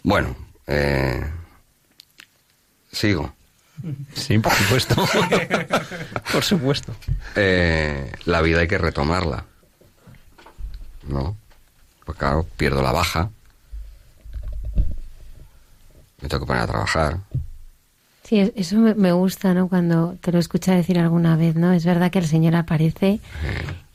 [0.03, 0.37] Bueno,
[0.67, 1.25] eh,
[2.93, 3.35] sigo.
[4.15, 4.95] Sí, por supuesto.
[6.33, 6.95] por supuesto.
[7.37, 9.45] Eh, la vida hay que retomarla.
[11.07, 11.37] ¿No?
[12.05, 13.31] Pues claro, pierdo la baja.
[16.21, 17.19] Me tengo que poner a trabajar.
[18.25, 19.69] Sí, eso me gusta, ¿no?
[19.69, 21.73] Cuando te lo escucha decir alguna vez, ¿no?
[21.73, 23.21] Es verdad que el Señor aparece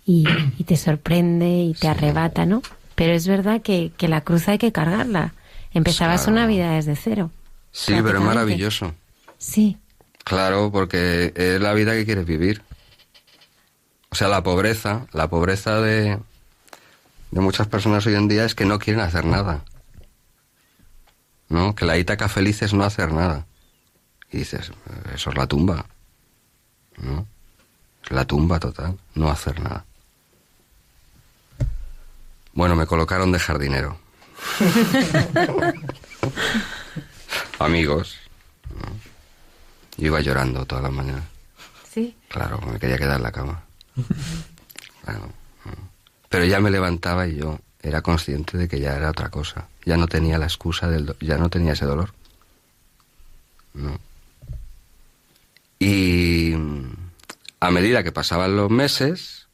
[0.05, 0.25] y,
[0.65, 2.61] te sorprende y te arrebata, ¿no?
[2.95, 5.33] Pero es verdad que, la cruz hay que cargarla.
[5.73, 7.31] Empezabas una vida desde cero.
[7.71, 8.93] Sí, pero es maravilloso.
[9.43, 9.77] Sí.
[10.23, 12.63] Claro, porque es la vida que quieres vivir.
[14.09, 16.17] O sea, la pobreza, la pobreza de,
[17.31, 19.65] de muchas personas hoy en día es que no quieren hacer nada.
[21.49, 21.75] ¿No?
[21.75, 23.45] Que la Ítaca feliz es no hacer nada.
[24.31, 24.71] Y dices,
[25.13, 25.85] eso es la tumba.
[26.97, 27.27] ¿No?
[28.03, 29.85] Es la tumba total, no hacer nada.
[32.53, 33.97] Bueno, me colocaron de jardinero.
[37.59, 38.22] Amigos.
[39.97, 41.23] Yo iba llorando todas las mañanas.
[41.91, 42.15] Sí.
[42.29, 43.63] Claro, me quería quedar en la cama.
[46.29, 49.67] Pero ya me levantaba y yo era consciente de que ya era otra cosa.
[49.85, 51.15] Ya no tenía la excusa del...
[51.19, 52.13] ya no tenía ese dolor.
[53.73, 53.99] No.
[55.77, 56.53] Y
[57.59, 59.47] a medida que pasaban los meses,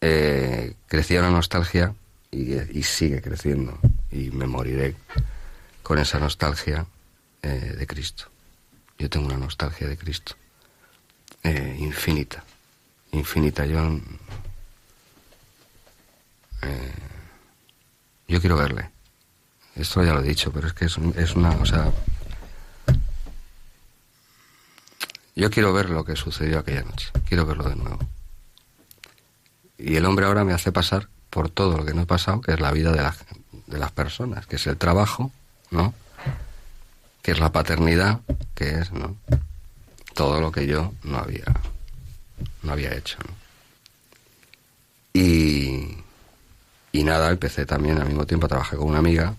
[0.00, 1.94] eh, crecía una nostalgia
[2.30, 3.78] y, sigue creciendo.
[4.10, 4.94] Y me moriré
[5.82, 6.86] con esa nostalgia
[7.42, 8.31] eh, de Cristo.
[9.02, 10.36] Yo tengo una nostalgia de Cristo.
[11.42, 12.44] Eh, infinita.
[13.10, 13.66] Infinita.
[13.66, 13.98] Yo.
[16.62, 16.92] Eh,
[18.28, 18.90] yo quiero verle.
[19.74, 21.50] Esto ya lo he dicho, pero es que es, es una.
[21.50, 21.90] O sea.
[25.34, 27.10] Yo quiero ver lo que sucedió aquella noche.
[27.26, 27.98] Quiero verlo de nuevo.
[29.78, 32.52] Y el hombre ahora me hace pasar por todo lo que no he pasado, que
[32.52, 33.02] es la vida de,
[33.66, 35.32] de las personas, que es el trabajo,
[35.72, 35.92] ¿no?
[37.22, 38.20] Que es la paternidad,
[38.54, 39.16] que es, ¿no?
[40.14, 41.44] Todo lo que yo no había,
[42.62, 43.18] no había hecho,
[45.14, 45.98] Y,
[46.90, 49.34] y nada, empecé también al mismo tiempo a trabajar con una amiga,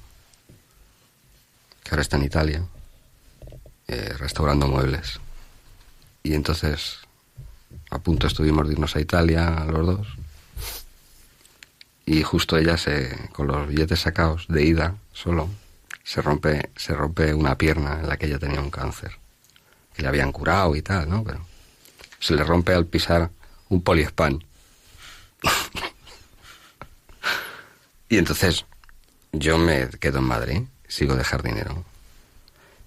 [1.83, 2.63] que ahora está en Italia,
[3.87, 5.19] eh, restaurando muebles.
[6.23, 6.99] Y entonces,
[7.89, 10.07] a punto estuvimos de irnos a Italia, los dos,
[12.05, 15.49] y justo ella se con los billetes sacados de ida solo
[16.03, 19.17] se rompe se rompe una pierna en la que ella tenía un cáncer
[19.95, 21.45] que le habían curado y tal no pero
[22.19, 23.29] se le rompe al pisar
[23.69, 24.43] un poliespan.
[28.09, 28.65] Y entonces
[29.31, 31.83] yo me quedo en Madrid sigo de jardinero.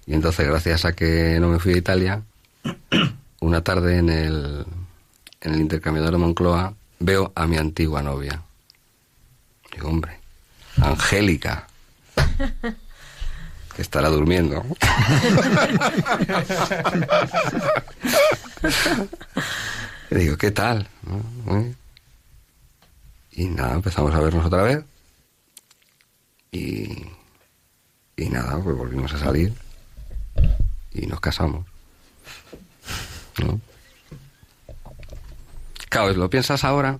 [0.06, 2.22] Y entonces gracias a que no me fui a Italia
[3.40, 4.64] una tarde en el
[5.40, 8.42] en el intercambiador de Moncloa veo a mi antigua novia.
[9.82, 10.20] Hombre,
[10.80, 11.66] Angélica,
[13.82, 14.64] estará durmiendo.
[20.10, 20.88] y digo, ¿qué tal?
[23.32, 24.84] Y nada, empezamos a vernos otra vez.
[26.52, 27.06] Y,
[28.16, 29.52] y nada, pues volvimos a salir
[30.92, 31.66] y nos casamos.
[33.42, 33.60] ¿No?
[35.88, 36.98] Claro, lo piensas ahora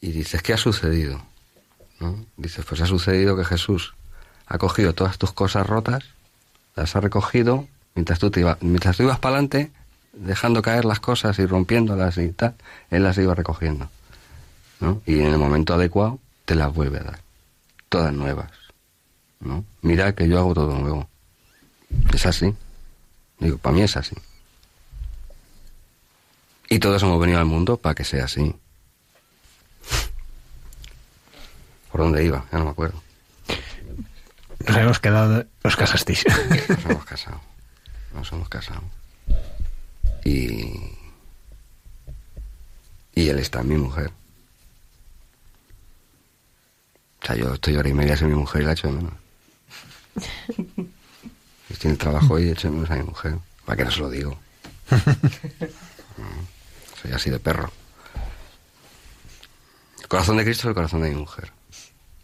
[0.00, 1.22] y dices, ¿qué ha sucedido?
[2.36, 3.94] Dices, pues ha sucedido que Jesús
[4.54, 6.04] ha cogido todas tus cosas rotas,
[6.76, 7.66] las ha recogido,
[7.96, 9.72] mientras tú, te mientras tú ibas para adelante,
[10.12, 12.54] dejando caer las cosas y rompiéndolas y tal,
[12.90, 13.88] él las iba recogiendo.
[14.78, 15.02] ¿no?
[15.06, 17.20] Y en el momento adecuado te las vuelve a dar.
[17.88, 18.52] Todas nuevas.
[19.40, 19.64] ¿no?
[19.82, 21.08] Mira que yo hago todo nuevo.
[22.12, 22.54] Es así.
[23.40, 24.14] Digo, para mí es así.
[26.68, 28.54] Y todos hemos venido al mundo para que sea así.
[31.90, 32.44] ¿Por dónde iba?
[32.52, 33.03] Ya no me acuerdo.
[34.66, 36.24] Nos hemos quedado, os casasteis.
[36.68, 37.40] Nos hemos casado.
[38.14, 38.82] Nos hemos casado.
[40.24, 40.96] Y.
[43.14, 44.10] Y él está en mi mujer.
[47.22, 49.12] O sea, yo estoy hora y media sin mi mujer y la echo de menos.
[51.70, 53.36] Estoy en el trabajo y echo de menos a mi mujer.
[53.64, 54.38] ¿Para qué no se lo digo?
[54.90, 56.44] Mm,
[57.02, 57.72] Soy así de perro.
[60.00, 61.52] El corazón de Cristo es el corazón de mi mujer.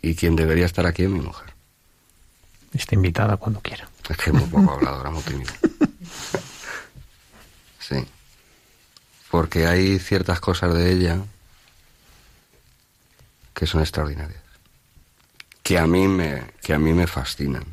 [0.03, 1.50] Y quien debería estar aquí es mi mujer.
[2.73, 3.89] Está invitada cuando quiera.
[4.09, 5.53] Es que muy poco habladora, muy tímida.
[7.79, 8.07] Sí.
[9.31, 11.19] Porque hay ciertas cosas de ella
[13.55, 14.43] que son extraordinarias.
[15.63, 17.65] Que a mí me, que a mí me fascinan.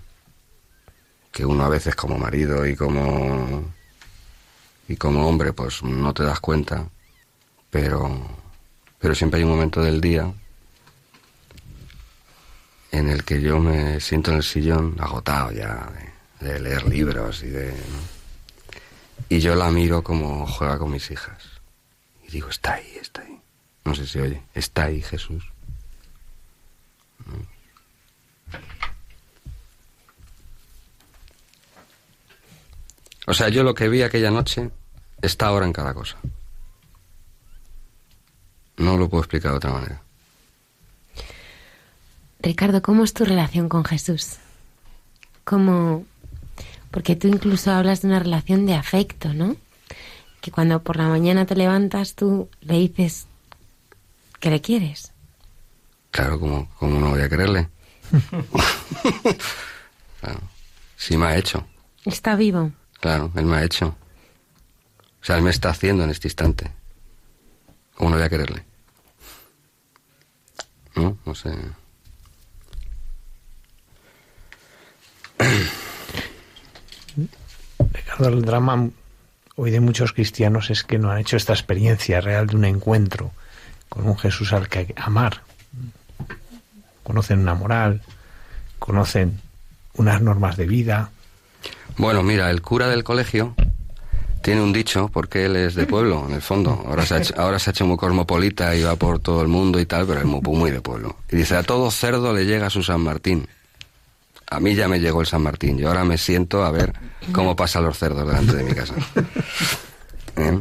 [1.31, 3.73] Que uno a veces como marido y como
[4.87, 6.89] y como hombre pues no te das cuenta,
[7.69, 8.25] pero
[8.99, 10.33] pero siempre hay un momento del día
[12.91, 15.89] en el que yo me siento en el sillón agotado ya
[16.39, 18.17] de, leer libros y de ¿no?
[19.29, 21.43] y yo la miro como juega con mis hijas.
[22.27, 23.39] Y digo está ahí está ahí
[23.85, 25.43] no sé si oye está ahí Jesús
[33.25, 34.71] o sea yo lo que vi aquella noche
[35.21, 36.17] está ahora en cada cosa.
[38.77, 40.06] No lo puedo explicar de otra manera
[42.47, 44.37] Ricardo, ¿cómo es tu relación con Jesús?
[45.43, 46.05] ¿Cómo...?
[46.91, 49.57] Porque tú incluso hablas de una relación de afecto, ¿no?
[50.39, 53.27] Que cuando por la mañana te levantas tú le dices
[54.39, 55.11] que le quieres.
[56.11, 57.67] Claro, como, como no voy a quererle.
[60.21, 60.39] claro.
[60.95, 61.67] Sí me ha hecho.
[62.05, 62.71] Está vivo.
[63.01, 63.87] Claro, él me ha hecho.
[65.21, 66.71] O sea, él me está haciendo en este instante.
[67.95, 68.63] ¿Cómo no voy a quererle?
[70.95, 71.53] No, no sé.
[77.93, 78.89] Ricardo, el drama
[79.55, 83.31] hoy de muchos cristianos es que no han hecho esta experiencia real de un encuentro
[83.89, 85.41] con un Jesús al que amar.
[87.03, 88.01] Conocen una moral,
[88.79, 89.39] conocen
[89.95, 91.09] unas normas de vida.
[91.97, 93.55] Bueno, mira, el cura del colegio
[94.43, 96.83] tiene un dicho, porque él es de pueblo, en el fondo.
[96.85, 100.19] Ahora se ha hecho, muy cosmopolita y va por todo el mundo y tal, pero
[100.19, 101.17] es muy, muy de pueblo.
[101.29, 103.47] Y dice, a todo cerdo le llega su San Martín.
[104.49, 105.77] A mí ya me llegó el San Martín.
[105.77, 106.93] Yo ahora me siento a ver
[107.33, 108.93] cómo pasan los cerdos delante de mi casa.
[110.37, 110.59] ¿Eh?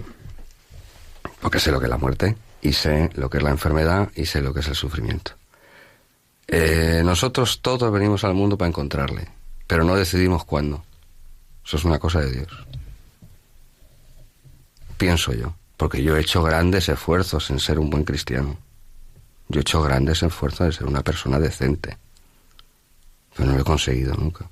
[1.41, 4.27] Porque sé lo que es la muerte y sé lo que es la enfermedad y
[4.27, 5.33] sé lo que es el sufrimiento.
[6.49, 9.29] Eh, nosotros todos venimos al mundo para encontrarle,
[9.67, 10.85] pero no decidimos cuándo.
[11.65, 12.67] Eso es una cosa de Dios.
[14.97, 18.57] Pienso yo, porque yo he hecho grandes esfuerzos en ser un buen cristiano.
[19.49, 21.99] Yo he hecho grandes esfuerzos en ser una persona decente.
[23.37, 24.49] Pero no lo he conseguido nunca.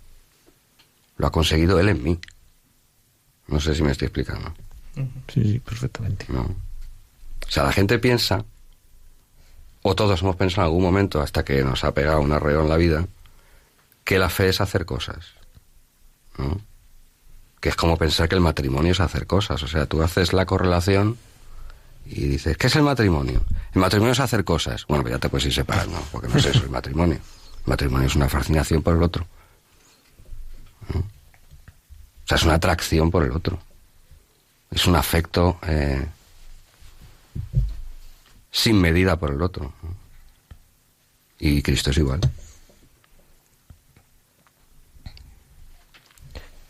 [1.17, 2.19] Lo ha conseguido él en mí.
[3.49, 4.55] No sé si me estoy explicando.
[5.33, 6.27] Sí, sí, perfectamente.
[6.29, 6.43] No.
[6.43, 8.45] O sea, la gente piensa,
[9.83, 12.69] o todos hemos pensado en algún momento, hasta que nos ha pegado un arreo en
[12.69, 13.07] la vida,
[14.05, 15.33] que la fe es hacer cosas.
[16.39, 16.61] ¿no?
[17.61, 19.63] Que es como pensar que el matrimonio es hacer cosas.
[19.63, 21.17] O sea, tú haces la correlación
[22.07, 23.43] y dices, ¿qué es el matrimonio?
[23.73, 24.87] El matrimonio es hacer cosas.
[24.87, 27.19] Bueno, pues ya te puedes ir separando, porque no es eso el matrimonio.
[27.67, 29.27] Matrimonio es una fascinación por el otro.
[30.93, 31.01] ¿no?
[31.01, 33.59] O sea, es una atracción por el otro.
[34.71, 36.07] Es un afecto eh,
[38.51, 39.73] sin medida por el otro.
[41.39, 42.21] Y Cristo es igual.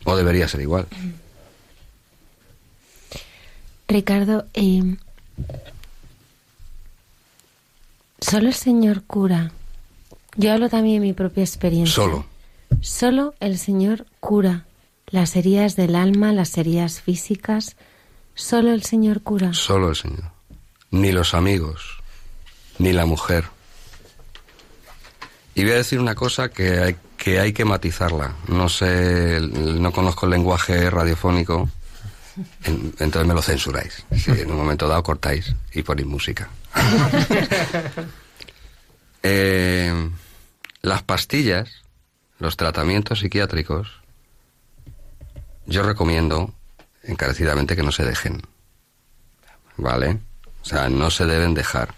[0.03, 0.87] O debería ser igual.
[3.87, 4.97] Ricardo, eh,
[8.19, 9.51] solo el Señor cura.
[10.37, 11.93] Yo hablo también de mi propia experiencia.
[11.95, 12.25] Solo.
[12.81, 14.65] Solo el Señor cura
[15.07, 17.75] las heridas del alma, las heridas físicas.
[18.33, 19.53] Solo el Señor cura.
[19.53, 20.31] Solo el Señor.
[20.91, 21.81] Ni los amigos,
[22.79, 23.45] ni la mujer.
[25.55, 28.35] Y voy a decir una cosa que hay que, hay que matizarla.
[28.49, 31.69] No sé, no conozco el lenguaje radiofónico,
[32.65, 34.03] en- entonces me lo censuráis.
[34.17, 36.49] Si en un momento dado cortáis y ponéis música.
[39.27, 40.09] Eh,
[40.85, 41.81] las pastillas,
[42.37, 44.01] los tratamientos psiquiátricos,
[45.65, 46.53] yo recomiendo
[47.01, 48.43] encarecidamente que no se dejen.
[49.77, 50.19] ¿Vale?
[50.61, 51.95] O sea, no se deben dejar.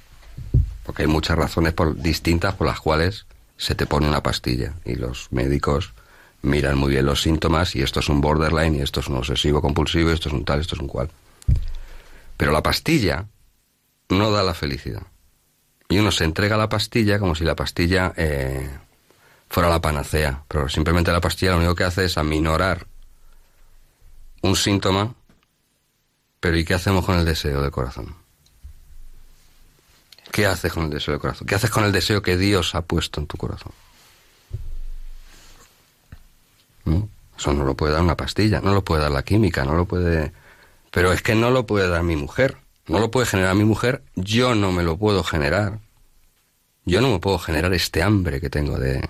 [0.86, 3.26] Porque hay muchas razones distintas por las cuales
[3.58, 4.74] se te pone una pastilla.
[4.86, 5.94] Y los médicos
[6.42, 9.62] miran muy bien los síntomas y esto es un borderline y esto es un obsesivo
[9.62, 11.10] compulsivo, esto es un tal, esto es un cual.
[12.38, 13.26] Pero la pastilla
[14.08, 15.04] no da la felicidad.
[15.90, 18.70] Y uno se entrega la pastilla como si la pastilla eh,
[19.50, 20.44] fuera la panacea.
[20.48, 22.88] Pero simplemente la pastilla lo único que hace es aminorar
[24.42, 25.14] un síntoma.
[26.40, 28.16] Pero ¿y qué hacemos con el deseo del corazón?
[30.32, 31.48] ¿Qué haces con el deseo del corazón?
[31.48, 33.72] ¿Qué haces con el deseo que Dios ha puesto en tu corazón?
[37.38, 39.86] Eso no lo puede dar una pastilla, no lo puede dar la química, no lo
[39.86, 40.34] puede...
[40.92, 42.58] Pero es que no lo puede dar mi mujer,
[42.88, 45.80] no lo puede generar mi mujer, yo no me lo puedo generar.
[46.86, 49.10] Yo no me puedo generar este hambre que tengo de...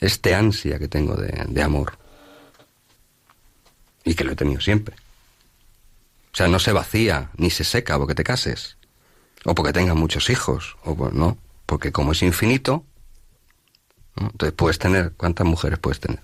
[0.00, 1.98] este ansia que tengo de, de amor.
[4.04, 4.96] Y que lo he tenido siempre.
[6.32, 8.76] O sea, no se vacía ni se seca porque te cases.
[9.44, 10.76] O porque tengas muchos hijos.
[10.82, 11.36] O no.
[11.66, 12.84] Porque como es infinito,
[14.16, 15.12] entonces puedes tener.
[15.12, 16.20] ¿Cuántas mujeres puedes tener?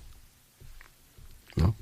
[1.55, 1.75] ¿No?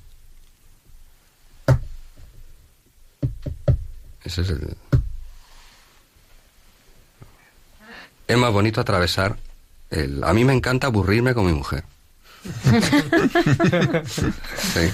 [4.29, 4.77] Ese es el.
[8.27, 9.37] Es más bonito atravesar
[9.89, 10.23] el.
[10.23, 11.83] A mí me encanta aburrirme con mi mujer.
[14.05, 14.91] sí.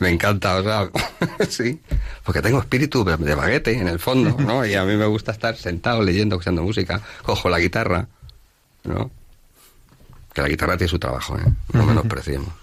[0.00, 0.90] Me encanta, o sea,
[1.48, 1.80] sí,
[2.24, 4.66] porque tengo espíritu de baguete en el fondo, ¿no?
[4.66, 8.08] Y a mí me gusta estar sentado leyendo, escuchando música, cojo la guitarra,
[8.82, 9.10] ¿no?
[10.32, 11.44] Que la guitarra tiene su trabajo, ¿eh?
[11.74, 12.59] No menospreciemos.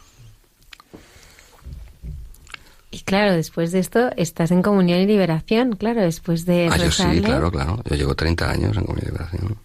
[2.98, 6.68] Y claro, después de esto estás en comunión y liberación, claro, después de...
[6.72, 7.80] Ah, yo sí, claro, claro.
[7.88, 9.58] Yo llevo 30 años en comunión y liberación.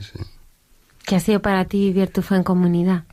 [0.00, 0.18] Sí,
[1.06, 3.04] ¿Qué ha sido para ti vivir tu fe en comunidad?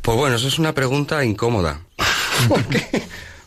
[0.00, 1.82] Pues bueno, eso es una pregunta incómoda.
[2.48, 3.02] ¿Por qué?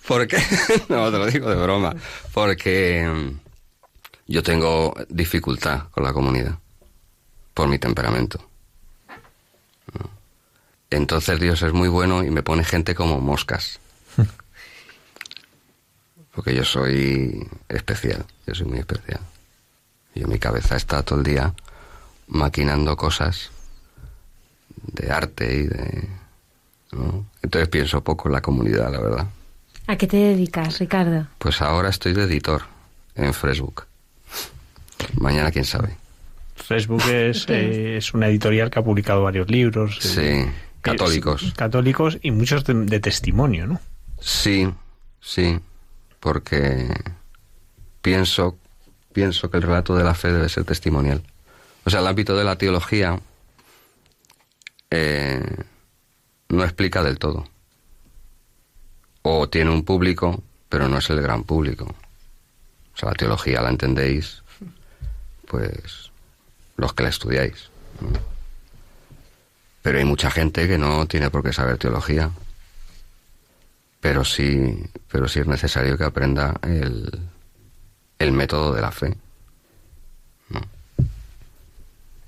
[0.07, 0.37] ¿Por qué?
[0.87, 1.95] No, te lo digo de broma.
[2.31, 3.39] Porque mm,
[4.27, 6.59] yo tengo dificultad con la comunidad.
[7.55, 8.39] Por mi temperamento.
[10.91, 13.79] Entonces Dios es muy bueno y me pone gente como moscas.
[16.33, 18.25] Porque yo soy especial.
[18.47, 19.21] Yo soy muy especial.
[20.15, 21.53] Y en mi cabeza está todo el día
[22.27, 23.51] maquinando cosas
[24.93, 26.09] de arte y de
[27.41, 29.27] entonces pienso poco en la comunidad, la verdad.
[29.87, 31.27] ¿A qué te dedicas, Ricardo?
[31.37, 32.63] Pues ahora estoy de editor
[33.15, 33.85] en Facebook.
[35.19, 35.97] Mañana quién sabe.
[36.55, 39.99] Facebook es, eh, es una editorial que ha publicado varios libros.
[40.17, 40.51] Eh, sí,
[40.81, 41.53] católicos.
[41.55, 43.81] católicos y muchos de, testimonio, ¿no?
[44.19, 44.69] Sí,
[45.19, 45.59] sí,
[46.23, 46.87] porque
[48.01, 48.57] pienso,
[49.11, 51.21] pienso que el relato de la fe debe ser testimonial.
[51.83, 53.19] O sea, el ámbito de la teología
[54.89, 55.43] eh,
[56.47, 57.45] no explica del todo.
[59.23, 61.93] O tiene un público, pero no es el gran público.
[62.93, 64.43] O sea, la teología la entendéis,
[65.45, 66.09] pues,
[66.77, 67.69] los que la estudiáis.
[69.81, 72.31] Pero hay mucha gente que no tiene por qué saber teología.
[74.03, 74.77] Pero sí,
[75.11, 77.09] pero sí es necesario que aprenda el,
[78.19, 79.17] el método de la fe.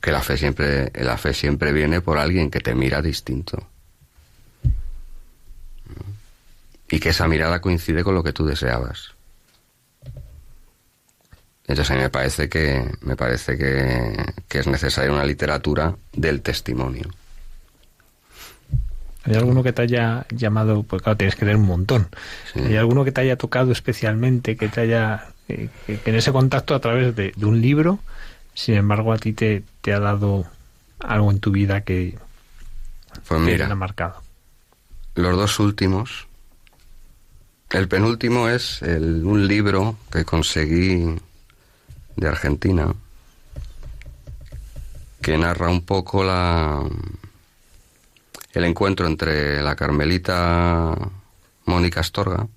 [0.01, 3.67] Que la fe siempre, la fe siempre viene por alguien que te mira distinto.
[6.89, 9.11] y que esa mirada coincide con lo que tú deseabas.
[11.67, 17.09] Entonces a me parece que me parece que, es necesaria una literatura del testimonio.
[19.25, 20.83] ¿Hay alguno que te haya llamado?
[20.83, 22.07] Pues claro, tienes que leer un montón.
[22.55, 25.27] ¿Hay alguno que te haya tocado especialmente, que te haya...
[25.47, 27.99] Eh, que, en ese contacto a través de, un libro,
[28.53, 30.45] sin embargo, a ti te, te, ha dado
[30.99, 32.17] algo en tu vida que,
[33.27, 34.21] pues mira, te ha marcado?
[35.15, 36.27] Los dos últimos
[37.71, 41.15] el penúltimo es un libro que conseguí
[42.15, 42.93] de Argentina
[45.21, 46.81] que narra un poco la
[48.55, 50.95] el encuentro entre la Carmelita
[51.65, 52.47] Mónica Astorga,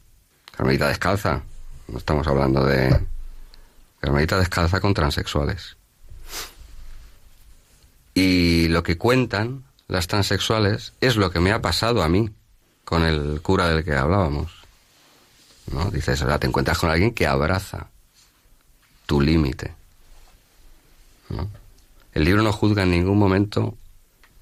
[0.52, 1.42] Carmelita descalza,
[1.88, 3.04] no estamos hablando de
[3.98, 5.76] Carmelita descalza con transexuales.
[8.14, 12.30] Y lo que cuentan las transexuales es lo que me ha pasado a mí
[12.84, 14.52] con el cura del que hablábamos.
[15.72, 15.90] ¿no?
[15.90, 17.88] Dices, ahora te encuentras con alguien que abraza
[19.06, 19.74] tu límite.
[22.12, 23.76] El libro no juzga en ningún momento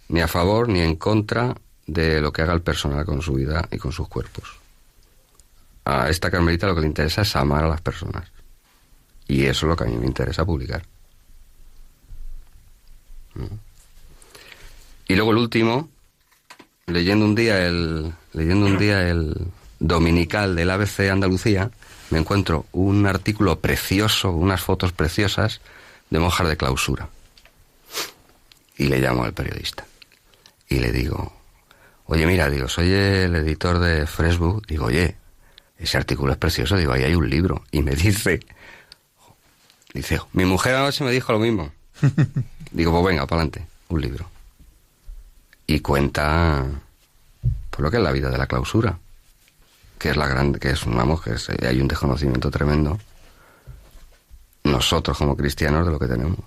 [0.09, 1.55] ni a favor ni en contra
[1.87, 4.57] de lo que haga el personal con su vida y con sus cuerpos.
[5.85, 8.31] A esta carmelita lo que le interesa es amar a las personas.
[9.29, 10.85] Y eso es lo que a mí me interesa publicar.
[15.09, 15.89] Y luego el último,
[16.87, 21.71] leyendo un día el, leyendo un día el, dominical del ABC Andalucía,
[22.11, 25.61] me encuentro un artículo precioso, unas fotos preciosas
[26.11, 27.09] de monjas de clausura.
[28.77, 29.87] Y le llamo al periodista.
[30.69, 31.33] Y le digo,
[32.07, 34.67] oye, mira, digo, soy el editor de Freshbook.
[34.67, 35.17] Digo, oye,
[35.79, 36.77] ese artículo es precioso.
[36.77, 37.65] Digo, ahí hay un libro.
[37.71, 38.41] Y me dice,
[39.95, 41.73] dice, mi mujer anoche me dijo lo mismo.
[42.73, 44.29] digo, pues venga, para adelante, un libro.
[45.67, 46.65] Y cuenta,
[47.71, 48.99] por lo que es la vida de la clausura
[49.99, 51.35] que es la grande, que es, vamos, que
[51.67, 52.99] hay un desconocimiento tremendo
[54.65, 56.41] nosotros como cristianos de lo que tenemos.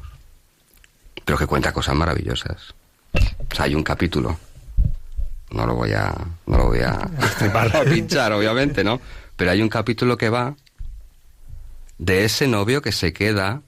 [1.24, 2.74] Pero que cuenta cosas maravillosas.
[3.14, 4.38] O sea, hay un capítulo.
[5.52, 6.14] No lo voy a,
[6.46, 9.02] no lo voy a, a pinchar, obviamente, ¿no?
[9.36, 10.56] Pero hay un capítulo que va
[11.98, 13.62] de ese novio que se queda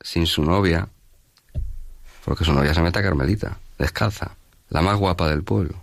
[0.00, 0.88] sin su novia,
[2.24, 4.32] porque su novia se mete a Carmelita, descalza,
[4.70, 5.74] la más guapa del pueblo.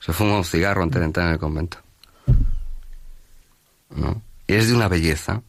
[0.00, 1.78] Se fuma un cigarro antes de entrar en el convento.
[3.90, 4.22] ¿No?
[4.46, 5.42] Y es de una belleza,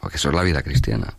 [0.00, 1.14] porque eso es la vida cristiana.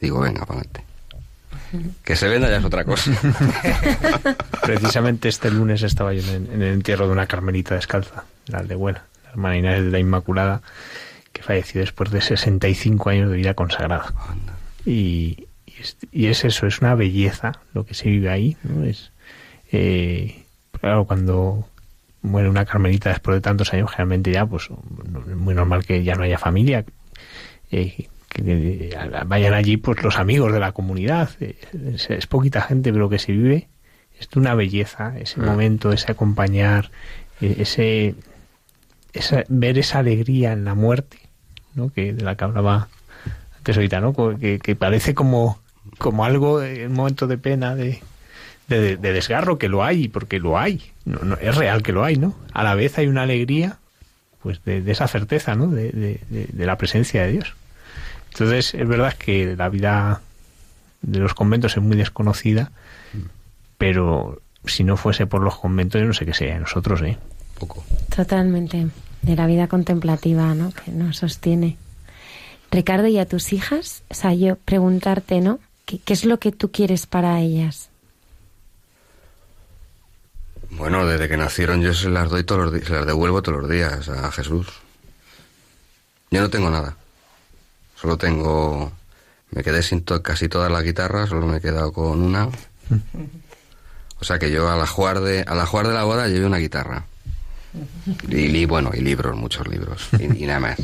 [0.00, 0.84] Digo, venga, ponete.
[2.02, 3.12] Que se venda ya es otra cosa.
[4.62, 9.30] Precisamente este lunes estaba yo en, el entierro de una carmelita descalza, la Aldehuela, la
[9.30, 10.62] hermana Inés de la Inmaculada,
[11.32, 14.14] que falleció después de 65 años de vida consagrada.
[14.86, 15.46] Y,
[16.10, 18.56] y es eso, es una belleza lo que se vive ahí.
[18.62, 18.84] ¿no?
[18.84, 19.12] Es,
[19.70, 20.44] eh,
[20.80, 21.68] claro, cuando
[22.22, 24.70] muere una carmelita después de tantos años, generalmente ya, pues
[25.28, 26.84] es muy normal que ya no haya familia,
[27.70, 28.08] eh,
[28.42, 28.96] que
[29.26, 31.30] vayan allí pues los amigos de la comunidad.
[31.40, 33.68] Es, poquita gente, pero que se vive
[34.18, 35.44] es de una belleza, ese ah.
[35.44, 36.90] momento, ese acompañar,
[37.40, 38.16] e, ese,
[39.48, 41.18] ver esa alegría en la muerte,
[41.74, 41.92] ¿no?
[41.92, 42.88] que de la que hablaba
[43.56, 44.12] antes ahorita, ¿no?
[44.12, 45.60] que, que parece como
[45.96, 48.00] como algo, un momento de pena, de,
[48.68, 52.34] de, desgarro, que lo hay, porque lo hay, no, es real que lo hay, ¿no?
[52.52, 53.78] A la vez hay una alegría,
[54.42, 55.68] pues de, esa certeza, ¿no?
[55.68, 56.20] De,
[56.54, 57.54] la presencia de Dios.
[58.38, 60.20] Entonces, es verdad que la vida
[61.02, 62.70] de los conventos es muy desconocida,
[63.78, 67.18] pero si no fuese por los conventos, yo no sé qué sea nosotros, ¿eh?
[67.58, 67.84] Poco.
[68.14, 68.86] Totalmente.
[69.22, 70.70] De la vida contemplativa, ¿no?
[70.70, 71.78] Que nos sostiene.
[72.70, 74.04] Ricardo, ¿y a tus hijas?
[74.08, 75.58] O sea, yo preguntarte, ¿no?
[75.84, 77.88] ¿Qué, es lo que tú quieres para ellas?
[80.70, 83.62] Bueno, desde que nacieron yo se las doy todos los días, se las devuelvo todos
[83.62, 84.68] los días a Jesús.
[86.30, 86.94] Yo no tengo nada.
[88.00, 88.92] Solo tengo.
[89.50, 92.48] Me quedé sin casi todas las guitarras, solo me he quedado con una.
[94.20, 96.44] O sea que yo a la jugar de, a la jugar de la boda llevé
[96.46, 97.06] una guitarra.
[98.28, 100.08] Y, bueno, y libros, muchos libros.
[100.18, 100.78] y nada más.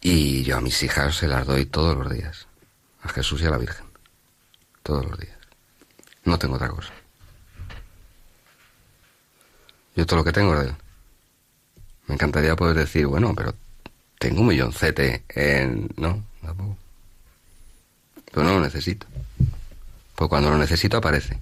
[0.00, 2.46] Y yo a mis hijas se las doy todos los días.
[3.02, 3.86] A Jesús y a la Virgen.
[4.82, 5.36] Todos los días.
[6.24, 6.92] No tengo otra cosa.
[9.94, 10.74] Yo todo lo que tengo es de él.
[12.06, 13.54] Me encantaría poder decir, bueno, pero
[14.18, 15.88] tengo un milloncete en...
[15.96, 16.76] No, tampoco.
[18.32, 19.06] Pero no lo necesito.
[20.14, 21.38] Pues cuando lo necesito aparece.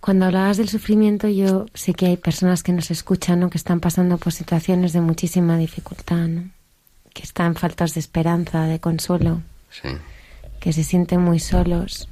[0.00, 3.50] Cuando hablabas del sufrimiento, yo sé que hay personas que nos escuchan, ¿no?
[3.50, 6.50] que están pasando por situaciones de muchísima dificultad, ¿no?
[7.12, 9.42] que están faltas de esperanza, de consuelo,
[10.60, 12.08] que se sienten muy solos,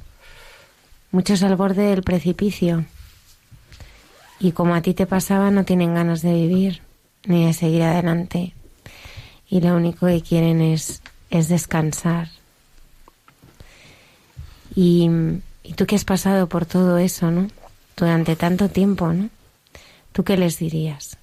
[1.11, 2.83] muchos al borde del precipicio.
[4.41, 6.84] Y como a ti te pasaba, no tienen ganas de vivir
[7.25, 8.53] ni de seguir adelante.
[9.47, 12.29] Y lo único que quieren es, es descansar.
[14.75, 15.09] Y,
[15.63, 17.47] y tú que has pasado por todo eso, ¿no?
[17.95, 19.29] durante tanto tiempo, ¿no?
[20.11, 21.17] ¿Tú qué les dirías?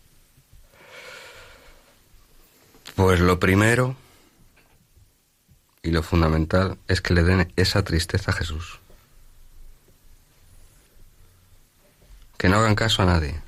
[2.95, 3.97] Pues lo primero
[5.83, 8.81] y lo fundamental es que le den esa tristeza a Jesús.
[12.37, 13.41] Que no hagan caso a nadie.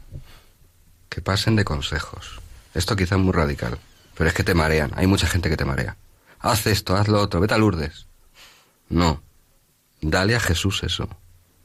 [1.09, 2.41] Que pasen de consejos.
[2.75, 3.79] Esto quizá es muy radical,
[4.17, 4.91] pero es que te marean.
[4.97, 5.97] Hay mucha gente que te marea.
[6.41, 8.07] Haz esto, haz lo otro, vete a Lourdes.
[8.89, 9.23] No.
[10.01, 11.09] Dale a Jesús eso.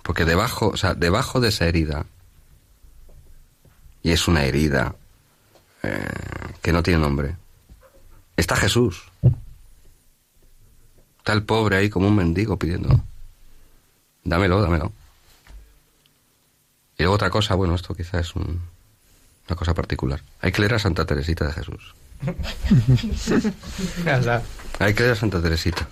[0.03, 2.05] Porque debajo, o sea, debajo de esa herida,
[4.01, 4.95] y es una herida
[5.83, 6.07] eh,
[6.61, 7.35] que no tiene nombre,
[8.37, 9.11] está Jesús.
[11.17, 13.03] Está el pobre ahí como un mendigo pidiendo,
[14.23, 14.93] dámelo, dámelo.
[16.97, 18.35] Y luego otra cosa, bueno, esto quizás es
[19.49, 20.21] una cosa particular.
[20.41, 21.95] Hay que leer a Santa Teresita de Jesús.
[24.79, 25.87] Hay que leer a Santa Teresita.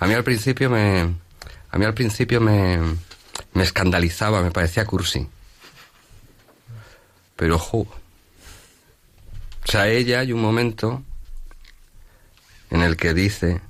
[0.00, 1.14] A mí al principio me,
[1.70, 2.80] a mí al principio me,
[3.52, 5.28] me escandalizaba, me parecía cursi.
[7.36, 7.78] Pero, ojo.
[7.78, 11.02] O sea, ella hay un momento
[12.70, 13.60] en el que dice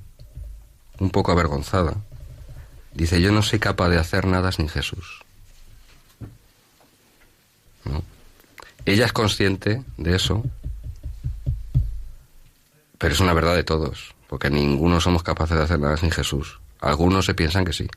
[1.00, 1.96] un poco avergonzada,
[2.92, 5.22] dice, yo no soy capaz de hacer nada sin Jesús.
[8.84, 10.44] Ella es consciente de eso,
[12.98, 16.60] pero es una verdad de todos, porque ninguno somos capaces de hacer nada sin Jesús.
[16.80, 17.88] Algunos se piensan que sí.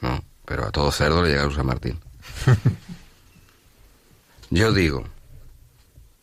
[0.00, 1.98] No, pero a todo cerdo le llega a San Martín.
[4.50, 5.04] Yo digo,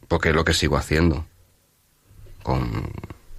[0.07, 1.25] porque es lo que sigo haciendo,
[2.43, 2.91] con,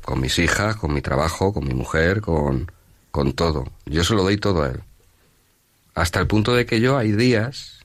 [0.03, 2.71] con mis hijas, con mi trabajo, con mi mujer, con,
[3.11, 3.67] con todo.
[3.85, 4.83] Yo se lo doy todo a él.
[5.95, 7.81] Hasta el punto de que yo hay días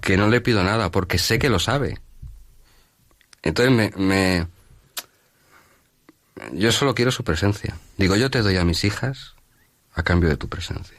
[0.00, 1.98] que no le pido nada, porque sé que lo sabe.
[3.42, 4.46] Entonces me,
[6.52, 7.76] Yo solo quiero su presencia.
[7.96, 9.34] Digo, yo te doy a mis hijas
[9.94, 10.98] a cambio de tu presencia.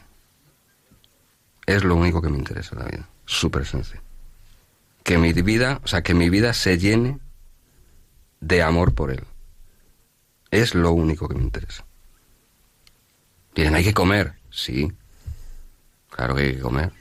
[1.65, 4.01] Es lo único que me interesa en la vida, su presencia.
[5.03, 7.19] Que mi vida, o sea, que mi vida se llene
[8.39, 9.23] de amor por él.
[10.51, 11.85] Es lo único que me interesa.
[13.53, 14.33] Tienen, hay que comer.
[14.49, 14.91] Sí,
[16.09, 16.91] claro que hay que comer.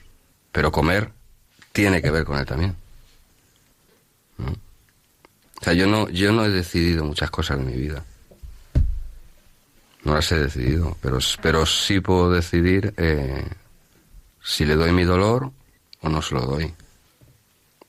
[0.52, 1.12] Pero comer
[1.78, 2.74] tiene que ver con él también.
[5.60, 8.02] O sea, yo no, yo no he decidido muchas cosas en mi vida.
[10.02, 13.46] No las he decidido, pero, pero sí puedo decidir eh,
[14.42, 15.52] si le doy mi dolor
[16.00, 16.74] o no se lo doy.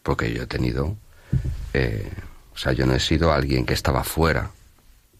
[0.03, 0.95] Porque yo he tenido,
[1.73, 2.11] eh,
[2.53, 4.51] o sea, yo no he sido alguien que estaba fuera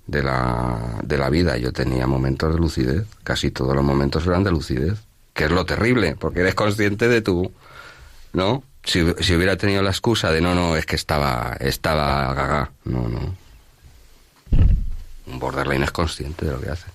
[0.05, 1.57] de la, de la vida.
[1.57, 4.99] Yo tenía momentos de lucidez, casi todos los momentos eran de lucidez,
[5.33, 7.51] que es lo terrible, porque eres consciente de tu,
[8.34, 8.64] ¿no?
[8.84, 13.07] Si, si hubiera tenido la excusa de no, no, es que estaba, estaba gaga, no,
[13.07, 13.35] no.
[15.27, 16.88] Un borderline es consciente de lo que hace.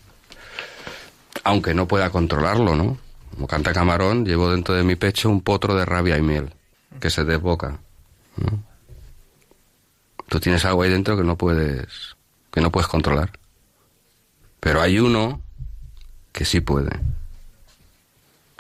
[1.44, 2.98] Aunque no pueda controlarlo, ¿no?
[3.34, 6.52] Como canta Camarón, llevo dentro de mi pecho un potro de rabia y miel
[7.00, 7.78] que se desboca.
[8.36, 8.62] ¿no?
[10.28, 12.14] Tú tienes algo ahí dentro que no puedes
[12.52, 13.32] que no puedes controlar.
[14.60, 15.40] Pero hay uno
[16.32, 17.00] que sí puede.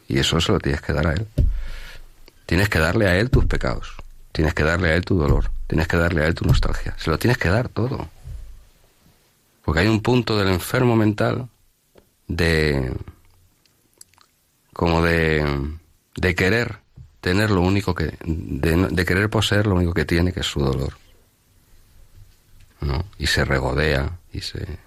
[0.08, 1.26] Y eso se lo tienes que dar a él.
[2.46, 3.94] Tienes que darle a él tus pecados.
[4.32, 5.50] Tienes que darle a él tu dolor.
[5.66, 6.94] Tienes que darle a él tu nostalgia.
[6.98, 8.08] Se lo tienes que dar todo.
[9.64, 11.48] Porque hay un punto del enfermo mental
[12.28, 12.92] de.
[14.72, 15.72] como de.
[16.16, 16.78] de querer
[17.20, 18.16] tener lo único que.
[18.24, 20.94] de, de querer poseer lo único que tiene, que es su dolor.
[22.84, 23.04] ¿no?
[23.18, 24.78] Y se regodea y se...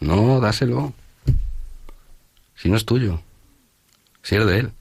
[0.00, 0.92] No, dáselo.
[2.56, 3.20] Si no es tuyo.
[4.22, 4.72] Si es de él.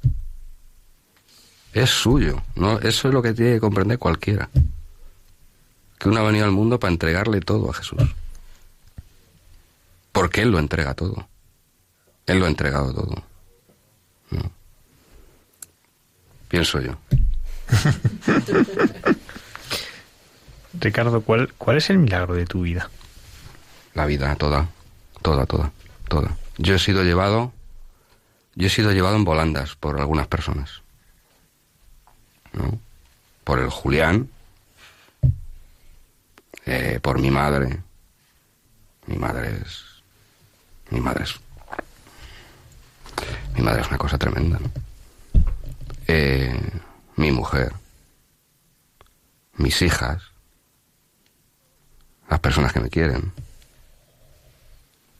[1.73, 2.41] Es suyo.
[2.55, 2.79] ¿no?
[2.79, 4.49] Eso es lo que tiene que comprender cualquiera.
[5.97, 8.01] Que uno ha venido al mundo para entregarle todo a Jesús.
[10.11, 11.27] Porque Él lo entrega todo.
[12.27, 13.23] Él lo ha entregado todo.
[14.31, 14.51] ¿no?
[16.47, 16.95] Pienso yo.
[20.79, 22.89] Ricardo, ¿cuál, ¿cuál es el milagro de tu vida?
[23.95, 24.69] La vida, toda,
[25.21, 25.71] toda, toda,
[26.07, 26.37] toda.
[26.57, 27.51] Yo he sido llevado,
[28.55, 30.82] yo he sido llevado en volandas por algunas personas.
[32.53, 32.79] ¿No?
[33.43, 34.29] Por el Julián,
[36.65, 37.81] eh, por mi madre.
[39.07, 39.83] Mi madre es.
[40.89, 41.35] Mi madre es.
[43.55, 44.59] Mi madre es una cosa tremenda.
[46.07, 46.59] Eh,
[47.17, 47.73] mi mujer.
[49.57, 50.33] Mis hijas
[52.33, 53.31] las personas que me quieren.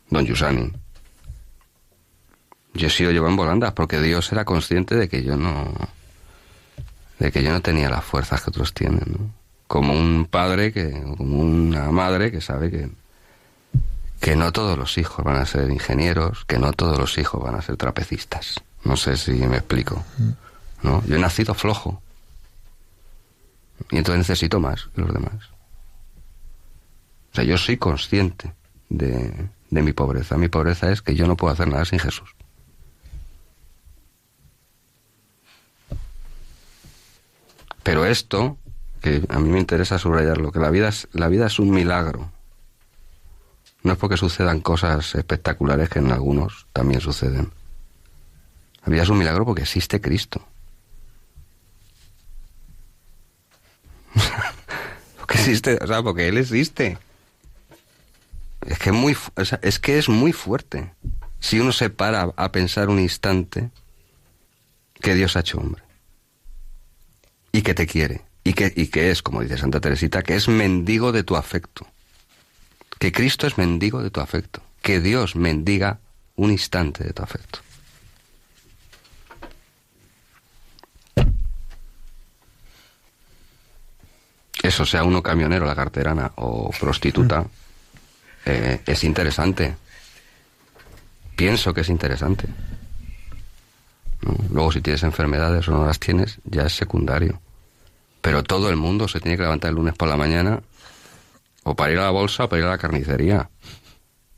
[0.10, 0.72] Don Yusani.
[2.74, 5.72] Yo he sido llevado en volandas porque Dios era consciente de que yo no.
[7.20, 9.32] De que yo no tenía las fuerzas que otros tienen, ¿no?
[9.68, 10.92] Como un padre que.
[11.18, 12.90] como una madre que sabe que.
[14.20, 17.56] que no todos los hijos van a ser ingenieros, que no todos los hijos van
[17.56, 18.62] a ser trapecistas.
[18.84, 20.04] No sé si me explico.
[20.82, 21.04] ¿No?
[21.06, 22.02] Yo he nacido flojo.
[23.90, 25.34] Y entonces necesito más que los demás.
[27.32, 28.54] O sea, yo soy consciente
[28.90, 30.38] de, de mi pobreza.
[30.38, 32.36] Mi pobreza es que yo no puedo hacer nada sin Jesús.
[37.84, 38.58] Pero esto,
[39.02, 42.32] que a mí me interesa subrayarlo, que la vida es, la vida es un milagro.
[43.84, 47.52] No es porque sucedan cosas espectaculares que en algunos también suceden.
[48.86, 50.42] La vida es un milagro porque existe Cristo.
[55.20, 56.98] porque existe, o sea, porque Él existe.
[58.66, 59.18] Es que, muy,
[59.62, 60.94] es que es muy fuerte.
[61.42, 63.70] Si uno se para a pensar un instante
[65.02, 65.84] que Dios ha hecho hombre.
[67.54, 68.22] Y que te quiere.
[68.44, 71.88] Y que, y que es, como dice Santa Teresita, que es mendigo de tu afecto.
[73.00, 74.62] Que Cristo es mendigo de tu afecto.
[74.82, 76.00] Que Dios mendiga
[76.36, 77.60] un instante de tu afecto.
[84.62, 87.46] Eso sea uno camionero, la carterana o prostituta
[88.46, 89.76] eh, es interesante.
[91.36, 92.48] Pienso que es interesante.
[94.50, 97.42] Luego, si tienes enfermedades o no las tienes, ya es secundario.
[98.22, 100.62] Pero todo el mundo se tiene que levantar el lunes por la mañana
[101.64, 103.50] o para ir a la bolsa o para ir a la carnicería.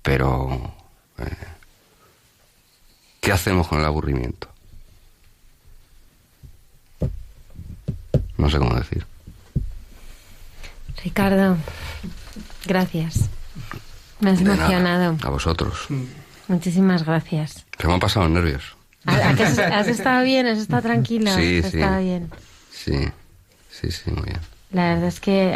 [0.02, 0.74] Pero,
[1.20, 1.48] eh,
[3.22, 4.49] ¿qué hacemos con el aburrimiento?
[8.38, 9.06] No sé cómo decir.
[11.03, 11.57] Ricardo,
[12.66, 13.30] gracias.
[14.20, 15.18] Me has emocionado.
[15.22, 15.88] A vosotros.
[16.48, 17.66] Muchísimas gracias.
[17.78, 18.74] Que me han pasado nervios.
[19.06, 20.48] Has, estado bien?
[20.48, 21.32] ¿Has estado tranquilo?
[21.36, 21.77] Sí, ¿Has sí.
[21.77, 22.32] estado bien?
[22.72, 23.07] Sí,
[23.69, 24.40] sí, sí, muy bien.
[24.72, 25.56] La verdad es que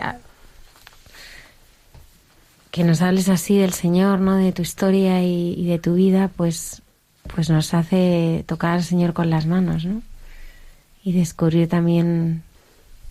[2.72, 4.36] que nos hables así del Señor, ¿no?
[4.36, 6.82] De tu historia y, y, de tu vida, pues,
[7.34, 10.02] pues nos hace tocar al Señor con las manos, ¿no?
[11.04, 12.44] Y descubrir también,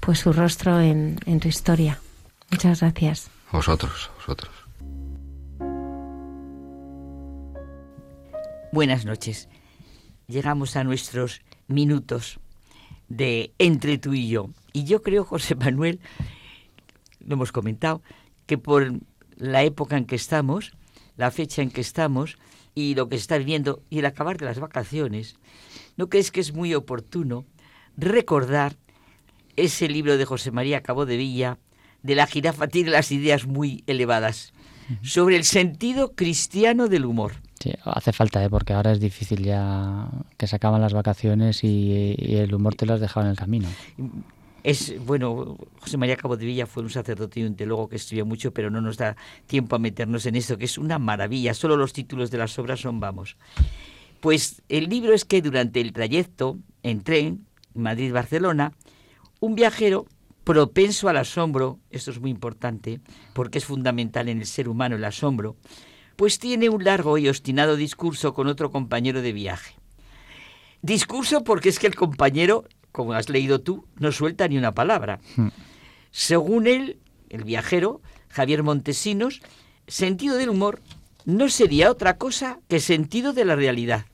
[0.00, 1.98] pues, su rostro en, en tu historia.
[2.50, 3.30] Muchas gracias.
[3.50, 4.52] Vosotros, vosotros.
[8.70, 9.48] Buenas noches.
[10.30, 12.38] Llegamos a nuestros minutos
[13.08, 14.50] de entre tú y yo.
[14.74, 16.00] Y yo creo, José Manuel,
[17.20, 18.02] lo hemos comentado,
[18.44, 18.92] que por
[19.36, 20.72] la época en que estamos,
[21.16, 22.36] la fecha en que estamos
[22.74, 25.36] y lo que se está viviendo y el acabar de las vacaciones,
[25.96, 27.46] ¿no crees que es muy oportuno
[27.96, 28.76] recordar
[29.56, 31.58] ese libro de José María Cabo de Villa,
[32.02, 34.52] de la jirafa tiene las ideas muy elevadas,
[35.00, 37.32] sobre el sentido cristiano del humor?
[37.84, 38.50] Hace falta, ¿eh?
[38.50, 42.86] porque ahora es difícil ya que se acaban las vacaciones y, y el humor te
[42.86, 43.68] lo has dejado en el camino.
[44.62, 48.26] Es, bueno, José María Cabo de Villa fue un sacerdote y un teólogo que estudió
[48.26, 49.16] mucho, pero no nos da
[49.46, 51.54] tiempo a meternos en esto, que es una maravilla.
[51.54, 53.36] Solo los títulos de las obras son vamos.
[54.20, 58.72] Pues el libro es que durante el trayecto en tren, Madrid-Barcelona,
[59.40, 60.06] un viajero
[60.42, 63.00] propenso al asombro, esto es muy importante,
[63.34, 65.56] porque es fundamental en el ser humano el asombro,
[66.18, 69.74] pues tiene un largo y obstinado discurso con otro compañero de viaje.
[70.82, 72.64] Discurso porque es que el compañero
[72.98, 75.20] como has leído tú, no suelta ni una palabra.
[75.36, 75.48] Hmm.
[76.10, 79.40] Según él, el viajero, Javier Montesinos,
[79.86, 80.80] sentido del humor
[81.24, 84.06] no sería otra cosa que sentido de la realidad.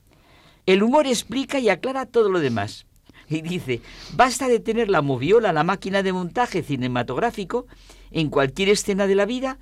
[0.65, 2.85] El humor explica y aclara todo lo demás.
[3.27, 3.81] Y dice,
[4.13, 7.65] basta de tener la moviola, la máquina de montaje cinematográfico,
[8.11, 9.57] en cualquier escena de la vida,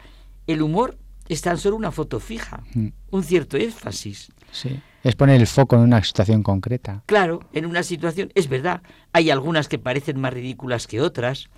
[0.47, 0.97] el humor
[1.29, 2.87] es tan solo una foto fija, hmm.
[3.11, 4.31] un cierto énfasis.
[4.51, 4.79] Sí.
[5.03, 7.03] Es poner el foco en una situación concreta.
[7.07, 8.81] Claro, en una situación, es verdad,
[9.11, 11.49] hay algunas que parecen más ridículas que otras,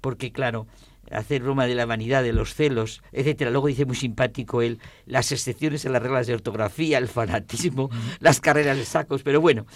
[0.00, 0.66] porque claro,
[1.10, 3.50] hacer broma de la vanidad, de los celos, etcétera.
[3.50, 7.90] Luego dice muy simpático él, las excepciones en las reglas de ortografía, el fanatismo,
[8.20, 9.66] las carreras de sacos, pero bueno,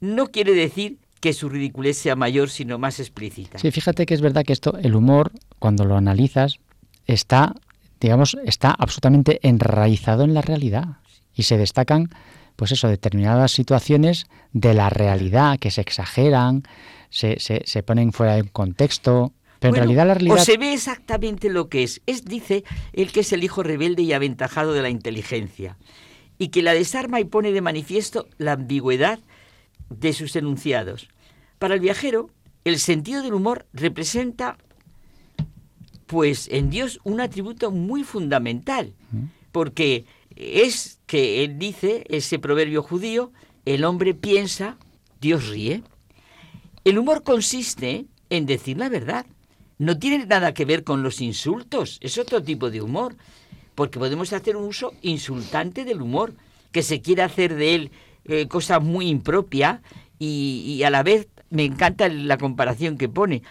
[0.00, 3.58] no quiere decir que su ridiculez sea mayor, sino más explícita.
[3.58, 6.58] Sí, fíjate que es verdad que esto, el humor, cuando lo analizas,
[7.06, 7.54] está,
[8.00, 10.98] digamos, está absolutamente enraizado en la realidad
[11.34, 12.10] y se destacan
[12.56, 16.62] pues eso, determinadas situaciones de la realidad que se exageran,
[17.10, 19.32] se, se, se ponen fuera de un contexto.
[19.58, 20.36] Pero bueno, en realidad la realidad...
[20.36, 22.00] O se ve exactamente lo que es.
[22.06, 25.76] Es, dice, el que es el hijo rebelde y aventajado de la inteligencia.
[26.38, 29.18] Y que la desarma y pone de manifiesto la ambigüedad
[29.90, 31.08] de sus enunciados.
[31.58, 32.30] Para el viajero,
[32.64, 34.58] el sentido del humor representa,
[36.06, 38.94] pues, en Dios un atributo muy fundamental.
[39.52, 40.06] Porque
[40.36, 43.32] es que él dice, ese proverbio judío,
[43.64, 44.76] el hombre piensa,
[45.20, 45.82] Dios ríe.
[46.84, 49.26] El humor consiste en decir la verdad.
[49.78, 53.16] No tiene nada que ver con los insultos, es otro tipo de humor,
[53.74, 56.34] porque podemos hacer un uso insultante del humor,
[56.70, 57.90] que se quiere hacer de él
[58.24, 59.82] eh, cosa muy impropia
[60.18, 63.42] y, y a la vez me encanta la comparación que pone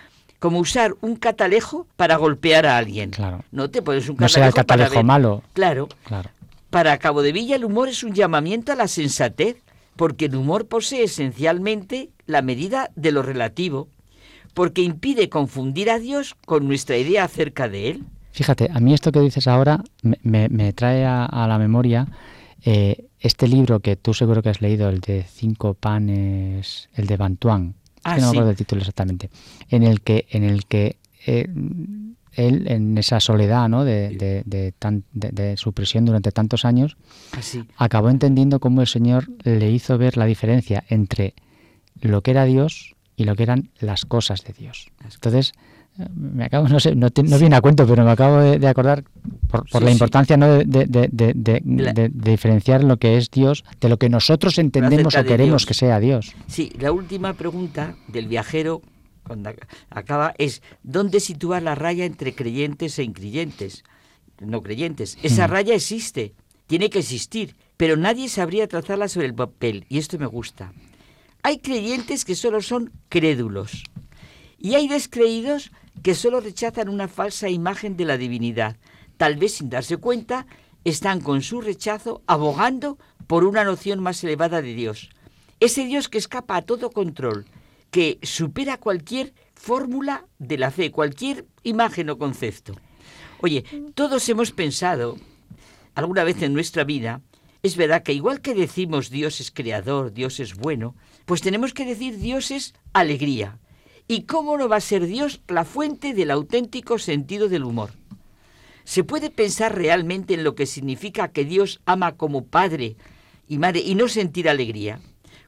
[0.44, 3.12] como usar un catalejo para golpear a alguien.
[3.12, 3.46] Claro.
[3.54, 4.34] No te pones un No catalejo.
[4.36, 5.42] sea el catalejo para ver- malo.
[5.54, 5.88] Claro.
[6.04, 6.30] Claro.
[6.70, 9.56] Para Cabo de Villa el humor es un llamamiento a la sensatez,
[9.96, 13.88] porque el humor posee esencialmente la medida de lo relativo,
[14.54, 18.04] porque impide confundir a Dios con nuestra idea acerca de Él.
[18.34, 22.08] Fíjate, a mí esto que dices ahora me, me- me trae a, a la memoria
[22.66, 27.16] eh, este libro que tú seguro que has leído, el de Cinco Panes, el de
[27.16, 27.76] Bantuán.
[28.04, 28.38] Ah, que no me sí.
[28.38, 29.30] acuerdo título exactamente.
[29.70, 31.48] En el que, en el que eh,
[32.34, 33.84] él, en esa soledad ¿no?
[33.86, 36.98] de, de- de tan- de- su prisión durante tantos años,
[37.38, 37.64] Así.
[37.78, 41.34] acabó entendiendo cómo el Señor le hizo ver la diferencia entre
[42.02, 44.88] lo que era Dios y lo que eran las cosas de Dios.
[45.04, 45.54] Entonces,
[46.16, 49.04] me acabo, no sé, no, no viene a cuento, pero me acabo de, de acordar
[49.48, 49.94] por, por Sí, la sí.
[49.94, 50.48] importancia ¿no?
[50.48, 55.66] de, de- de- diferenciar lo que es Dios de lo que nosotros entendemos o queremos
[55.66, 56.34] que sea Dios.
[56.48, 58.82] Sí, la última pregunta del viajero,
[59.28, 63.84] cuando ac- acaba, es ¿dónde situar la raya entre creyentes e increyentes?
[64.40, 65.18] no creyentes.
[65.24, 66.34] Esa raya existe,
[66.68, 70.74] tiene que existir, pero nadie sabría trazarla sobre el papel, y esto me gusta.
[71.44, 73.84] Hay creyentes que solo son crédulos,
[74.64, 75.72] y hay descreídos
[76.02, 78.78] que solo rechazan una falsa imagen de la divinidad.
[79.18, 80.48] Tal vez sin darse cuenta,
[80.86, 85.10] están con su rechazo abogando por una noción más elevada de Dios.
[85.60, 87.46] Ese Dios que escapa a todo control,
[87.92, 92.74] que supera cualquier fórmula de la fe, cualquier imagen o concepto.
[93.42, 93.66] Oye,
[93.96, 95.18] todos hemos pensado
[95.94, 97.22] alguna vez en nuestra vida,
[97.64, 100.96] es verdad que igual que decimos Dios es creador, Dios es bueno,
[101.26, 103.60] pues tenemos que decir Dios es alegría.
[104.08, 107.92] ¿Y cómo no va a ser Dios la fuente del auténtico sentido del humor?
[108.84, 112.98] ¿Se puede pensar realmente en lo que significa que Dios ama como padre
[113.48, 115.00] y madre y no sentir alegría?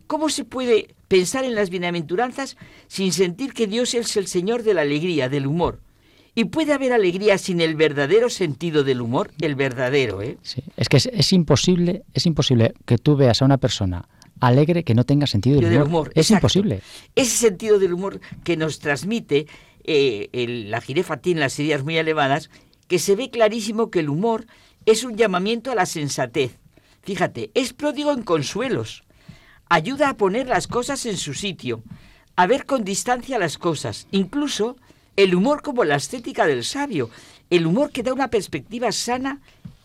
[0.07, 2.57] ¿Cómo se puede pensar en las bienaventuranzas
[2.87, 5.81] sin sentir que Dios es el Señor de la alegría, del humor?
[6.33, 9.31] ¿Y puede haber alegría sin el verdadero sentido del humor?
[9.39, 10.37] El verdadero, ¿eh?
[10.41, 14.07] Sí, es que es, imposible, es imposible que tú veas a una persona
[14.47, 16.11] alegre que no tenga sentido del humor.
[16.15, 16.81] es imposible.
[17.15, 19.47] Ese sentido del humor que nos transmite
[19.87, 22.49] eh, la jirefa tiene las ideas muy elevadas,
[22.87, 24.47] que se ve clarísimo que el humor
[24.85, 26.57] es un llamamiento a la sensatez.
[27.03, 29.03] Fíjate, es pródigo en consuelos,
[29.69, 31.83] ayuda a poner las cosas en su sitio,
[32.35, 34.75] a ver con distancia las cosas, incluso
[35.15, 37.09] el humor como la estética del sabio,
[37.49, 39.41] el humor que da una perspectiva sana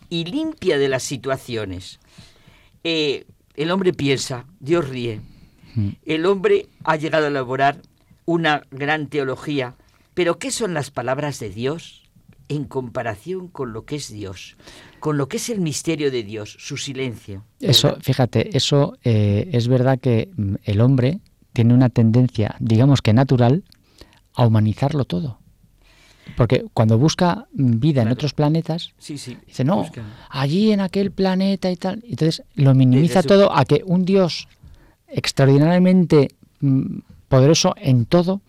[0.09, 1.99] y limpia de las situaciones.
[2.83, 3.25] Eh,
[3.55, 5.21] el hombre piensa, Dios ríe.
[6.05, 7.81] El hombre ha llegado a elaborar
[8.25, 9.75] una gran teología,
[10.13, 12.09] pero ¿qué son las palabras de Dios
[12.49, 14.57] en comparación con lo que es Dios?
[14.99, 17.45] Con lo que es el misterio de Dios, su silencio.
[17.59, 21.21] Eso, fíjate, eso eh, es verdad que mm, el hombre
[21.53, 23.63] tiene una tendencia, digamos que natural,
[24.33, 25.40] a humanizarlo todo.
[26.37, 29.85] Porque cuando busca vida en otros planetas, dice, no,
[30.29, 32.03] allí en aquel planeta y tal.
[32.07, 34.47] Entonces lo minimiza todo a que un Dios
[35.07, 36.29] extraordinariamente
[36.61, 38.41] mm, poderoso en todo,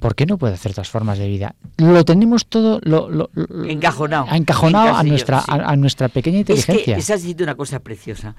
[0.00, 1.54] ¿por qué no puede hacer otras formas de vida?
[1.78, 3.30] Lo tenemos todo lo,
[3.68, 6.74] encajonado, encajonado a, nuestra, a, nuestra pequeña inteligencia.
[6.74, 8.34] Es que estás diciendo una cosa preciosa.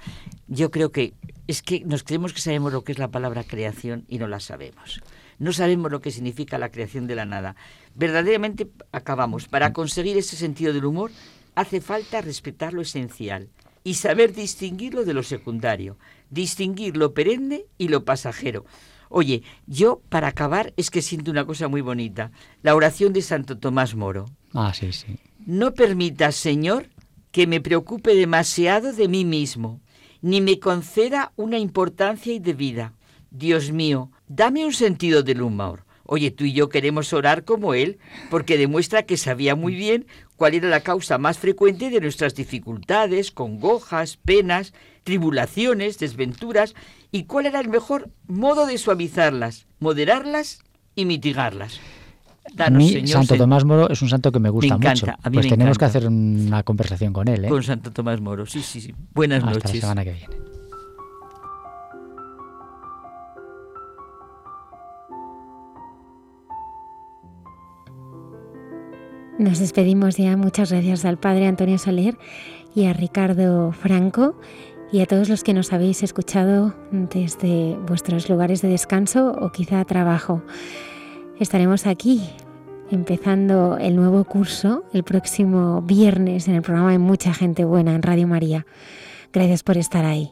[0.47, 1.13] Yo creo que
[1.47, 4.39] es que nos creemos que sabemos lo que es la palabra creación y no la
[4.39, 5.01] sabemos.
[5.39, 7.55] No sabemos lo que significa la creación de la nada.
[7.95, 9.47] Verdaderamente acabamos.
[9.47, 11.11] Para conseguir ese sentido del humor
[11.55, 13.49] hace falta respetar lo esencial
[13.83, 15.97] y saber distinguirlo de lo secundario,
[16.29, 18.65] distinguir lo perenne y lo pasajero.
[19.09, 22.31] Oye, yo para acabar es que siento una cosa muy bonita,
[22.63, 24.25] la oración de Santo Tomás Moro.
[24.53, 25.19] Ah, sí, sí.
[25.45, 26.89] No permitas, Señor,
[27.31, 29.81] que me preocupe demasiado de mí mismo,
[30.21, 32.93] ni me conceda una importancia indebida.
[33.29, 35.85] Dios mío, dame un sentido del humor.
[36.05, 37.97] Oye, tú y yo queremos orar como Él,
[38.29, 40.05] porque demuestra que sabía muy bien
[40.35, 44.73] cuál era la causa más frecuente de nuestras dificultades, congojas, penas,
[45.03, 46.75] tribulaciones, desventuras,
[47.11, 50.59] y cuál era el mejor modo de suavizarlas, moderarlas
[50.95, 51.79] y mitigarlas.
[52.53, 55.07] Danos, a Santo Tomás Moro es un santo que me gusta mucho.
[55.31, 57.45] pues tenemos que hacer una conversación con él.
[57.45, 57.47] ¿eh?
[57.47, 58.93] Con Santo Tomás Moro, sí, sí, sí.
[59.13, 59.75] Buenas Hasta noches.
[59.75, 60.52] la semana que viene.
[69.39, 70.37] Nos despedimos ya.
[70.37, 72.17] Muchas gracias al Padre Antonio Soler
[72.75, 74.35] y a Ricardo Franco
[74.91, 79.83] y a todos los que nos habéis escuchado desde vuestros lugares de descanso o quizá
[79.85, 80.43] trabajo.
[81.39, 82.21] Estaremos aquí
[82.91, 88.03] empezando el nuevo curso el próximo viernes en el programa de Mucha Gente Buena en
[88.03, 88.67] Radio María.
[89.31, 90.31] Gracias por estar ahí.